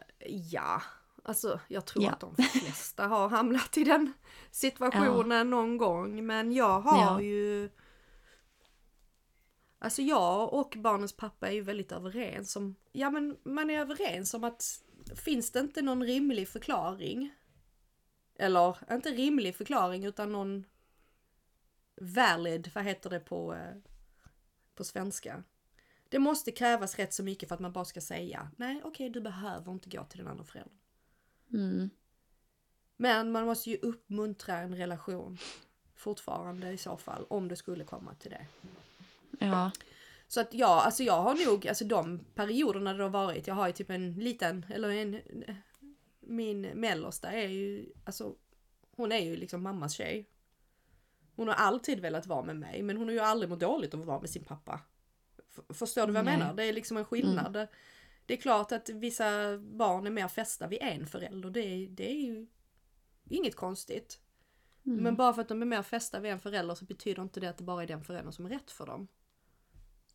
ja, 0.51 0.83
alltså 1.23 1.61
jag 1.69 1.87
tror 1.87 2.05
Ja. 2.05 2.11
att 2.11 2.21
de 2.21 2.35
flesta 2.37 3.07
har 3.07 3.29
hamnat 3.29 3.77
i 3.77 3.85
den 3.85 4.13
situationen 4.51 5.51
någon 5.51 5.77
gång. 5.77 6.27
Men 6.27 6.53
jag 6.53 6.81
har 6.81 6.99
Ja. 7.03 7.21
ju... 7.21 7.71
Alltså 9.83 10.03
jag 10.03 10.53
och 10.53 10.75
barnens 10.79 11.13
pappa 11.13 11.49
är 11.49 11.53
ju 11.53 11.61
väldigt 11.61 11.93
överens 11.93 12.57
om... 12.57 12.77
Ja 12.93 13.11
men 13.11 13.37
man 13.43 13.71
är 13.71 13.79
överens 13.79 14.35
om 14.35 14.45
att 14.45 14.83
finns 15.15 15.53
det 15.53 15.61
inte 15.61 15.83
någon 15.83 16.05
rimlig 16.05 16.49
förklaring 16.49 17.35
eller 18.35 18.95
inte 18.95 19.11
rimlig 19.11 19.57
förklaring 19.57 20.05
utan 20.05 20.33
någon 20.33 20.65
valid, 22.01 22.71
vad 22.75 22.85
heter 22.85 23.11
det 23.11 23.21
på, 23.21 23.55
eh, 23.55 23.77
på 24.75 24.85
svenska? 24.85 25.45
Det 26.09 26.19
måste 26.19 26.53
krävas 26.53 26.99
rätt 26.99 27.15
så 27.15 27.23
mycket 27.23 27.49
för 27.49 27.55
att 27.55 27.61
man 27.61 27.73
bara 27.73 27.85
ska 27.85 28.01
säga 28.01 28.51
nej 28.57 28.81
okej 28.85 29.11
du 29.11 29.21
behöver 29.21 29.73
inte 29.73 29.89
gå 29.89 30.05
till 30.05 30.19
den 30.19 30.29
andra 30.29 30.45
föräldern. 30.45 30.79
Mm. 31.53 31.91
Men 32.97 33.33
man 33.33 33.47
måste 33.47 33.71
ju 33.71 33.77
uppmuntra 33.77 34.59
en 34.59 34.77
relation 34.77 35.39
fortfarande 35.95 36.71
i 36.71 36.79
så 36.79 36.97
fall 36.97 37.25
om 37.29 37.49
det 37.49 37.57
skulle 37.57 37.85
komma 37.85 38.15
till 38.15 38.31
det. 38.31 38.47
Ja, 39.49 39.71
Så 40.29 40.41
att 40.41 40.55
ja, 40.55 40.83
alltså 40.83 41.03
jag 41.03 41.23
har 41.23 41.47
nog, 41.51 41.69
alltså 41.69 41.85
de 41.85 42.19
perioderna 42.35 42.95
det 42.95 43.03
har 43.03 43.11
varit, 43.11 43.47
jag 43.47 43.55
har 43.55 43.67
ju 43.67 43.73
typ 43.73 43.91
en 43.91 44.13
liten, 44.13 44.67
eller 44.69 44.89
en, 44.91 45.21
min 46.21 46.61
mellersta 46.63 47.29
är 47.33 47.49
ju, 47.49 47.93
alltså 48.05 48.35
hon 48.97 49.13
är 49.13 49.19
ju 49.19 49.37
liksom 49.37 49.63
mammas 49.63 49.93
tjej. 49.95 50.29
Hon 51.37 51.49
har 51.49 51.55
alltid 51.55 52.01
velat 52.01 52.27
vara 52.27 52.43
med 52.45 52.57
mig 52.57 52.83
men 52.83 52.97
hon 52.97 53.07
har 53.09 53.13
ju 53.13 53.21
aldrig 53.21 53.51
mått 53.51 53.61
dåligt 53.61 53.95
av 53.95 54.01
att 54.01 54.07
vara 54.07 54.21
med 54.21 54.31
sin 54.31 54.45
pappa. 54.45 54.81
F- 55.49 55.77
Förstår 55.77 56.07
du 56.07 56.13
vad 56.13 56.19
jag 56.19 56.25
Nej. 56.25 56.39
menar? 56.39 56.55
Det 56.55 56.65
är 56.65 56.73
liksom 56.73 56.97
en 56.97 57.05
skillnad. 57.05 57.53
Det- 57.53 57.69
Det 58.27 58.35
är 58.37 58.41
klart 58.41 58.73
att 58.73 58.89
vissa 58.89 59.59
barn 59.59 60.07
är 60.07 60.11
mer 60.11 60.29
fästa 60.29 60.67
vid 60.69 60.79
en 60.83 61.07
förälder, 61.07 61.51
det, 61.51 61.87
det 61.87 62.11
är 62.11 62.21
ju 62.27 62.47
inget 63.29 63.57
konstigt. 63.57 64.21
Men 64.83 65.17
bara 65.17 65.33
för 65.33 65.43
att 65.43 65.49
de 65.49 65.63
är 65.63 65.67
mer 65.67 65.83
fästa 65.83 66.21
vid 66.21 66.33
en 66.33 66.41
förälder 66.41 66.75
så 66.75 66.85
betyder 66.85 67.23
inte 67.23 67.41
det 67.41 67.51
att 67.51 67.57
det 67.59 67.65
bara 67.65 67.83
är 67.83 67.87
den 67.87 68.05
föräldern 68.05 68.33
som 68.33 68.47
är 68.47 68.51
rätt 68.51 68.71
för 68.71 68.87
dem. 68.87 69.09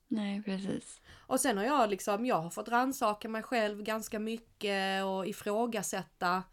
Nej, 0.07 0.43
precis. 0.43 1.01
Och 1.27 1.39
sen 1.39 1.57
har 1.57 1.65
jag 1.65 1.89
liksom, 1.89 2.25
jag 2.25 2.41
har 2.41 2.49
fått 2.49 2.69
rannsaka 2.69 3.29
mig 3.29 3.43
själv 3.43 3.83
ganska 3.83 4.19
mycket 4.19 5.03
och 5.05 5.27
ifrågasätta 5.27 6.43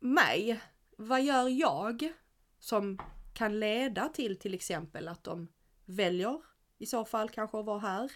mig. 0.00 0.60
Vad 0.96 1.22
gör 1.22 1.48
jag 1.48 2.12
som 2.58 2.98
kan 3.34 3.60
leda 3.60 4.08
till 4.08 4.36
till 4.38 4.54
exempel 4.54 5.08
att 5.08 5.24
de 5.24 5.48
väljer 5.84 6.40
i 6.78 6.86
så 6.86 7.04
fall 7.04 7.28
kanske 7.28 7.58
att 7.58 7.64
vara 7.66 7.78
här? 7.78 8.12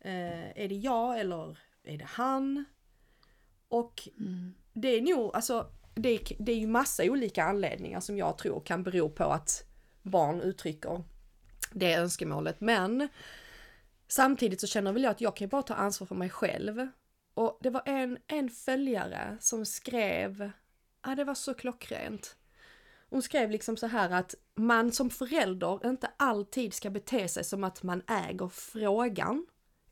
Eh, 0.00 0.62
är 0.64 0.68
det 0.68 0.74
jag 0.74 1.20
eller 1.20 1.58
är 1.82 1.98
det 1.98 2.04
han? 2.08 2.64
Och 3.68 4.08
Mm. 4.18 4.54
det 4.72 4.88
är 4.88 5.00
nog, 5.02 5.34
alltså 5.34 5.70
det 5.94 6.08
är, 6.08 6.36
det 6.38 6.52
är 6.52 6.56
ju 6.56 6.66
massa 6.66 7.04
olika 7.04 7.44
anledningar 7.44 8.00
som 8.00 8.18
jag 8.18 8.38
tror 8.38 8.60
kan 8.60 8.82
bero 8.82 9.10
på 9.10 9.24
att 9.24 9.64
barn 10.02 10.40
uttrycker 10.40 11.04
det 11.70 11.94
önskemålet. 11.94 12.60
Men 12.60 13.08
samtidigt 14.08 14.60
så 14.60 14.66
känner 14.66 14.92
väl 14.92 15.02
jag 15.02 15.10
att 15.10 15.20
jag 15.20 15.36
kan 15.36 15.44
ju 15.44 15.50
bara 15.50 15.62
ta 15.62 15.74
ansvar 15.74 16.06
för 16.06 16.14
mig 16.14 16.30
själv. 16.30 16.88
Och 17.34 17.58
det 17.62 17.70
var 17.70 17.82
en, 17.86 18.18
en 18.26 18.48
följare 18.48 19.36
som 19.40 19.66
skrev, 19.66 20.50
ja 21.04 21.14
det 21.14 21.24
var 21.24 21.34
så 21.34 21.54
klockrent. 21.54 22.36
Hon 23.10 23.22
skrev 23.22 23.50
liksom 23.50 23.76
så 23.76 23.86
här 23.86 24.10
att 24.10 24.34
man 24.54 24.92
som 24.92 25.10
förälder 25.10 25.86
inte 25.86 26.10
alltid 26.16 26.74
ska 26.74 26.90
bete 26.90 27.28
sig 27.28 27.44
som 27.44 27.64
att 27.64 27.82
man 27.82 28.02
äger 28.06 28.48
frågan 28.48 29.46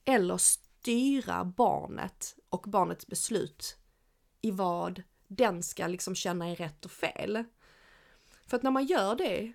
eller 0.05 0.37
styra 0.37 1.45
barnet 1.45 2.37
och 2.49 2.63
barnets 2.63 3.07
beslut 3.07 3.77
i 4.41 4.51
vad 4.51 5.03
den 5.29 5.63
ska 5.63 5.87
liksom 5.87 6.15
känna 6.15 6.49
är 6.49 6.57
rätt 6.57 6.85
och 6.85 6.91
fel. 6.91 7.45
För 8.47 8.57
att 8.57 8.63
när 8.63 8.71
man 8.71 8.87
gör 8.87 9.15
det 9.15 9.53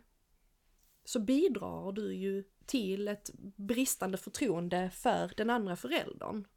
så 1.05 1.19
bidrar 1.19 1.91
du 1.91 2.13
ju 2.13 2.43
till 2.65 3.07
ett 3.07 3.31
bristande 3.55 4.17
förtroende 4.17 4.89
för 4.89 5.31
den 5.37 5.49
andra 5.49 5.75
föräldern. 5.75 6.47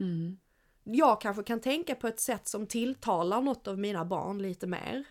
Mm. 0.00 0.38
Jag 0.84 1.20
kanske 1.20 1.42
kan 1.42 1.60
tänka 1.60 1.94
på 1.94 2.08
ett 2.08 2.20
sätt 2.20 2.48
som 2.48 2.66
tilltalar 2.66 3.40
något 3.40 3.68
av 3.68 3.78
mina 3.78 4.04
barn 4.04 4.42
lite 4.42 4.66
mer. 4.66 5.04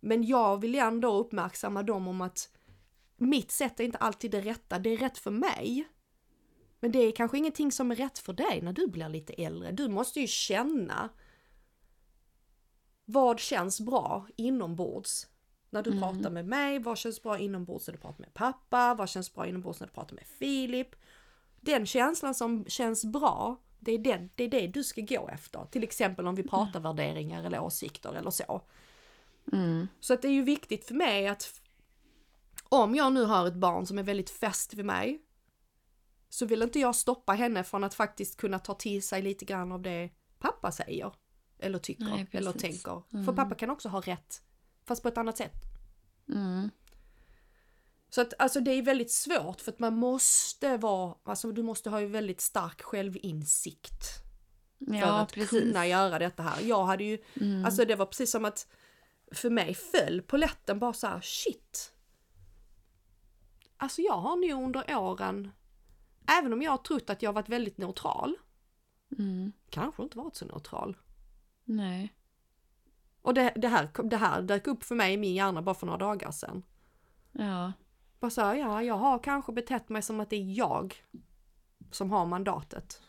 Men 0.00 0.24
jag 0.24 0.60
vill 0.60 0.74
ändå 0.74 1.16
uppmärksamma 1.16 1.82
dem 1.82 2.08
om 2.08 2.20
att 2.20 2.50
mitt 3.16 3.50
sätt 3.50 3.80
är 3.80 3.84
inte 3.84 3.98
alltid 3.98 4.30
det 4.30 4.40
rätta, 4.40 4.78
det 4.78 4.90
är 4.90 4.96
rätt 4.96 5.18
för 5.18 5.30
mig. 5.30 5.88
Men 6.80 6.92
det 6.92 6.98
är 6.98 7.12
kanske 7.12 7.38
ingenting 7.38 7.72
som 7.72 7.90
är 7.90 7.96
rätt 7.96 8.18
för 8.18 8.32
dig 8.32 8.62
när 8.62 8.72
du 8.72 8.86
blir 8.86 9.08
lite 9.08 9.32
äldre. 9.32 9.72
Du 9.72 9.88
måste 9.88 10.20
ju 10.20 10.26
känna 10.26 11.08
vad 13.04 13.40
känns 13.40 13.80
bra 13.80 14.26
inombords 14.36 15.26
när 15.74 15.82
du 15.82 16.00
pratar 16.00 16.30
med 16.30 16.46
mig? 16.46 16.78
Vad 16.78 16.98
känns 16.98 17.22
bra 17.22 17.38
inombords 17.38 17.86
när 17.86 17.94
du 17.94 18.00
pratar 18.00 18.20
med 18.20 18.34
pappa? 18.34 18.94
Vad 18.94 19.08
känns 19.08 19.34
bra 19.34 19.46
inombords 19.46 19.80
när 19.80 19.86
du 19.86 19.92
pratar 19.92 20.14
med 20.14 20.26
Filip? 20.26 20.88
Den 21.60 21.86
känslan 21.86 22.34
som 22.34 22.64
känns 22.64 23.04
bra, 23.04 23.56
det 23.80 23.92
är, 23.92 23.98
den, 23.98 24.30
det 24.34 24.44
är 24.44 24.48
det 24.48 24.66
du 24.66 24.84
ska 24.84 25.00
gå 25.00 25.28
efter. 25.28 25.66
Till 25.70 25.82
exempel 25.82 26.26
om 26.26 26.34
vi 26.34 26.42
pratar 26.42 26.80
värderingar 26.80 27.44
eller 27.44 27.60
åsikter 27.60 28.12
eller 28.14 28.30
så. 28.30 28.62
Mm. 29.52 29.88
Så 30.00 30.14
att 30.14 30.22
det 30.22 30.28
är 30.28 30.32
ju 30.32 30.42
viktigt 30.42 30.86
för 30.86 30.94
mig 30.94 31.28
att 31.28 31.60
om 32.68 32.94
jag 32.94 33.12
nu 33.12 33.24
har 33.24 33.46
ett 33.46 33.54
barn 33.54 33.86
som 33.86 33.98
är 33.98 34.02
väldigt 34.02 34.30
fäst 34.30 34.74
vid 34.74 34.84
mig 34.84 35.22
så 36.28 36.46
vill 36.46 36.62
inte 36.62 36.80
jag 36.80 36.94
stoppa 36.96 37.32
henne 37.32 37.64
från 37.64 37.84
att 37.84 37.94
faktiskt 37.94 38.36
kunna 38.36 38.58
ta 38.58 38.74
till 38.74 39.02
sig 39.02 39.22
lite 39.22 39.44
grann 39.44 39.72
av 39.72 39.82
det 39.82 40.10
pappa 40.38 40.72
säger. 40.72 41.12
Eller 41.58 41.78
tycker, 41.78 42.04
Nej, 42.04 42.26
eller 42.30 42.52
tänker. 42.52 43.24
För 43.24 43.32
pappa 43.32 43.54
kan 43.54 43.70
också 43.70 43.88
ha 43.88 44.00
rätt, 44.00 44.42
fast 44.84 45.02
på 45.02 45.08
ett 45.08 45.18
annat 45.18 45.36
sätt. 45.36 45.63
Mm. 46.28 46.70
Så 48.10 48.20
att 48.20 48.34
alltså 48.38 48.60
det 48.60 48.70
är 48.70 48.82
väldigt 48.82 49.10
svårt 49.12 49.60
för 49.60 49.72
att 49.72 49.78
man 49.78 49.94
måste 49.96 50.76
vara, 50.76 51.14
alltså 51.24 51.52
du 51.52 51.62
måste 51.62 51.90
ha 51.90 52.00
ju 52.00 52.06
väldigt 52.06 52.40
stark 52.40 52.82
självinsikt 52.82 54.04
för 54.86 54.94
Ja, 54.94 55.18
att 55.20 55.32
precis. 55.32 55.60
kunna 55.60 55.86
göra 55.86 56.18
detta 56.18 56.42
här. 56.42 56.60
Jag 56.62 56.84
hade 56.84 57.04
ju, 57.04 57.18
Mm. 57.40 57.64
alltså 57.64 57.84
det 57.84 57.94
var 57.96 58.06
precis 58.06 58.30
som 58.30 58.44
att 58.44 58.66
för 59.32 59.50
mig 59.50 59.74
föll 59.74 60.22
polletten 60.22 60.78
bara 60.78 60.92
så 60.92 61.06
här, 61.06 61.20
shit. 61.20 61.92
Alltså 63.76 64.02
jag 64.02 64.16
har 64.20 64.36
nu 64.36 64.52
under 64.52 64.96
åren, 64.96 65.50
även 66.38 66.52
om 66.52 66.62
jag 66.62 66.70
har 66.70 66.78
trott 66.78 67.10
att 67.10 67.22
jag 67.22 67.32
varit 67.32 67.48
väldigt 67.48 67.78
neutral, 67.78 68.36
Mm. 69.18 69.52
kanske 69.70 70.02
inte 70.02 70.18
varit 70.18 70.36
så 70.36 70.44
neutral. 70.44 70.96
Nej. 71.64 72.14
Och 73.24 73.34
det, 73.34 73.52
det, 73.56 73.68
här, 73.68 73.88
det 74.02 74.16
här 74.16 74.42
dök 74.42 74.66
upp 74.66 74.84
för 74.84 74.94
mig 74.94 75.14
i 75.14 75.16
min 75.16 75.34
hjärna 75.34 75.62
bara 75.62 75.74
för 75.74 75.86
några 75.86 75.98
dagar 75.98 76.30
sedan. 76.30 76.62
Ja. 77.32 77.72
Bara 78.20 78.30
så 78.30 78.40
här, 78.40 78.54
ja, 78.54 78.82
jag 78.82 78.94
har 78.94 79.18
kanske 79.18 79.52
betett 79.52 79.88
mig 79.88 80.02
som 80.02 80.20
att 80.20 80.30
det 80.30 80.36
är 80.36 80.58
jag 80.58 81.04
som 81.90 82.10
har 82.10 82.26
mandatet. 82.26 83.02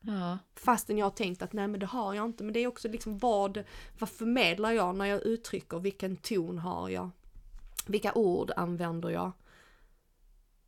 Ja. 0.00 0.38
Fastän 0.54 0.98
jag 0.98 1.06
har 1.06 1.10
tänkt 1.10 1.42
att 1.42 1.52
nej 1.52 1.68
men 1.68 1.80
det 1.80 1.86
har 1.86 2.14
jag 2.14 2.24
inte. 2.24 2.44
Men 2.44 2.52
det 2.52 2.60
är 2.60 2.66
också 2.66 2.88
liksom 2.88 3.18
vad, 3.18 3.64
vad 3.98 4.08
förmedlar 4.08 4.72
jag 4.72 4.96
när 4.96 5.04
jag 5.04 5.22
uttrycker, 5.22 5.78
vilken 5.78 6.16
ton 6.16 6.58
har 6.58 6.88
jag? 6.88 7.10
Vilka 7.86 8.14
ord 8.14 8.52
använder 8.56 9.10
jag? 9.10 9.32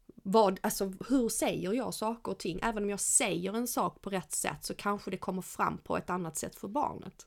Vad, 0.06 0.60
alltså 0.62 0.92
hur 1.08 1.28
säger 1.28 1.72
jag 1.72 1.94
saker 1.94 2.32
och 2.32 2.38
ting? 2.38 2.60
Även 2.62 2.82
om 2.82 2.90
jag 2.90 3.00
säger 3.00 3.54
en 3.54 3.68
sak 3.68 4.00
på 4.00 4.10
rätt 4.10 4.32
sätt 4.32 4.64
så 4.64 4.74
kanske 4.74 5.10
det 5.10 5.18
kommer 5.18 5.42
fram 5.42 5.78
på 5.78 5.96
ett 5.96 6.10
annat 6.10 6.36
sätt 6.36 6.56
för 6.56 6.68
barnet. 6.68 7.26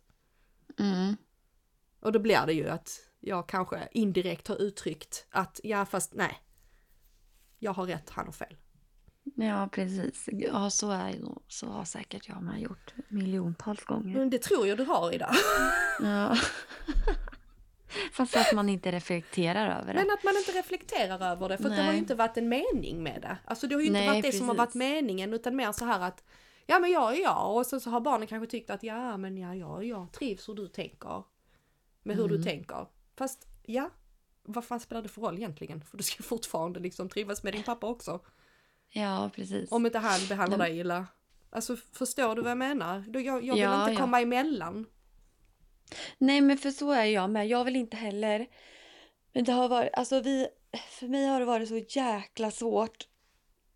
Mm. 0.80 1.16
Och 2.08 2.14
då 2.14 2.20
blir 2.20 2.46
det 2.46 2.54
ju 2.54 2.70
att 2.70 3.00
jag 3.20 3.50
kanske 3.50 3.88
indirekt 3.92 4.48
har 4.48 4.62
uttryckt 4.62 5.26
att 5.30 5.60
ja 5.64 5.86
fast 5.86 6.14
nej. 6.14 6.42
Jag 7.60 7.74
har 7.74 7.86
rätt, 7.86 8.10
han 8.10 8.26
har 8.26 8.32
fel. 8.32 8.56
Ja, 9.36 9.70
precis. 9.72 10.30
Ja, 10.32 10.70
så 10.70 10.92
är 10.92 11.12
det. 11.12 11.28
Så 11.48 11.68
har 11.68 11.86
säkert 11.86 12.28
jag 12.28 12.44
med 12.44 12.62
gjort 12.62 12.94
miljontals 13.08 13.84
gånger. 13.84 14.18
Men 14.18 14.30
det 14.30 14.42
tror 14.42 14.68
jag 14.68 14.78
du 14.78 14.84
har 14.84 15.14
Ida. 15.14 15.32
Ja. 16.02 16.38
Fast 18.12 18.36
att 18.36 18.54
man 18.54 18.70
inte 18.70 18.92
reflekterar 18.92 19.80
över 19.82 19.94
det. 19.94 20.00
Men 20.00 20.12
att 20.12 20.24
man 20.24 20.38
inte 20.38 20.52
reflekterar 20.52 21.32
över 21.32 21.50
det 21.50 21.58
för 21.58 21.70
det 21.70 21.84
har 21.84 21.92
ju 21.92 21.98
inte 21.98 22.16
varit 22.16 22.38
en 22.38 22.50
mening 22.50 23.04
med 23.04 23.22
det. 23.22 23.38
Alltså 23.46 23.68
det 23.68 23.76
har 23.76 23.82
ju 23.82 23.88
inte 23.88 24.00
Nej, 24.00 24.08
varit 24.08 24.24
det 24.24 24.32
som 24.32 24.48
har 24.48 24.56
varit 24.56 24.68
precis. 24.68 24.80
meningen 24.80 25.34
utan 25.34 25.56
mer 25.56 25.72
så 25.72 25.86
här 25.86 26.00
att 26.00 26.24
ja 26.66 26.80
men 26.80 26.92
jag 26.92 27.18
är 27.18 27.22
jag 27.22 27.56
och 27.56 27.66
sen 27.66 27.82
så 27.82 27.90
har 27.90 28.02
barnen 28.02 28.28
kanske 28.28 28.48
tyckt 28.48 28.70
att 28.70 28.84
ja 28.84 29.18
men 29.18 29.38
ja, 29.38 29.56
jag, 29.56 29.86
jag 29.86 30.12
trivs 30.12 30.50
hur 30.50 30.54
du 30.54 30.68
tänker. 30.68 31.24
Med 32.08 32.16
hur 32.16 32.26
Mm. 32.26 32.38
du 32.38 32.44
tänker. 32.44 32.86
Fast 33.16 33.48
ja, 33.64 33.90
vad 34.44 34.66
fan 34.66 34.80
spelar 34.80 35.02
det 35.02 35.10
för 35.10 35.22
roll 35.22 35.38
egentligen? 35.38 35.82
För 35.82 35.98
du 35.98 36.04
ska 36.04 36.24
fortfarande 36.34 36.80
liksom 36.80 37.10
trivas 37.10 37.44
med 37.44 37.54
din 37.54 37.64
pappa 37.64 37.88
också. 37.88 38.20
Ja, 38.90 39.30
precis. 39.36 39.72
Om 39.72 39.86
inte 39.86 40.00
han 40.00 40.20
behandlar 40.30 40.58
dig 40.58 40.78
illa. 40.80 41.08
Alltså 41.50 41.76
förstår 41.76 42.36
du 42.36 42.42
vad 42.42 42.52
jag 42.52 42.58
menar? 42.58 43.04
Jag, 43.14 43.26
jag 43.26 43.40
vill 43.40 43.64
Ja, 43.64 43.80
inte 43.82 43.94
ja. 43.94 44.00
komma 44.00 44.22
emellan. 44.22 44.86
Nej, 46.18 46.42
men 46.42 46.58
för 46.58 46.72
så 46.72 46.92
är 46.92 47.06
jag 47.06 47.30
med. 47.30 47.48
Jag 47.48 47.66
vill 47.66 47.76
inte 47.76 47.98
heller... 47.98 48.48
Men 49.34 49.44
det 49.44 49.52
har 49.52 49.70
varit... 49.70 49.90
Alltså 49.94 50.20
vi... 50.22 50.48
För 50.90 51.08
mig 51.08 51.26
har 51.28 51.40
det 51.40 51.46
varit 51.46 51.70
så 51.70 51.78
jäkla 52.00 52.52
svårt. 52.52 53.08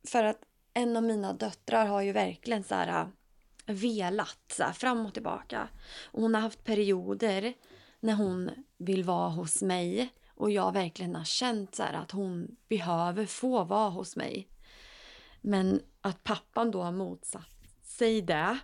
För 0.07 0.23
att 0.23 0.41
en 0.73 0.97
av 0.97 1.03
mina 1.03 1.33
döttrar 1.33 1.85
har 1.85 2.01
ju 2.01 2.11
verkligen 2.11 2.63
så 2.63 2.75
här 2.75 3.07
velat 3.65 4.39
så 4.51 4.63
här, 4.63 4.73
fram 4.73 5.05
och 5.05 5.13
tillbaka. 5.13 5.69
Och 6.11 6.21
hon 6.21 6.33
har 6.35 6.41
haft 6.41 6.63
perioder 6.63 7.53
när 8.01 8.13
hon 8.13 8.51
vill 8.77 9.03
vara 9.03 9.29
hos 9.29 9.61
mig. 9.61 10.13
Och 10.35 10.51
jag 10.51 10.71
verkligen 10.71 11.15
har 11.15 11.23
känt 11.23 11.75
så 11.75 11.83
här 11.83 11.93
att 11.93 12.11
hon 12.11 12.55
behöver 12.67 13.25
få 13.25 13.63
vara 13.63 13.89
hos 13.89 14.15
mig. 14.15 14.47
Men 15.41 15.81
att 16.01 16.23
pappan 16.23 16.71
då 16.71 16.81
har 16.81 16.91
motsatt 16.91 17.69
sig 17.83 18.21
det. 18.21 18.59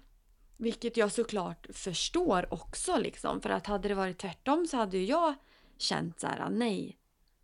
Vilket 0.58 0.98
jag 0.98 1.12
såklart 1.12 1.68
förstår 1.70 2.54
också 2.54 2.98
liksom. 2.98 3.42
För 3.42 3.50
att 3.50 3.68
hade 3.68 3.88
det 3.88 3.96
varit 3.96 4.18
tvärtom 4.18 4.68
så 4.68 4.78
hade 4.78 4.98
ju 4.98 5.06
jag 5.06 5.34
känt 5.78 6.20
så 6.20 6.28
här, 6.28 6.50
nej. 6.50 6.98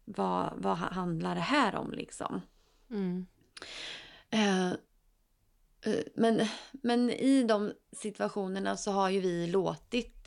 Vad, 0.05 0.53
vad 0.57 0.77
handlar 0.77 1.35
det 1.35 1.41
här 1.41 1.75
om 1.75 1.91
liksom? 1.91 2.41
Mm. 2.89 3.25
Eh, 4.29 4.71
men, 6.15 6.47
men 6.71 7.09
i 7.09 7.43
de 7.43 7.73
situationerna 7.91 8.77
så 8.77 8.91
har 8.91 9.09
ju 9.09 9.19
vi 9.19 9.47
låtit 9.47 10.22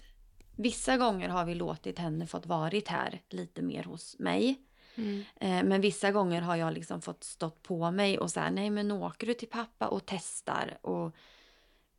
Vissa 0.56 0.96
gånger 0.96 1.28
har 1.28 1.44
vi 1.44 1.54
låtit 1.54 1.98
henne 1.98 2.26
fått 2.26 2.46
varit 2.46 2.88
här 2.88 3.20
lite 3.30 3.62
mer 3.62 3.84
hos 3.84 4.18
mig. 4.18 4.62
Mm. 4.94 5.24
Eh, 5.40 5.62
men 5.64 5.80
vissa 5.80 6.12
gånger 6.12 6.40
har 6.42 6.56
jag 6.56 6.72
liksom 6.72 7.02
fått 7.02 7.24
stått 7.24 7.62
på 7.62 7.90
mig 7.90 8.18
och 8.18 8.30
säga 8.30 8.50
nej 8.50 8.70
men 8.70 8.88
nu 8.88 8.94
åker 8.94 9.26
du 9.26 9.34
till 9.34 9.48
pappa 9.48 9.88
och 9.88 10.02
testar 10.06 10.78
och 10.82 11.14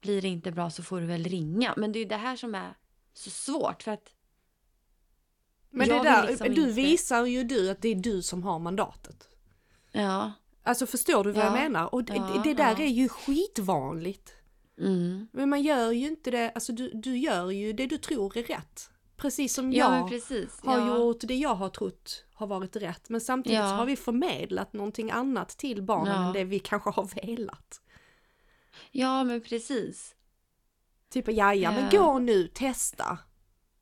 blir 0.01 0.21
det 0.21 0.27
inte 0.27 0.51
bra 0.51 0.69
så 0.69 0.83
får 0.83 0.99
du 1.01 1.05
väl 1.07 1.23
ringa. 1.23 1.73
Men 1.77 1.91
det 1.91 1.99
är 1.99 2.05
det 2.05 2.15
här 2.17 2.35
som 2.35 2.55
är 2.55 2.73
så 3.13 3.29
svårt 3.29 3.83
för 3.83 3.91
att 3.91 4.09
Men 5.69 5.87
Jag 5.87 6.05
det 6.05 6.09
där, 6.09 6.27
liksom 6.27 6.47
du 6.53 6.61
inte- 6.61 6.73
visar 6.73 7.25
ju 7.25 7.43
du 7.43 7.69
att 7.69 7.81
det 7.81 7.89
är 7.89 7.95
du 7.95 8.21
som 8.21 8.43
har 8.43 8.59
mandatet. 8.59 9.29
ja, 9.91 10.31
Alltså 10.63 10.85
förstår 10.87 11.23
du 11.23 11.31
vad 11.31 11.45
jag 11.45 11.51
Ja. 11.51 11.61
menar? 11.61 11.93
Och 11.95 12.03
det, 12.03 12.15
Ja, 12.15 12.41
det 12.43 12.53
där 12.53 12.71
ja. 12.77 12.83
är 12.83 12.87
ju 12.89 13.09
skitvanligt. 13.09 14.33
Mm, 14.79 15.27
Men 15.31 15.49
man 15.49 15.61
gör 15.61 15.91
ju 15.91 16.07
inte 16.07 16.31
det, 16.31 16.51
alltså 16.55 16.73
du, 16.73 16.91
du 16.93 17.17
gör 17.17 17.51
ju 17.51 17.73
det 17.73 17.85
du 17.87 17.97
tror 17.97 18.37
är 18.37 18.43
rätt. 18.43 18.89
precis 19.17 19.53
som 19.53 19.73
Ja, 19.73 19.97
jag 19.97 20.09
precis. 20.09 20.59
har 20.63 20.79
ja. 20.79 20.97
gjort 20.97 21.19
det 21.21 21.35
jag 21.35 21.55
har 21.55 21.69
trott 21.69 22.25
har 22.33 22.47
varit 22.47 22.75
rätt. 22.75 23.09
Men 23.09 23.21
samtidigt 23.21 23.57
Ja. 23.59 23.63
har 23.65 23.85
vi 23.85 23.95
förmedlat 23.95 24.73
någonting 24.73 25.11
annat 25.11 25.49
till 25.49 25.81
barnen 25.83 26.23
än 26.23 26.33
det 26.33 26.43
vi 26.43 26.59
kanske 26.59 26.89
har 26.89 27.25
velat. 27.25 27.81
ja, 28.91 29.23
men 29.23 29.41
precis. 29.41 30.15
Typ, 31.09 31.27
ja 31.27 31.53
ja 31.53 31.71
men 31.71 31.89
gå 31.89 32.19
nu, 32.19 32.47
testa. 32.47 33.17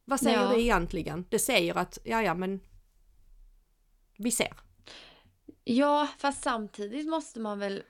Vad 0.06 0.20
säger 0.20 0.42
Ja. 0.42 0.48
det 0.50 0.62
egentligen? 0.62 1.26
Det 1.30 1.40
säger 1.40 1.78
att, 1.78 1.98
ja 2.04 2.22
ja 2.24 2.34
men 2.34 2.60
vi 4.18 4.32
ser. 4.32 4.54
Ja, 5.64 6.08
fast 6.18 6.44
samtidigt 6.44 7.08
måste 7.08 7.40
man 7.40 7.60
väl... 7.60 7.84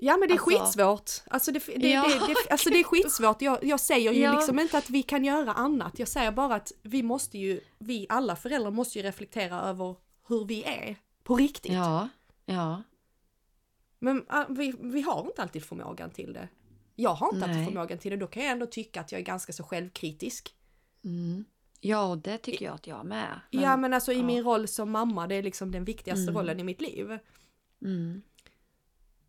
Ja 0.00 0.16
men 0.16 0.28
det 0.28 0.34
är 0.34 0.38
Alltså- 0.38 0.50
skitsvårt. 0.64 1.10
Alltså 1.30 1.52
det, 1.52 1.58
det, 1.76 1.88
Ja. 1.90 2.02
det, 2.02 2.26
det, 2.26 2.34
alltså 2.50 2.70
det 2.70 2.80
är 2.80 2.84
skitsvårt. 2.84 3.42
Jag, 3.42 3.64
jag 3.64 3.80
säger 3.80 4.12
ju 4.12 4.20
Ja. 4.20 4.32
liksom 4.36 4.58
inte 4.58 4.78
att 4.78 4.90
vi 4.90 5.02
kan 5.02 5.24
göra 5.24 5.52
annat. 5.52 5.98
Jag 5.98 6.08
säger 6.08 6.32
bara 6.32 6.54
att 6.54 6.72
vi 6.82 7.02
måste 7.02 7.38
ju, 7.38 7.60
vi 7.78 8.06
alla 8.08 8.36
föräldrar 8.36 8.70
måste 8.70 8.98
ju 8.98 9.04
reflektera 9.04 9.60
över 9.62 9.96
hur 10.28 10.44
vi 10.44 10.64
är 10.64 10.96
på 11.22 11.36
riktigt. 11.36 11.72
Ja, 11.72 12.08
ja. 12.46 12.82
Men 13.98 14.26
äh, 14.32 14.44
vi, 14.48 14.74
vi 14.80 15.00
har 15.02 15.26
inte 15.26 15.42
alltid 15.42 15.64
förmågan 15.64 16.10
till 16.10 16.32
det. 16.32 16.48
Jag 16.94 17.14
har 17.14 17.34
inte 17.34 17.44
alltid 17.44 17.56
Nej. 17.56 17.66
förmågan 17.66 17.98
till 17.98 18.10
det. 18.10 18.16
Då 18.16 18.26
kan 18.26 18.42
jag 18.42 18.52
ändå 18.52 18.66
tycka 18.66 19.00
att 19.00 19.12
jag 19.12 19.20
är 19.20 19.24
ganska 19.24 19.52
så 19.52 19.62
självkritisk. 19.62 20.54
Mm. 21.04 21.44
Ja, 21.80 22.06
och 22.06 22.18
det 22.18 22.38
tycker 22.38 22.64
jag 22.64 22.74
att 22.74 22.86
jag 22.86 23.06
med. 23.06 23.40
ja 23.50 23.76
men 23.76 23.94
alltså 23.94 24.12
i 24.12 24.16
ja. 24.18 24.22
min 24.24 24.44
roll 24.44 24.68
som 24.68 24.90
mamma, 24.90 25.26
det 25.26 25.34
är 25.34 25.42
liksom 25.42 25.70
den 25.72 25.84
viktigaste 25.84 26.22
Mm. 26.22 26.34
rollen 26.36 26.60
i 26.60 26.64
mitt 26.64 26.80
liv. 26.80 27.18
Mm. 27.82 28.22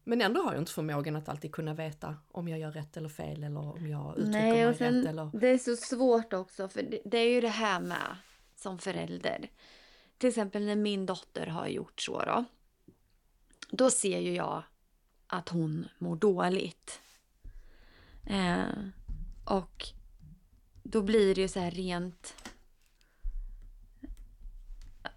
Men 0.10 0.22
ändå 0.22 0.42
har 0.42 0.52
jag 0.54 0.62
inte 0.62 0.72
förmågan 0.72 1.16
att 1.16 1.30
alltid 1.30 1.52
kunna 1.52 1.74
veta 1.74 2.18
om 2.32 2.48
jag 2.48 2.60
gör 2.60 2.72
rätt 2.72 2.98
eller 2.98 3.10
fel 3.10 3.44
eller 3.44 3.60
om 3.60 3.88
jag 3.88 4.18
uttrycker 4.18 4.40
Nej, 4.40 4.52
mig 4.52 4.66
rätt 4.66 4.82
eller... 4.82 5.40
det 5.40 5.48
är 5.48 5.58
så 5.58 5.76
svårt 5.76 6.34
också, 6.34 6.70
för 6.70 6.82
det, 6.82 7.00
det 7.06 7.18
är 7.18 7.30
ju 7.30 7.42
det 7.42 7.50
här 7.50 7.80
med 7.80 8.16
som 8.56 8.80
förälder. 8.80 9.50
Till 10.18 10.30
exempel 10.30 10.66
när 10.66 10.76
min 10.76 11.06
dotter 11.06 11.46
har 11.46 11.68
gjort 11.68 12.02
så 12.02 12.24
då. 12.24 12.46
Då 13.70 13.90
ser 13.90 14.20
ju 14.20 14.36
jag 14.36 14.64
att 15.28 15.50
hon 15.50 15.88
mår 15.98 16.16
dåligt. 16.16 17.02
Eh, 18.28 18.84
och 19.46 19.88
då 20.84 21.02
blir 21.02 21.36
det 21.36 21.42
ju 21.42 21.48
så 21.48 21.60
här 21.60 21.72
rent... 21.72 22.34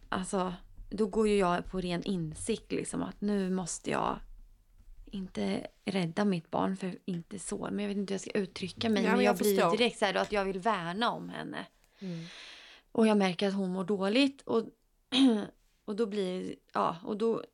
Alltså, 0.08 0.54
då 0.90 1.06
går 1.06 1.28
ju 1.28 1.36
jag 1.36 1.66
på 1.66 1.80
ren 1.80 2.02
insikt 2.02 2.72
liksom 2.72 3.02
att 3.02 3.20
nu 3.20 3.50
måste 3.50 3.90
jag 3.90 4.18
inte 5.14 5.66
rädda 5.84 6.24
mitt 6.24 6.50
barn 6.50 6.76
för 6.76 6.98
inte 7.04 7.38
så, 7.38 7.68
men 7.70 7.78
jag 7.78 7.88
vet 7.88 7.96
inte 7.96 8.12
hur 8.12 8.14
jag 8.14 8.20
ska 8.20 8.30
uttrycka 8.30 8.88
mig. 8.88 9.02
Ja, 9.02 9.08
men 9.08 9.16
men 9.16 9.24
jag, 9.24 9.32
jag 9.32 9.38
blir 9.38 9.56
förstår. 9.56 9.76
direkt 9.76 9.98
så 9.98 10.04
här 10.04 10.12
då 10.12 10.20
att 10.20 10.32
jag 10.32 10.44
vill 10.44 10.58
värna 10.58 11.10
om 11.10 11.28
henne. 11.28 11.66
Mm. 11.98 12.24
Och 12.92 13.06
jag 13.06 13.16
märker 13.16 13.48
att 13.48 13.54
hon 13.54 13.70
mår 13.72 13.84
dåligt 13.84 14.42
och, 14.42 14.64
och 15.84 15.96
då 15.96 16.06
blir 16.06 16.54
ja, 16.72 16.96
och 17.04 17.16
då 17.16 17.44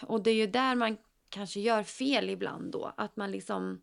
och 0.00 0.22
det 0.22 0.30
är 0.30 0.34
ju 0.34 0.46
där 0.46 0.74
man 0.74 0.96
kanske 1.28 1.60
gör 1.60 1.82
fel 1.82 2.30
ibland 2.30 2.72
då, 2.72 2.92
att 2.96 3.16
man 3.16 3.30
liksom 3.30 3.82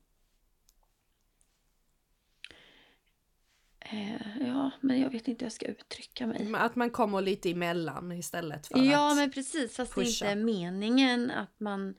eh, 3.79 4.47
Ja, 4.47 4.71
men 4.81 4.99
jag 4.99 5.09
vet 5.09 5.27
inte 5.27 5.45
hur 5.45 5.45
jag 5.45 5.53
ska 5.53 5.65
uttrycka 5.65 6.27
mig. 6.27 6.53
Att 6.55 6.75
man 6.75 6.89
kommer 6.89 7.21
lite 7.21 7.51
emellan 7.51 8.11
istället 8.11 8.67
för 8.67 8.79
Ja, 8.79 9.11
att... 9.11 9.17
men 9.17 9.31
precis. 9.31 9.75
Fast 9.75 9.95
det 9.95 10.01
pusha. 10.01 10.25
inte 10.25 10.39
är 10.39 10.45
meningen 10.45 11.31
att 11.31 11.59
man 11.59 11.95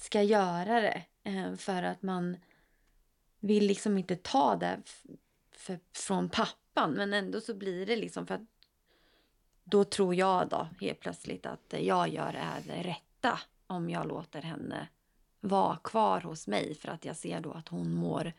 ska 0.00 0.22
göra 0.22 0.80
det. 0.80 1.02
eh, 1.24 1.54
För 1.54 1.82
att 1.82 2.02
man 2.02 2.36
vill 3.40 3.66
liksom 3.66 3.98
inte 3.98 4.16
ta 4.16 4.56
det 4.56 4.82
för, 5.52 5.80
från 5.92 6.28
pappan. 6.28 6.92
Men 6.92 7.12
ändå 7.14 7.40
så 7.40 7.54
blir 7.54 7.86
det 7.86 7.96
liksom 7.96 8.26
för 8.26 8.34
att 8.34 8.46
då 9.64 9.84
tror 9.84 10.14
jag 10.14 10.48
då 10.48 10.68
helt 10.80 11.00
plötsligt 11.00 11.46
att 11.46 11.70
det 11.70 11.80
jag 11.80 12.08
gör 12.08 12.34
är 12.34 12.60
det 12.66 12.82
rätta. 12.82 13.38
Om 13.66 13.90
jag 13.90 14.08
låter 14.08 14.42
henne 14.42 14.88
vara 15.40 15.76
kvar 15.76 16.20
hos 16.20 16.46
mig 16.46 16.74
för 16.74 16.88
att 16.88 17.04
jag 17.04 17.16
ser 17.16 17.40
då 17.40 17.52
att 17.52 17.68
hon 17.68 17.94
mår 17.94 18.32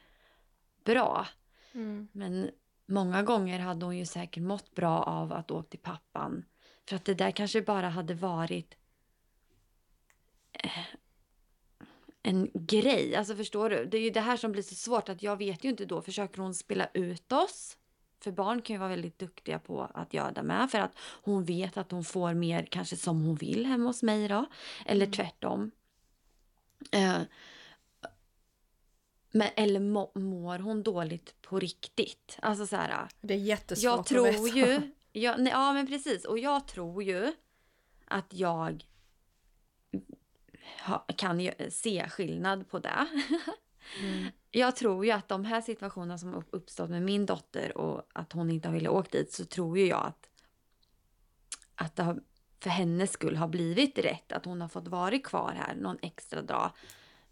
bra. 0.84 1.28
Mm. 1.74 2.08
Men 2.12 2.52
många 2.86 3.24
gånger 3.24 3.60
hade 3.60 3.86
hon 3.86 3.98
ju 3.98 4.06
säkert 4.06 4.44
mått 4.44 4.76
bra 4.76 5.04
av 5.04 5.34
att 5.34 5.52
åka 5.52 5.70
till 5.70 5.80
pappan. 5.80 6.46
För 6.86 6.96
att 6.96 7.06
det 7.06 7.14
där 7.14 7.32
kanske 7.32 7.62
bara 7.62 7.90
hade 7.90 8.14
varit 8.14 8.76
eh, 10.54 10.72
en 12.24 12.50
grej. 12.54 13.16
Alltså 13.16 13.36
förstår 13.36 13.70
du? 13.70 13.86
Det 13.86 13.98
är 13.98 14.02
ju 14.02 14.10
det 14.10 14.22
här 14.22 14.38
som 14.38 14.52
blir 14.52 14.64
så 14.64 14.76
svårt 14.76 15.10
att 15.10 15.24
jag 15.24 15.38
vet 15.38 15.64
ju 15.64 15.70
inte 15.70 15.86
då. 15.86 16.02
Försöker 16.02 16.42
hon 16.42 16.54
spela 16.56 16.90
ut 16.94 17.32
oss? 17.32 17.78
För 18.24 18.32
barn 18.32 18.62
kan 18.62 18.74
ju 18.74 18.78
vara 18.80 18.90
väldigt 18.90 19.20
duktiga 19.20 19.60
på 19.60 19.92
att 19.94 20.14
göra 20.14 20.32
det 20.32 20.44
med. 20.44 20.72
För 20.72 20.80
att 20.80 20.92
hon 21.22 21.44
vet 21.44 21.78
att 21.78 21.92
hon 21.92 22.04
får 22.04 22.34
mer 22.34 22.68
kanske 22.72 22.96
som 22.98 23.22
hon 23.22 23.36
vill 23.36 23.66
hemma 23.66 23.90
hos 23.90 24.04
mig 24.04 24.28
då. 24.28 24.46
Eller 24.86 25.06
tvärtom. 25.06 25.72
Eh, 26.92 27.22
men, 29.32 29.48
eller 29.56 29.80
må, 29.80 30.12
mår 30.16 30.60
hon 30.60 30.84
dåligt 30.84 31.42
på 31.42 31.60
riktigt? 31.60 32.38
Alltså 32.42 32.68
så 32.68 32.76
här. 32.76 33.08
Det 33.22 33.34
är 33.34 33.38
jättesvårt 33.38 33.84
Jag 33.84 34.00
att 34.00 34.08
tror 34.08 34.26
veta. 34.26 34.58
ju... 34.58 34.92
Jag, 35.12 35.40
nej, 35.42 35.52
ja, 35.54 35.74
men 35.74 35.88
precis. 35.88 36.26
Och 36.26 36.40
jag 36.40 36.68
tror 36.68 37.04
ju 37.04 37.34
att 38.06 38.34
jag 38.34 38.86
ha, 40.86 41.06
kan 41.16 41.40
ju 41.40 41.52
se 41.70 42.10
skillnad 42.10 42.70
på 42.70 42.80
det. 42.80 43.08
Mm. 44.02 44.32
Jag 44.52 44.76
tror 44.76 45.06
ju 45.06 45.12
att 45.12 45.28
de 45.28 45.46
här 45.46 45.62
situationerna 45.62 46.18
som 46.18 46.34
upp- 46.34 46.50
uppstått 46.52 46.90
med 46.90 47.02
min 47.02 47.26
dotter 47.26 47.78
och 47.78 48.10
att 48.14 48.34
hon 48.34 48.50
inte 48.50 48.68
har 48.68 48.74
velat 48.74 48.94
åka 48.94 49.18
dit 49.18 49.34
så 49.34 49.46
tror 49.46 49.78
ju 49.78 49.86
jag 49.86 50.06
att, 50.06 50.30
att 51.76 51.96
det 51.96 52.04
har, 52.04 52.20
för 52.60 52.70
hennes 52.70 53.12
skull 53.12 53.36
har 53.36 53.48
blivit 53.48 53.98
rätt. 53.98 54.32
Att 54.32 54.46
hon 54.46 54.62
har 54.62 54.68
fått 54.68 54.88
vara 54.88 55.20
kvar 55.20 55.54
här 55.58 55.76
någon 55.76 55.98
extra 56.02 56.42
dag. 56.42 56.72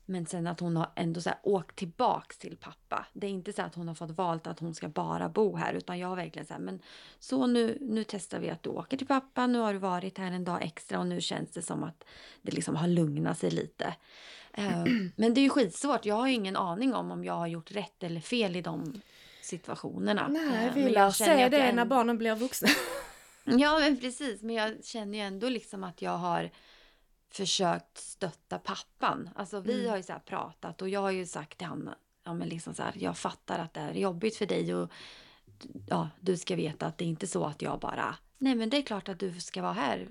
Men 0.09 0.25
sen 0.25 0.47
att 0.47 0.59
hon 0.59 0.77
har 0.77 0.91
ändå 0.95 1.21
så 1.21 1.29
här 1.29 1.39
åkt 1.43 1.75
tillbaks 1.75 2.37
till 2.37 2.57
pappa. 2.57 3.05
Det 3.13 3.27
är 3.27 3.31
inte 3.31 3.53
så 3.53 3.61
att 3.61 3.75
hon 3.75 3.87
har 3.87 3.95
fått 3.95 4.11
valt 4.11 4.47
att 4.47 4.59
hon 4.59 4.75
ska 4.75 4.87
bara 4.87 5.29
bo 5.29 5.55
här. 5.55 5.73
Utan 5.73 5.99
jag 5.99 6.07
har 6.07 6.15
verkligen 6.15 6.45
så 6.45 6.53
här, 6.53 6.61
men 6.61 6.79
så 7.19 7.47
nu, 7.47 7.77
nu 7.81 8.03
testar 8.03 8.39
vi 8.39 8.49
att 8.49 8.63
du 8.63 8.69
åker 8.69 8.97
till 8.97 9.07
pappa. 9.07 9.47
Nu 9.47 9.59
har 9.59 9.73
du 9.73 9.79
varit 9.79 10.17
här 10.17 10.31
en 10.31 10.43
dag 10.43 10.63
extra 10.63 10.99
och 10.99 11.07
nu 11.07 11.21
känns 11.21 11.51
det 11.51 11.61
som 11.61 11.83
att 11.83 12.03
det 12.41 12.51
liksom 12.51 12.75
har 12.75 12.87
lugnat 12.87 13.39
sig 13.39 13.51
lite. 13.51 13.95
Eh, 14.53 14.83
men 15.15 15.33
det 15.33 15.41
är 15.41 15.43
ju 15.43 15.49
skitsvårt. 15.49 16.05
Jag 16.05 16.15
har 16.15 16.27
ju 16.27 16.33
ingen 16.33 16.55
aning 16.55 16.93
om 16.93 17.11
om 17.11 17.23
jag 17.23 17.33
har 17.33 17.47
gjort 17.47 17.71
rätt 17.71 18.03
eller 18.03 18.21
fel 18.21 18.55
i 18.55 18.61
de 18.61 19.01
situationerna. 19.41 20.27
Nej, 20.27 20.71
vi 20.75 20.89
lär 20.89 21.11
se 21.11 21.49
det 21.49 21.57
när 21.57 21.69
ändå- 21.69 21.85
barnen 21.85 22.17
blir 22.17 22.35
vuxna. 22.35 22.69
Ja, 23.49 23.79
men 23.79 23.97
precis. 23.97 24.41
Men 24.41 24.55
jag 24.55 24.85
känner 24.85 25.17
ju 25.17 25.23
ändå 25.23 25.49
liksom 25.49 25.83
att 25.83 26.01
jag 26.01 26.17
har 26.17 26.51
försökt 27.29 27.97
stötta 27.97 28.59
pappan. 28.59 29.29
Alltså 29.35 29.59
vi 29.59 29.73
Mm. 29.79 29.89
har 29.89 29.97
ju 29.97 30.03
så 30.03 30.11
här 30.13 30.19
pratat 30.19 30.81
och 30.81 30.89
jag 30.89 30.99
har 31.01 31.11
ju 31.11 31.25
sagt 31.25 31.57
till 31.57 31.67
honom, 31.67 31.93
ja 32.23 32.33
men 32.33 32.49
liksom 32.49 32.73
så 32.73 32.83
här, 32.83 32.93
jag 32.97 33.17
fattar 33.17 33.59
att 33.59 33.73
det 33.73 33.79
är 33.79 33.93
jobbigt 33.93 34.35
för 34.35 34.45
dig 34.45 34.75
och 34.75 34.91
ja, 35.87 36.09
du 36.19 36.37
ska 36.37 36.55
veta 36.55 36.85
att 36.85 36.97
det 36.97 37.05
är 37.05 37.09
inte 37.09 37.27
så 37.27 37.45
att 37.45 37.61
jag 37.61 37.79
bara, 37.79 38.15
nej 38.37 38.55
men 38.55 38.69
det 38.69 38.77
är 38.77 38.81
klart 38.81 39.09
att 39.09 39.19
du 39.19 39.39
ska 39.39 39.61
vara 39.61 39.73
här. 39.73 40.07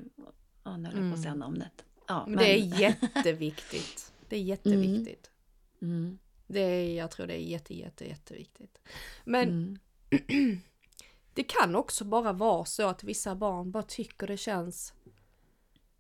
Ja, 0.65 0.77
nu 0.77 0.89
höll 0.89 0.99
jag 1.03 1.11
på 1.13 1.15
att 1.17 1.23
säga 1.23 1.35
namnet. 1.35 1.85
Ja, 2.09 2.25
Men 2.27 2.37
det 2.39 2.51
är 2.61 2.81
jätteviktigt. 2.81 4.13
Det 4.29 4.37
är 4.37 4.41
jätteviktigt. 4.43 5.31
Mm, 5.83 6.19
Det 6.47 6.61
är, 6.61 6.97
jag 6.97 7.11
tror 7.11 7.27
det 7.27 7.35
är 7.35 7.45
jätte, 7.45 7.75
jätte, 7.75 8.09
jätteviktigt. 8.09 8.79
Men 9.25 9.49
mm, 9.49 10.61
det 11.35 11.43
kan 11.43 11.77
också 11.77 12.05
bara 12.05 12.33
vara 12.33 12.65
så 12.65 12.89
att 12.89 13.05
vissa 13.05 13.35
barn 13.35 13.71
bara 13.71 13.83
tycker 13.83 14.27
det 14.27 14.37
känns 14.37 14.95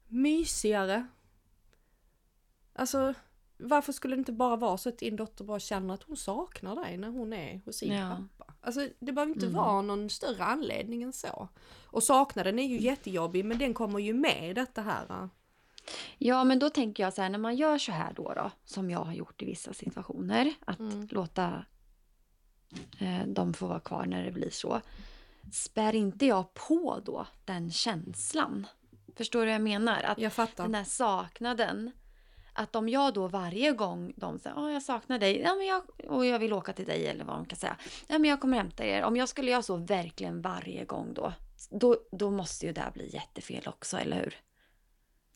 mysigare. 0.08 1.06
Alltså, 2.72 3.14
varför 3.58 3.92
skulle 3.92 4.16
det 4.16 4.18
inte 4.18 4.32
bara 4.32 4.56
vara 4.56 4.76
så 4.76 4.88
att 4.88 4.98
din 4.98 5.16
dotter 5.16 5.44
bara 5.44 5.58
känner 5.60 5.94
att 5.94 6.02
hon 6.02 6.16
saknar 6.16 6.76
dig 6.76 6.96
när 6.96 7.08
hon 7.10 7.32
är 7.32 7.60
hos 7.64 7.76
sin 7.76 7.92
Ja. 7.92 8.16
pappa? 8.38 8.54
Alltså, 8.60 8.88
det 8.98 9.12
behöver 9.12 9.32
inte 9.32 9.46
Mm. 9.46 9.56
vara 9.58 9.82
någon 9.82 10.10
större 10.10 10.44
anledning 10.44 11.02
än 11.02 11.12
så. 11.12 11.48
Och 11.84 12.02
saknaden 12.02 12.58
är 12.58 12.66
ju 12.66 12.80
jättejobbig, 12.80 13.44
men 13.44 13.58
den 13.58 13.74
kommer 13.74 13.98
ju 13.98 14.14
med 14.14 14.50
i 14.50 14.54
detta 14.54 14.82
här. 14.82 15.28
Ja, 16.18 16.44
men 16.44 16.58
då 16.58 16.70
tänker 16.70 17.02
jag 17.02 17.12
så 17.12 17.22
här, 17.22 17.28
när 17.30 17.38
man 17.38 17.56
gör 17.56 17.78
så 17.78 17.92
här 17.92 18.12
då, 18.12 18.32
då 18.34 18.50
som 18.64 18.90
jag 18.90 18.98
har 19.04 19.12
gjort 19.12 19.42
i 19.42 19.44
vissa 19.46 19.72
situationer, 19.72 20.54
att 20.64 20.78
Mm. 20.78 21.08
låta 21.10 21.64
eh, 22.98 23.26
dem 23.26 23.54
få 23.54 23.66
vara 23.66 23.80
kvar 23.80 24.06
när 24.06 24.24
det 24.24 24.32
blir 24.32 24.50
så. 24.50 24.80
Spär 25.52 25.94
inte 25.94 26.26
jag 26.26 26.54
på 26.54 27.00
då 27.04 27.26
den 27.44 27.70
känslan? 27.70 28.66
Förstår 29.16 29.40
du 29.40 29.46
vad 29.46 29.54
jag 29.54 29.62
menar? 29.62 30.02
Att 30.02 30.18
Jag 30.18 30.32
fattar. 30.32 30.64
den 30.64 30.74
här 30.74 30.84
saknaden, 30.84 31.90
att 32.52 32.76
om 32.76 32.88
jag 32.88 33.14
då 33.14 33.28
varje 33.28 33.72
gång 33.72 34.12
de 34.16 34.38
säger 34.38 34.66
att 34.66 34.72
jag 34.72 34.82
saknar 34.82 35.18
dig 35.18 35.40
ja, 35.40 35.54
men 35.54 35.66
jag, 35.66 35.82
och 36.08 36.26
jag 36.26 36.38
vill 36.38 36.52
åka 36.52 36.72
till 36.72 36.86
dig 36.86 37.06
eller 37.06 37.24
vad 37.24 37.36
de 37.36 37.44
kan 37.46 37.58
säga. 37.58 37.76
Ja, 38.06 38.18
men 38.18 38.30
jag 38.30 38.40
kommer 38.40 38.56
hämta 38.56 38.84
er. 38.84 39.02
Om 39.02 39.16
jag 39.16 39.28
skulle 39.28 39.50
göra 39.50 39.62
så 39.62 39.76
verkligen 39.76 40.42
varje 40.42 40.84
gång 40.84 41.14
då, 41.14 41.32
då, 41.70 41.96
då 42.12 42.30
måste 42.30 42.66
ju 42.66 42.72
det 42.72 42.80
här 42.80 42.90
bli 42.90 43.10
jättefel 43.14 43.62
också, 43.66 43.96
eller 43.96 44.16
hur? 44.16 44.34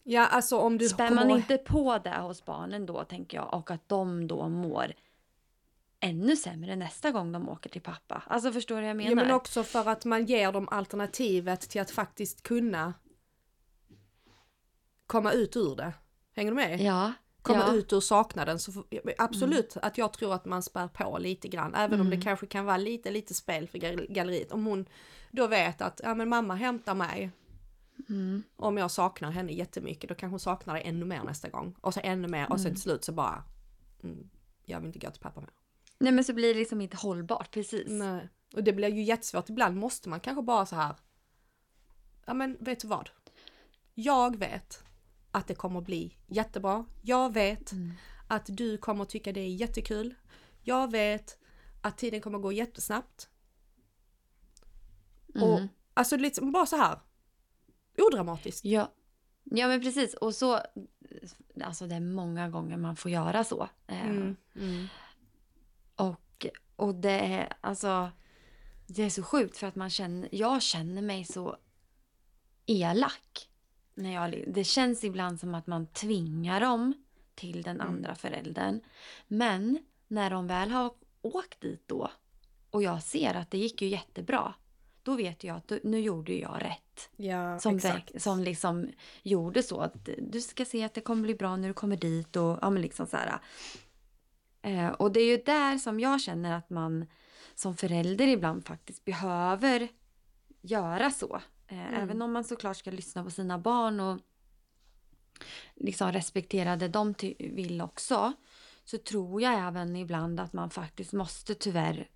Ja, 0.03 0.27
alltså 0.27 0.59
om 0.59 0.79
du 0.79 0.89
Spär 0.89 1.11
man 1.11 1.31
inte 1.31 1.59
på 1.59 1.99
det 1.99 2.19
hos 2.19 2.45
barnen 2.45 2.87
då, 2.87 3.05
tänker 3.05 3.37
jag, 3.37 3.55
och 3.55 3.71
att 3.71 3.89
de 3.89 4.27
då 4.27 4.49
mår 4.49 4.93
ännu 6.01 6.37
sämre 6.37 6.77
nästa 6.77 7.11
gång 7.11 7.33
de 7.33 7.49
åker 7.49 7.71
till 7.71 7.83
pappa. 7.83 8.23
Alltså 8.27 8.53
förstår 8.53 8.77
du 8.77 8.81
vad 8.81 8.91
jag 8.91 8.97
menar? 8.97 9.11
Ja 9.11 9.15
men 9.15 9.31
också 9.31 9.65
för 9.65 9.89
att 9.89 10.05
man 10.05 10.27
ger 10.27 10.53
dem 10.53 10.69
alternativet 10.71 11.61
till 11.61 11.81
att 11.81 11.91
faktiskt 11.91 12.43
kunna 12.43 12.95
komma 15.11 15.33
ut 15.33 15.57
ur 15.57 15.77
det. 15.77 15.93
Hänger 16.37 16.51
du 16.51 16.55
med? 16.57 16.81
Ja. 16.81 17.13
Komma 17.43 17.59
ja. 17.67 17.73
ut 17.75 17.93
ur 17.93 18.01
saknaden. 18.01 18.59
Så 18.59 18.85
absolut 19.19 19.77
att 19.83 19.99
jag 19.99 20.13
tror 20.13 20.35
att 20.35 20.45
man 20.45 20.63
spär 20.63 20.89
på 20.89 21.19
lite 21.19 21.49
grann. 21.49 21.75
Även 21.75 22.01
om 22.01 22.07
Mm. 22.07 22.19
det 22.19 22.25
kanske 22.25 22.47
kan 22.47 22.65
vara 22.65 22.77
lite, 22.77 23.11
lite 23.11 23.35
spel 23.35 23.69
för 23.69 23.79
gal- 23.79 24.07
galleriet. 24.09 24.53
Om 24.53 24.67
hon 24.67 24.87
då 25.31 25.47
vet 25.47 25.81
att, 25.83 26.01
ja 26.05 26.15
men 26.15 26.29
mamma 26.29 26.55
hämtar 26.55 26.95
mig. 26.95 27.31
Mm. 28.09 28.43
Om 28.57 28.77
jag 28.79 28.91
saknar 28.91 29.31
henne 29.31 29.53
jättemycket 29.53 30.09
då 30.09 30.15
kanske 30.15 30.33
hon 30.33 30.41
saknar 30.41 30.75
det 30.75 30.81
ännu 30.81 31.05
mer 31.05 31.23
nästa 31.25 31.49
gång. 31.49 31.75
Och 31.81 31.95
så 31.95 32.01
ännu 32.03 32.29
mer 32.29 32.53
och 32.53 32.59
sen 32.61 32.67
Mm. 32.67 32.75
till 32.75 32.83
slut 32.83 33.05
så 33.05 33.13
bara, 33.13 33.45
mm, 34.03 34.31
jag 34.65 34.79
vill 34.81 34.87
inte 34.87 34.99
gå 34.99 35.11
till 35.11 35.23
pappa 35.23 35.41
mer. 35.41 35.51
Nej 35.99 36.13
men 36.13 36.25
så 36.25 36.33
blir 36.33 36.55
det 36.55 36.61
liksom 36.61 36.81
inte 36.81 36.97
hållbart, 36.97 37.51
precis. 37.51 37.89
Nej. 37.91 38.29
Och 38.55 38.65
det 38.65 38.73
blir 38.73 38.89
ju 38.89 39.03
jättesvårt. 39.03 39.49
Ibland 39.49 39.77
måste 39.77 40.09
man 40.09 40.21
kanske 40.21 40.43
bara 40.43 40.67
så 40.67 40.77
här. 40.77 40.95
Ja 42.27 42.35
men 42.35 42.57
vet 42.61 42.81
du 42.81 42.89
vad? 42.89 43.11
Jag 43.95 44.37
vet 44.37 44.85
att 45.31 45.47
det 45.47 45.55
kommer 45.55 45.81
bli 45.81 46.17
jättebra. 46.27 46.85
Jag 47.03 47.33
vet 47.35 47.73
Mm. 47.73 47.93
att 48.29 48.47
du 48.49 48.79
kommer 48.79 49.05
tycka 49.05 49.33
det 49.33 49.41
är 49.41 49.49
jättekul. 49.55 50.15
Jag 50.63 50.91
vet 50.91 51.39
att 51.83 51.99
tiden 51.99 52.21
kommer 52.21 52.39
gå 52.39 52.53
jättesnabbt. 52.53 53.29
Och 55.35 55.57
Mm. 55.59 55.69
alltså 55.95 56.17
liksom 56.17 56.53
bara 56.53 56.67
så 56.67 56.77
här. 56.77 56.99
Odramatiskt. 57.99 58.65
Ja. 58.65 58.93
ja, 59.45 59.69
men 59.69 59.81
precis. 59.81 60.15
Och 60.15 60.35
så, 60.35 60.61
alltså 61.65 61.87
det 61.87 61.95
är 61.95 62.01
många 62.01 62.49
gånger 62.49 62.77
man 62.77 62.97
får 62.97 63.11
göra 63.11 63.45
så. 63.45 63.69
Eh, 63.87 64.07
Mm. 64.11 64.37
Mm. 64.57 64.87
Och, 65.97 66.47
och 66.77 66.95
det 66.95 67.11
är 67.21 67.53
alltså, 67.61 68.11
det 68.87 69.03
är 69.03 69.11
så 69.11 69.23
sjukt 69.23 69.57
för 69.57 69.67
att 69.67 69.75
man 69.77 69.91
känner, 69.91 70.29
jag 70.33 70.63
känner 70.63 71.03
mig 71.03 71.25
så 71.25 71.57
elak. 72.67 73.50
När 74.01 74.15
jag, 74.15 74.45
det 74.47 74.65
känns 74.65 75.05
ibland 75.05 75.41
som 75.41 75.55
att 75.55 75.67
man 75.67 75.87
tvingar 75.87 76.61
dem 76.61 76.95
till 77.35 77.63
den 77.63 77.81
Mm. 77.81 77.87
andra 77.95 78.15
föräldern. 78.15 78.81
Men 79.29 79.79
när 80.09 80.31
de 80.31 80.47
väl 80.47 80.71
har 80.71 80.93
åkt 81.23 81.61
dit 81.61 81.83
då 81.89 82.11
och 82.71 82.83
jag 82.83 83.03
ser 83.03 83.35
att 83.35 83.51
det 83.51 83.59
gick 83.59 83.83
ju 83.83 83.89
jättebra. 83.89 84.55
Då 85.03 85.15
vet 85.17 85.45
jag 85.45 85.57
att 85.57 85.73
nu 85.83 86.01
gjorde 86.01 86.35
jag 86.35 86.57
rätt. 86.63 87.11
Ja, 87.17 87.59
Som, 87.59 87.77
exakt. 87.77 88.15
verk- 88.15 88.21
som 88.23 88.41
liksom 88.41 88.89
gjorde 89.23 89.63
så 89.63 89.81
att 89.81 90.09
du 90.19 90.41
ska 90.41 90.65
se 90.65 90.85
att 90.85 90.95
det 90.95 91.01
kommer 91.01 91.23
bli 91.23 91.35
bra 91.35 91.57
när 91.57 91.69
du 91.69 91.75
kommer 91.75 91.97
dit 91.97 92.37
och 92.37 92.59
ja 92.63 92.71
men 92.71 92.83
liksom 92.83 93.07
så 93.07 93.17
här. 93.17 93.41
Eh, 94.63 94.89
och 94.89 95.13
det 95.13 95.21
är 95.21 95.27
ju 95.27 95.37
där 95.37 95.79
som 95.79 96.01
jag 96.01 96.21
känner 96.21 96.53
att 96.57 96.71
man 96.71 97.07
som 97.55 97.77
förälder 97.77 98.27
ibland 98.27 98.65
faktiskt 98.67 99.05
behöver 99.05 99.89
göra 100.61 101.11
så. 101.11 101.41
Eh, 101.71 101.79
Mm. 101.79 101.95
Även 102.03 102.23
om 102.23 102.33
man 102.33 102.45
såklart 102.45 102.77
ska 102.77 102.91
lyssna 102.91 103.25
på 103.25 103.31
sina 103.31 103.59
barn 103.59 104.01
och 104.01 104.21
liksom 105.75 106.13
respektera 106.13 106.77
det 106.77 106.89
de 106.89 107.15
vill 107.39 107.81
också. 107.81 108.33
Så 108.85 108.99
tror 108.99 109.43
jag 109.43 109.55
även 109.69 109.97
ibland 109.97 110.41
att 110.41 110.53
man 110.53 110.71
faktiskt 110.71 111.13
måste 111.13 111.55
tyvärr 111.55 112.09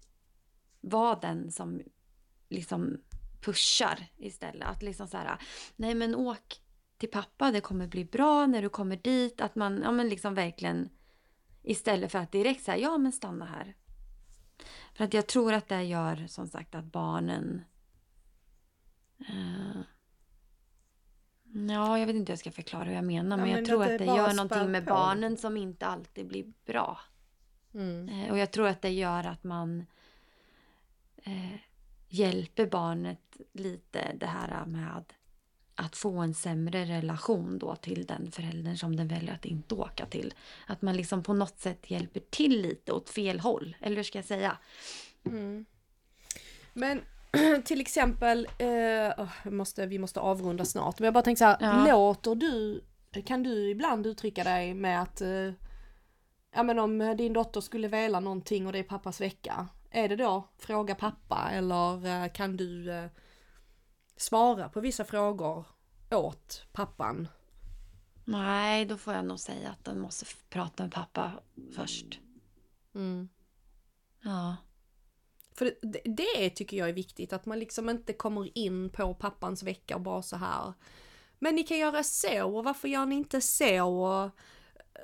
vara 0.80 1.18
den 1.20 1.50
som 1.52 1.82
liksom 2.48 3.00
pushar 3.40 4.07
istället. 4.16 4.68
Att 4.68 4.82
liksom 4.82 5.09
så 5.09 5.16
här, 5.16 5.38
nej 5.76 5.94
men 5.94 6.14
åk 6.14 6.61
till 6.98 7.11
pappa, 7.11 7.50
det 7.50 7.61
kommer 7.61 7.86
bli 7.86 8.05
bra 8.05 8.46
när 8.46 8.62
du 8.62 8.68
kommer 8.68 8.96
dit. 8.96 9.40
Att 9.40 9.55
man, 9.55 9.80
ja 9.82 9.92
men 9.92 10.09
liksom 10.09 10.34
verkligen 10.34 10.88
istället 11.62 12.12
för 12.12 12.18
att 12.18 12.32
direkt 12.32 12.64
säga, 12.64 12.76
ja 12.76 12.98
men 12.98 13.12
stanna 13.12 13.44
här. 13.44 13.76
För 14.94 15.05
att 15.05 15.14
jag 15.14 15.26
tror 15.26 15.52
att 15.52 15.68
det 15.68 15.82
gör 15.82 16.26
som 16.26 16.48
sagt 16.48 16.74
att 16.74 16.84
barnen 16.84 17.62
eh, 19.18 19.80
Ja, 21.68 21.98
jag 21.98 22.06
vet 22.06 22.16
inte 22.16 22.30
hur 22.30 22.32
jag 22.32 22.38
ska 22.38 22.50
förklara 22.50 22.84
hur 22.84 22.94
jag 22.94 23.04
menar. 23.04 23.36
Ja, 23.38 23.42
men 23.42 23.50
jag 23.50 23.56
men 23.56 23.64
tror 23.64 23.82
att 23.84 23.90
att 23.92 23.98
det 23.98 24.04
gör 24.04 24.34
någonting 24.34 24.70
med 24.70 24.84
på. 24.84 24.90
barnen 24.90 25.36
som 25.36 25.56
inte 25.56 25.86
alltid 25.86 26.26
blir 26.26 26.52
bra. 26.66 27.00
Mm. 27.74 28.08
Eh, 28.08 28.30
Och 28.30 28.38
jag 28.38 28.50
tror 28.50 28.66
att 28.68 28.82
det 28.82 28.90
gör 28.90 29.24
att 29.26 29.44
man 29.44 29.86
eh, 31.16 31.54
hjälper 32.08 32.66
barnet 32.66 33.36
lite 33.52 34.12
det 34.16 34.26
här 34.26 34.66
med 34.66 35.04
att 35.74 35.96
få 35.96 36.18
en 36.18 36.34
sämre 36.34 36.84
relation 36.84 37.58
då 37.58 37.76
till 37.76 38.06
den 38.06 38.30
föräldern 38.32 38.76
som 38.76 38.96
den 38.96 39.08
väljer 39.08 39.34
att 39.34 39.44
inte 39.44 39.74
åka 39.74 40.06
till. 40.06 40.34
Att 40.66 40.82
man 40.82 40.96
liksom 40.96 41.22
på 41.22 41.34
något 41.34 41.58
sätt 41.58 41.90
hjälper 41.90 42.20
till 42.20 42.62
lite 42.62 42.92
åt 42.92 43.10
fel 43.10 43.40
håll. 43.40 43.76
Eller 43.80 43.96
hur 43.96 44.02
ska 44.02 44.18
jag 44.18 44.24
säga? 44.24 44.58
Mm. 45.24 45.64
Men 46.72 47.00
till 47.64 47.80
exempel, 47.80 48.49
eh, 48.59 49.26
måste, 49.53 49.87
vi 49.87 49.99
måste 49.99 50.20
avrunda 50.20 50.64
snart, 50.64 50.99
men 50.99 51.05
jag 51.05 51.14
bara 51.14 51.22
tänkte 51.24 51.39
så 51.39 51.45
här, 51.45 51.57
Ja. 51.61 51.87
låter 51.93 52.35
du, 52.35 52.85
kan 53.26 53.43
du 53.43 53.70
ibland 53.70 54.07
uttrycka 54.07 54.45
dig 54.45 54.74
med 54.74 55.03
att, 55.03 55.20
eh, 55.20 55.53
ja 56.55 56.62
men 56.62 56.78
om 56.78 57.14
din 57.18 57.32
dotter 57.32 57.61
skulle 57.61 57.89
vela 57.89 58.20
någonting 58.20 58.66
och 58.66 58.72
det 58.72 58.78
är 58.78 58.82
pappas 58.82 59.20
vecka, 59.20 59.68
är 59.91 60.09
det 60.09 60.16
då 60.16 60.49
fråga 60.59 60.95
pappa 60.95 61.51
eller 61.53 62.07
eh, 62.07 62.32
kan 62.32 62.57
du 62.57 62.91
eh, 62.93 63.07
svara 64.16 64.68
på 64.68 64.80
vissa 64.80 65.05
frågor 65.05 65.66
åt 66.11 66.66
pappan? 66.72 67.28
Nej, 68.24 68.85
då 68.85 68.97
får 68.97 69.14
jag 69.14 69.24
nog 69.24 69.39
säga 69.41 69.70
att 69.70 69.85
den 69.85 70.01
måste 70.01 70.26
prata 70.51 70.82
med 70.82 70.93
pappa 70.93 71.32
först. 71.76 72.20
Mm. 72.95 73.28
Ja. 74.22 74.57
För 75.55 75.74
det, 75.82 76.00
det 76.05 76.50
tycker 76.50 76.76
jag 76.76 76.88
är 76.88 76.92
viktigt, 76.92 77.32
att 77.32 77.46
man 77.46 77.59
liksom 77.59 77.88
inte 77.90 78.12
kommer 78.12 78.59
in 78.59 78.90
på 78.90 79.14
pappans 79.14 79.62
vecka 79.62 79.94
och 79.94 80.00
bara 80.00 80.22
så 80.22 80.36
här. 80.36 80.72
Men 81.38 81.55
ni 81.55 81.62
kan 81.62 81.78
göra 81.78 82.02
så 82.02 82.44
och 82.57 82.64
varför 82.64 82.88
gör 82.88 83.07
ni 83.07 83.14
inte 83.14 83.40
så? 83.40 83.84
Och 83.84 84.30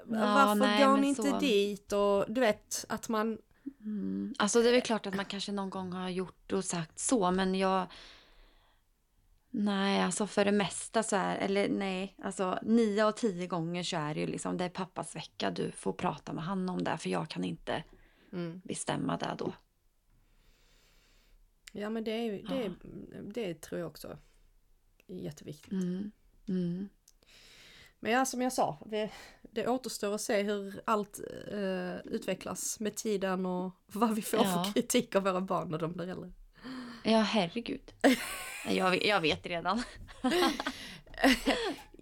varför 0.04 0.54
nej, 0.54 0.84
går 0.84 0.96
ni 0.96 1.06
inte 1.08 1.22
så- 1.30 1.38
dit? 1.38 1.92
Och 1.92 2.24
du 2.28 2.40
vet 2.40 2.84
att 2.88 3.08
man... 3.08 3.38
Mm. 3.80 4.34
Alltså 4.38 4.62
det 4.62 4.68
är 4.68 4.72
väl 4.72 4.80
klart 4.82 5.06
att 5.06 5.14
man 5.14 5.24
kanske 5.24 5.52
någon 5.52 5.70
gång 5.70 5.92
har 5.92 6.08
gjort 6.08 6.52
och 6.52 6.64
sagt 6.64 6.98
så, 6.98 7.30
men 7.30 7.54
jag... 7.54 7.86
Nej, 9.52 10.02
alltså 10.02 10.26
för 10.26 10.44
det 10.44 10.52
mesta 10.52 11.02
så 11.02 11.16
är, 11.16 11.36
eller 11.36 11.68
nej, 11.68 12.14
alltså 12.22 12.58
nio 12.62 13.04
av 13.06 13.12
tio 13.12 13.46
gånger 13.46 13.82
så 13.82 13.96
är 13.96 14.14
det 14.14 14.20
ju 14.20 14.26
liksom, 14.26 14.56
det 14.56 14.64
är 14.64 14.68
pappas 14.68 15.16
vecka, 15.16 15.50
du 15.50 15.70
får 15.70 15.92
prata 15.92 16.32
med 16.32 16.44
han 16.44 16.68
om 16.68 16.84
det, 16.84 16.98
för 16.98 17.10
jag 17.10 17.28
kan 17.28 17.44
inte 17.44 17.84
Mm. 18.32 18.60
bestämma 18.64 19.16
det 19.16 19.34
då. 19.38 19.52
Ja 21.72 21.90
men 21.90 22.04
det, 22.04 22.10
är, 22.10 22.32
det, 22.48 22.64
är, 22.64 22.72
det 23.22 23.60
tror 23.60 23.80
jag 23.80 23.88
också 23.88 24.18
är 25.06 25.14
jätteviktigt. 25.14 25.72
Mm. 25.72 26.10
Mm. 26.48 26.88
Men 28.00 28.12
ja, 28.12 28.24
som 28.24 28.42
jag 28.42 28.52
sa, 28.52 28.78
det, 28.86 29.10
det 29.42 29.68
återstår 29.68 30.14
att 30.14 30.20
se 30.20 30.42
hur 30.42 30.80
allt 30.84 31.20
eh, 31.52 31.96
utvecklas 32.04 32.80
med 32.80 32.94
tiden 32.96 33.46
och 33.46 33.72
vad 33.86 34.14
vi 34.14 34.22
får 34.22 34.40
Ja. 34.40 34.64
för 34.64 34.72
kritik 34.72 35.14
av 35.14 35.22
våra 35.22 35.40
barn 35.40 35.68
när 35.68 35.78
de 35.78 35.92
blir 35.92 36.08
äldre. 36.08 36.32
Ja, 37.04 37.18
herregud. 37.18 37.92
Jag, 38.68 39.04
jag 39.06 39.20
vet 39.20 39.46
redan. 39.46 39.82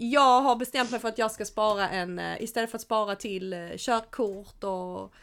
Jag 0.00 0.40
har 0.40 0.56
bestämt 0.56 0.90
mig 0.90 1.00
för 1.00 1.08
att 1.08 1.18
jag 1.18 1.30
ska 1.30 1.44
spara 1.44 1.88
en, 1.88 2.18
eh, 2.18 2.42
istället 2.42 2.70
för 2.70 2.76
att 2.78 2.82
spara 2.82 3.16
till 3.16 3.52
eh, 3.52 3.68
körkort 3.76 4.64
och 4.64 5.14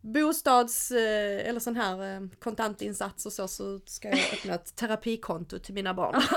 bostads 0.00 0.90
eh, 0.90 1.48
eller 1.48 1.60
sån 1.60 1.76
här 1.76 2.14
eh, 2.14 2.20
kontantinsats 2.38 3.26
och 3.26 3.32
så, 3.32 3.48
så 3.48 3.78
ska 3.78 4.08
jag 4.08 4.18
öppna 4.18 4.54
ett 4.54 4.76
terapikonto 4.76 5.58
till 5.58 5.74
mina 5.74 5.94
barn. 5.94 6.22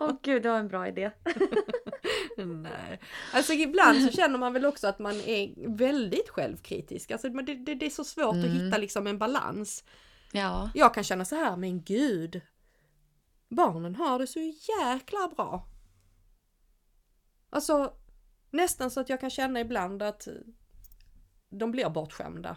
Åh 0.00 0.12
gud, 0.22 0.42
det 0.42 0.50
var 0.50 0.58
en 0.58 0.68
bra 0.68 0.88
idé. 0.88 1.10
Nej. 2.36 3.00
Alltså 3.32 3.52
ibland 3.52 4.02
så 4.02 4.12
känner 4.12 4.38
man 4.38 4.52
väl 4.52 4.66
också 4.66 4.86
att 4.86 4.98
man 4.98 5.14
är 5.14 5.68
väldigt 5.76 6.28
självkritisk. 6.28 7.10
Alltså 7.10 7.28
det, 7.28 7.54
det, 7.54 7.74
det 7.74 7.86
är 7.86 7.90
så 7.90 8.04
svårt 8.04 8.34
att 8.34 8.50
hitta 8.50 8.78
liksom 8.78 9.06
en 9.06 9.18
balans. 9.18 9.84
Ja. 10.32 10.70
Jag 10.74 10.94
kan 10.94 11.04
känna 11.04 11.24
så 11.24 11.36
här, 11.36 11.56
men 11.56 11.82
gud. 11.82 12.40
Barnen 13.48 13.94
har 13.94 14.18
det 14.18 14.26
så 14.26 14.40
jäkla 14.40 15.28
bra. 15.36 15.66
Alltså 17.50 17.94
nästan 18.50 18.90
så 18.90 19.00
att 19.00 19.08
jag 19.08 19.20
kan 19.20 19.30
känna 19.30 19.60
ibland 19.60 20.02
att 20.02 20.28
de 21.58 21.70
blir 21.70 21.88
bortskämda. 21.88 22.56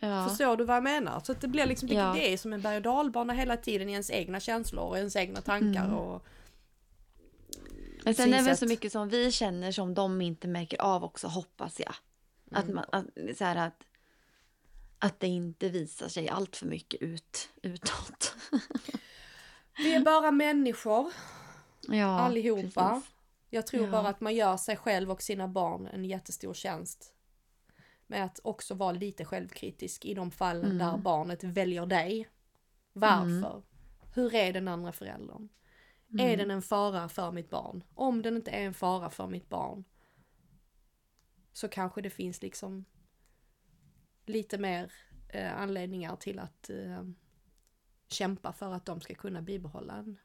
ja. 0.00 0.28
Förstår 0.28 0.56
du 0.56 0.64
vad 0.64 0.76
jag 0.76 0.82
menar? 0.84 1.20
Så 1.20 1.32
det 1.32 1.48
blir 1.48 1.66
liksom, 1.66 1.88
Ja. 1.88 2.12
det 2.14 2.32
är 2.32 2.36
som 2.38 2.52
en 2.52 2.62
berg 2.62 2.76
och 2.76 2.82
dalbana 2.82 3.32
hela 3.32 3.56
tiden 3.56 3.88
i 3.88 3.92
ens 3.92 4.10
egna 4.10 4.40
känslor 4.40 4.84
och 4.84 4.98
ens 4.98 5.16
egna 5.16 5.40
tankar. 5.40 5.84
Mm. 5.84 5.96
Och, 5.96 6.26
Men 8.04 8.14
sen 8.14 8.28
är 8.28 8.30
det 8.30 8.34
väl 8.36 8.44
synsätt. 8.44 8.58
så 8.58 8.66
mycket 8.66 8.92
som 8.92 9.08
vi 9.08 9.32
känner 9.32 9.72
som 9.72 9.94
de 9.94 10.20
inte 10.20 10.48
märker 10.48 10.80
av 10.80 11.04
också, 11.04 11.26
hoppas 11.26 11.80
jag. 11.80 11.94
Att, 12.50 12.64
Mm. 12.64 12.74
man, 12.74 12.84
att, 12.92 13.36
så 13.38 13.44
här 13.44 13.56
att, 13.66 13.82
att 14.98 15.20
det 15.20 15.26
inte 15.26 15.68
visar 15.68 16.08
sig 16.08 16.28
allt 16.28 16.56
för 16.56 16.66
mycket 16.66 17.02
ut, 17.02 17.48
utåt. 17.62 18.34
vi 19.78 19.94
är 19.94 20.00
bara 20.00 20.30
människor. 20.30 21.12
Ja, 21.88 22.20
allihopa. 22.20 22.90
precis. 22.94 23.10
Jag 23.50 23.66
tror 23.66 23.84
Ja. 23.84 23.90
bara 23.90 24.08
att 24.08 24.20
man 24.20 24.34
gör 24.34 24.56
sig 24.56 24.76
själv 24.76 25.10
och 25.10 25.22
sina 25.22 25.48
barn 25.48 25.86
en 25.86 26.04
jättestor 26.04 26.54
tjänst. 26.54 27.12
Med 28.06 28.24
att 28.24 28.40
också 28.44 28.74
vara 28.74 28.92
lite 28.92 29.24
självkritisk 29.24 30.04
i 30.04 30.14
de 30.14 30.30
fallen 30.30 30.64
Mm. 30.64 30.78
där 30.78 30.98
barnet 30.98 31.44
väljer 31.44 31.86
dig. 31.86 32.28
Varför? 32.92 33.62
Hur 34.14 34.34
är 34.34 34.52
den 34.52 34.68
andra 34.68 34.92
föräldern? 34.92 35.48
Mm. 36.10 36.26
Är 36.26 36.36
den 36.36 36.50
en 36.50 36.62
fara 36.62 37.08
för 37.08 37.32
mitt 37.32 37.50
barn? 37.50 37.84
Om 37.94 38.22
den 38.22 38.36
inte 38.36 38.50
är 38.50 38.64
en 38.66 38.74
fara 38.74 39.10
för 39.10 39.26
mitt 39.26 39.48
barn 39.48 39.84
så 41.52 41.68
kanske 41.68 42.00
det 42.02 42.10
finns 42.10 42.42
liksom 42.42 42.84
lite 44.26 44.58
mer 44.58 44.92
eh, 45.28 45.60
anledningar 45.60 46.16
till 46.16 46.38
att 46.38 46.70
eh, 46.70 47.04
kämpa 48.08 48.52
för 48.52 48.72
att 48.72 48.86
de 48.86 49.00
ska 49.00 49.14
kunna 49.14 49.42
bibehålla 49.42 49.94
en, 49.96 50.18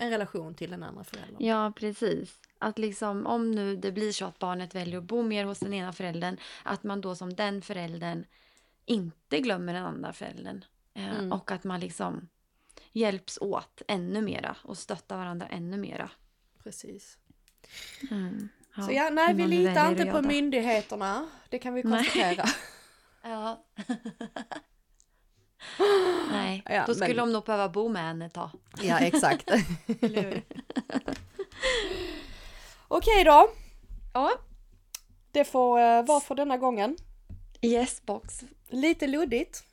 en 0.00 0.10
relation 0.10 0.54
till 0.54 0.70
den 0.70 0.82
andra 0.82 1.04
föräldern. 1.04 1.36
Ja, 1.46 1.72
precis. 1.76 2.40
Att 2.58 2.78
liksom, 2.78 3.26
om 3.26 3.50
nu 3.50 3.76
det 3.76 3.92
blir 3.92 4.12
så 4.12 4.24
att 4.24 4.38
barnet 4.38 4.74
väljer 4.74 4.98
att 4.98 5.04
bo 5.04 5.22
mer 5.22 5.44
hos 5.44 5.58
den 5.58 5.74
ena 5.74 5.92
föräldern, 5.92 6.36
att 6.62 6.84
man 6.84 7.00
då 7.00 7.14
som 7.14 7.34
den 7.34 7.62
föräldern 7.62 8.24
inte 8.84 9.40
glömmer 9.40 9.72
den 9.74 9.84
andra 9.84 10.12
föräldern. 10.12 10.64
Eh, 10.94 11.10
Mm. 11.10 11.32
Och 11.32 11.50
att 11.50 11.64
man 11.64 11.80
liksom 11.80 12.28
hjälps 12.92 13.38
åt 13.40 13.82
ännu 13.88 14.22
mera 14.22 14.56
och 14.62 14.78
stöttar 14.78 15.16
varandra 15.16 15.46
ännu 15.46 15.76
mera. 15.76 16.10
Precis. 16.62 17.18
Mm. 18.10 18.48
Ja, 18.76 18.82
Så 18.82 18.92
ja, 18.92 19.10
nej 19.10 19.34
vi 19.34 19.46
litar 19.46 19.90
inte 19.90 20.06
på 20.06 20.22
myndigheterna. 20.22 21.28
Det 21.48 21.58
kan 21.58 21.74
vi 21.74 21.82
konstatera. 21.82 22.44
Ja. 23.22 23.64
Nej, 26.32 26.62
Ja, 26.66 26.84
då 26.86 26.94
skulle 26.94 27.08
men- 27.08 27.16
de 27.16 27.32
nog 27.32 27.44
behöva 27.44 27.68
bo 27.68 27.88
med 27.88 28.10
en 28.10 28.22
ett 28.22 28.34
tag. 28.34 28.50
ja, 28.82 28.98
exakt. 28.98 29.50
Okej 32.88 33.24
då. 33.24 33.50
Ja. 34.14 34.30
Det 35.32 35.44
får 35.44 35.78
eh, 35.80 36.04
vara 36.04 36.20
för 36.20 36.34
denna 36.34 36.56
gången. 36.56 36.96
Yes 37.62 38.02
box. 38.02 38.44
Lite 38.68 39.06
luddigt. 39.06 39.64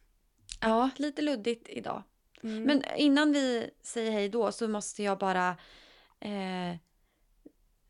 Ja, 0.61 0.89
lite 0.95 1.21
luddigt 1.21 1.69
idag. 1.69 2.03
Mm. 2.43 2.63
Men 2.63 2.83
innan 2.97 3.31
vi 3.33 3.69
säger 3.83 4.11
hej 4.11 4.29
då 4.29 4.51
så 4.51 4.67
måste 4.67 5.03
jag 5.03 5.17
bara 5.17 5.49
eh, 6.19 6.75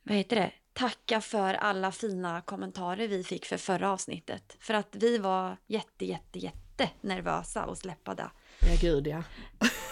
vad 0.04 0.18
heter 0.18 0.36
det? 0.36 0.52
tacka 0.74 1.22
för 1.22 1.54
alla 1.54 1.92
fina 1.92 2.42
kommentarer 2.42 3.08
vi 3.08 3.24
fick 3.24 3.46
för 3.46 3.58
förra 3.58 3.92
avsnittet. 3.92 4.58
För 4.60 4.74
att 4.74 4.88
vi 4.96 5.18
var 5.18 5.58
jätte, 5.68 6.06
jätte, 6.06 6.40
jätte 6.40 6.58
nervösa 7.02 7.66
och 7.66 7.78
släppade. 7.78 8.30
Ja, 8.60 8.76
gud 8.82 9.08
ja. 9.08 9.24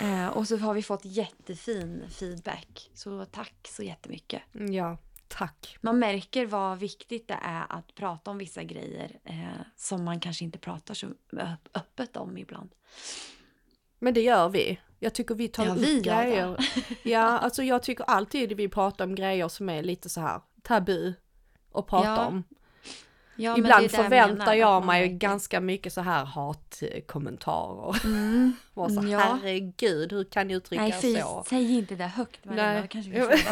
Eh, 0.02 0.28
och 0.28 0.48
så 0.48 0.58
har 0.58 0.74
vi 0.74 0.84
fått 0.84 1.06
jättefin 1.06 2.04
feedback. 2.10 2.90
Så 2.94 3.26
tack 3.26 3.56
så 3.68 3.84
jättemycket. 3.84 4.42
Ja, 4.52 4.98
tack. 5.28 5.78
Man 5.82 6.00
märker 6.00 6.46
vad 6.46 6.80
viktigt 6.80 7.28
det 7.28 7.40
är 7.42 7.66
att 7.70 7.96
prata 7.96 8.32
om 8.32 8.38
vissa 8.38 8.64
grejer 8.64 9.20
eh, 9.24 9.62
som 9.76 10.04
man 10.04 10.20
kanske 10.20 10.44
inte 10.46 10.60
pratar 10.60 10.94
så 10.94 11.08
öppet 11.74 12.18
om 12.18 12.38
ibland. 12.38 12.70
Men 14.00 14.14
det 14.14 14.22
gör 14.22 14.50
vi. 14.50 14.80
Jag 15.00 15.14
tycker 15.14 15.36
vi 15.36 15.48
tar 15.48 15.66
Ja, 15.66 15.72
upp 15.72 15.78
vi 15.82 16.00
det. 16.00 16.10
grejer. 16.10 16.58
Ja, 17.04 17.20
alltså 17.40 17.64
jag 17.64 17.84
tycker 17.84 18.04
alltid 18.04 18.54
vi 18.54 18.70
pratar 18.70 19.06
om 19.06 19.16
grejer 19.16 19.48
som 19.48 19.70
är 19.70 19.84
lite 19.84 20.10
så 20.10 20.22
här 20.22 20.42
tabu 20.64 21.14
att 21.74 21.88
prata 21.88 22.08
Ja, 22.08 22.26
om. 22.28 22.44
Ja, 23.38 23.58
Ibland 23.58 23.92
förväntar 23.92 24.54
jag, 24.54 24.74
man 24.86 24.88
mig 24.88 25.10
ganska 25.10 25.60
mycket 25.62 25.94
så 25.94 26.02
här 26.02 26.26
hatkommentarer. 26.26 28.02
Mm. 28.06 28.54
Var 28.74 28.90
så, 28.90 29.00
Mm, 29.00 29.12
ja. 29.12 29.20
herregud, 29.20 30.12
hur 30.14 30.24
kan 30.24 30.48
ni 30.48 30.54
uttrycka 30.54 30.82
Nej, 30.84 30.92
fy, 31.02 31.16
så? 31.16 31.44
säg 31.50 31.78
inte 31.78 31.96
det 31.96 32.04
högt 32.08 32.40
Nej. 32.44 32.82
då 32.82 32.88
kanske 32.88 33.12
vi 33.12 33.18
Jo. 33.20 33.26
får 33.26 33.38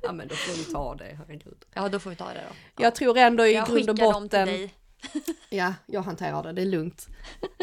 Ja 0.02 0.12
men 0.12 0.28
då 0.28 0.34
får 0.34 0.52
vi 0.66 0.72
ta 0.72 0.94
det, 0.94 1.18
herregud. 1.18 1.64
Ja, 1.74 1.88
då 1.88 1.98
får 1.98 2.10
vi 2.10 2.16
ta 2.16 2.24
det 2.28 2.40
då. 2.48 2.82
Jag 2.84 2.94
tror 2.94 3.18
ändå 3.18 3.46
i 3.46 3.54
jag 3.54 3.66
grund 3.66 3.90
och 3.90 3.96
skickar 3.96 4.12
dem 4.12 4.28
till 4.28 4.38
botten, 4.38 4.46
dig. 4.46 4.74
ja 5.50 5.74
jag 5.86 6.02
hanterar 6.02 6.42
det, 6.42 6.52
det 6.52 6.62
är 6.62 6.66
lugnt. 6.66 7.06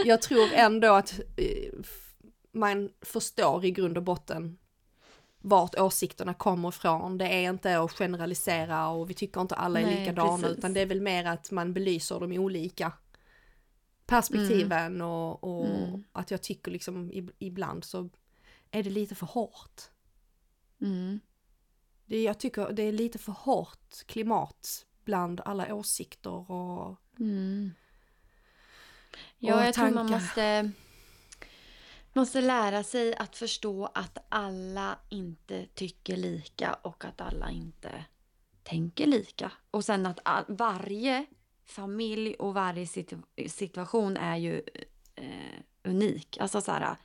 Jag 0.05 0.21
tror 0.21 0.49
ändå 0.53 0.93
att 0.93 1.19
eh, 1.37 1.45
man 2.53 2.89
förstår 3.01 3.65
i 3.65 3.71
grund 3.71 3.97
och 3.97 4.03
botten 4.03 4.57
vart 5.41 5.75
åsikterna 5.79 6.33
kommer 6.33 6.69
ifrån. 6.69 7.17
Det 7.17 7.25
är 7.27 7.49
inte 7.49 7.79
att 7.79 7.91
generalisera 7.91 8.87
och 8.89 9.09
vi 9.09 9.13
tycker 9.13 9.41
inte 9.41 9.55
alla 9.55 9.79
är 9.79 9.85
Nej, 9.85 9.99
likadana 9.99 10.37
precis. 10.43 10.57
utan 10.57 10.73
det 10.73 10.79
är 10.81 10.85
väl 10.85 11.01
mer 11.01 11.25
att 11.25 11.51
man 11.51 11.73
belyser 11.73 12.19
de 12.19 12.37
olika 12.37 12.93
perspektiven 14.05 15.01
och, 15.01 15.43
och 15.43 15.65
Mm. 15.65 16.03
att 16.11 16.31
jag 16.31 16.41
tycker 16.43 16.71
liksom 16.71 17.11
ib- 17.11 17.31
ibland 17.39 17.83
så 17.83 18.09
är 18.71 18.83
det 18.83 18.89
lite 18.89 19.15
för 19.15 19.25
hårt. 19.25 19.81
Mm. 20.81 21.19
Det, 22.05 22.21
jag 22.23 22.39
tycker 22.39 22.71
det 22.71 22.83
är 22.83 22.91
lite 22.91 23.17
för 23.19 23.31
hårt 23.31 24.03
klimat 24.05 24.85
bland 25.05 25.41
alla 25.45 25.73
åsikter 25.75 26.51
och 26.51 26.97
Mm. 27.19 27.71
Ja, 29.37 29.55
Och 29.55 29.65
jag 29.65 29.73
tror 29.73 29.89
man 29.91 29.93
tankar. 30.07 30.19
måste, 30.19 30.71
måste 32.13 32.41
lära 32.41 32.83
sig 32.83 33.15
att 33.15 33.37
förstå 33.37 33.85
att 33.93 34.17
alla 34.29 34.99
inte 35.09 35.65
tycker 35.73 36.17
lika 36.17 36.73
och 36.73 37.05
att 37.05 37.21
alla 37.21 37.51
inte 37.51 38.05
tänker 38.63 39.07
lika. 39.07 39.51
Och 39.71 39.85
sen 39.85 40.05
att 40.05 40.19
all, 40.25 40.43
varje 40.47 41.25
familj 41.65 42.33
och 42.33 42.53
varje 42.53 42.85
situ- 42.85 43.47
situation 43.47 44.17
är 44.17 44.37
ju 44.37 44.61
eh, 45.15 45.59
unik. 45.83 46.37
Alltså 46.39 46.61
så 46.61 46.71
här, 46.71 46.95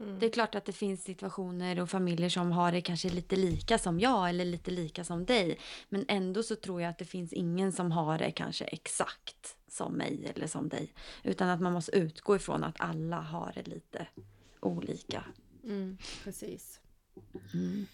Mm. 0.00 0.18
det 0.18 0.26
är 0.26 0.30
klart 0.30 0.54
att 0.54 0.64
det 0.64 0.72
finns 0.72 1.02
situationer 1.04 1.80
och 1.80 1.90
familjer 1.90 2.28
som 2.28 2.52
har 2.52 2.72
det 2.72 2.80
kanske 2.80 3.08
lite 3.08 3.36
lika 3.36 3.78
som 3.78 4.00
jag 4.00 4.28
eller 4.30 4.44
lite 4.44 4.70
lika 4.70 5.04
som 5.04 5.24
dig. 5.24 5.58
Men 5.88 6.04
ändå 6.08 6.42
så 6.42 6.56
tror 6.56 6.82
jag 6.82 6.90
att 6.90 6.98
det 6.98 7.04
finns 7.04 7.32
ingen 7.32 7.72
som 7.72 7.92
har 7.92 8.18
det 8.18 8.30
kanske 8.30 8.64
exakt 8.64 9.56
som 9.68 9.92
mig 9.92 10.32
eller 10.34 10.46
som 10.46 10.68
dig. 10.68 10.92
Utan 11.22 11.48
att 11.48 11.60
man 11.60 11.72
måste 11.72 11.96
utgå 11.96 12.36
ifrån 12.36 12.64
att 12.64 12.76
alla 12.80 13.20
har 13.20 13.52
det 13.54 13.66
lite 13.68 14.06
olika. 14.68 15.24
Mm, 15.64 15.96
precis. 16.24 16.80
Mm. 17.54 17.86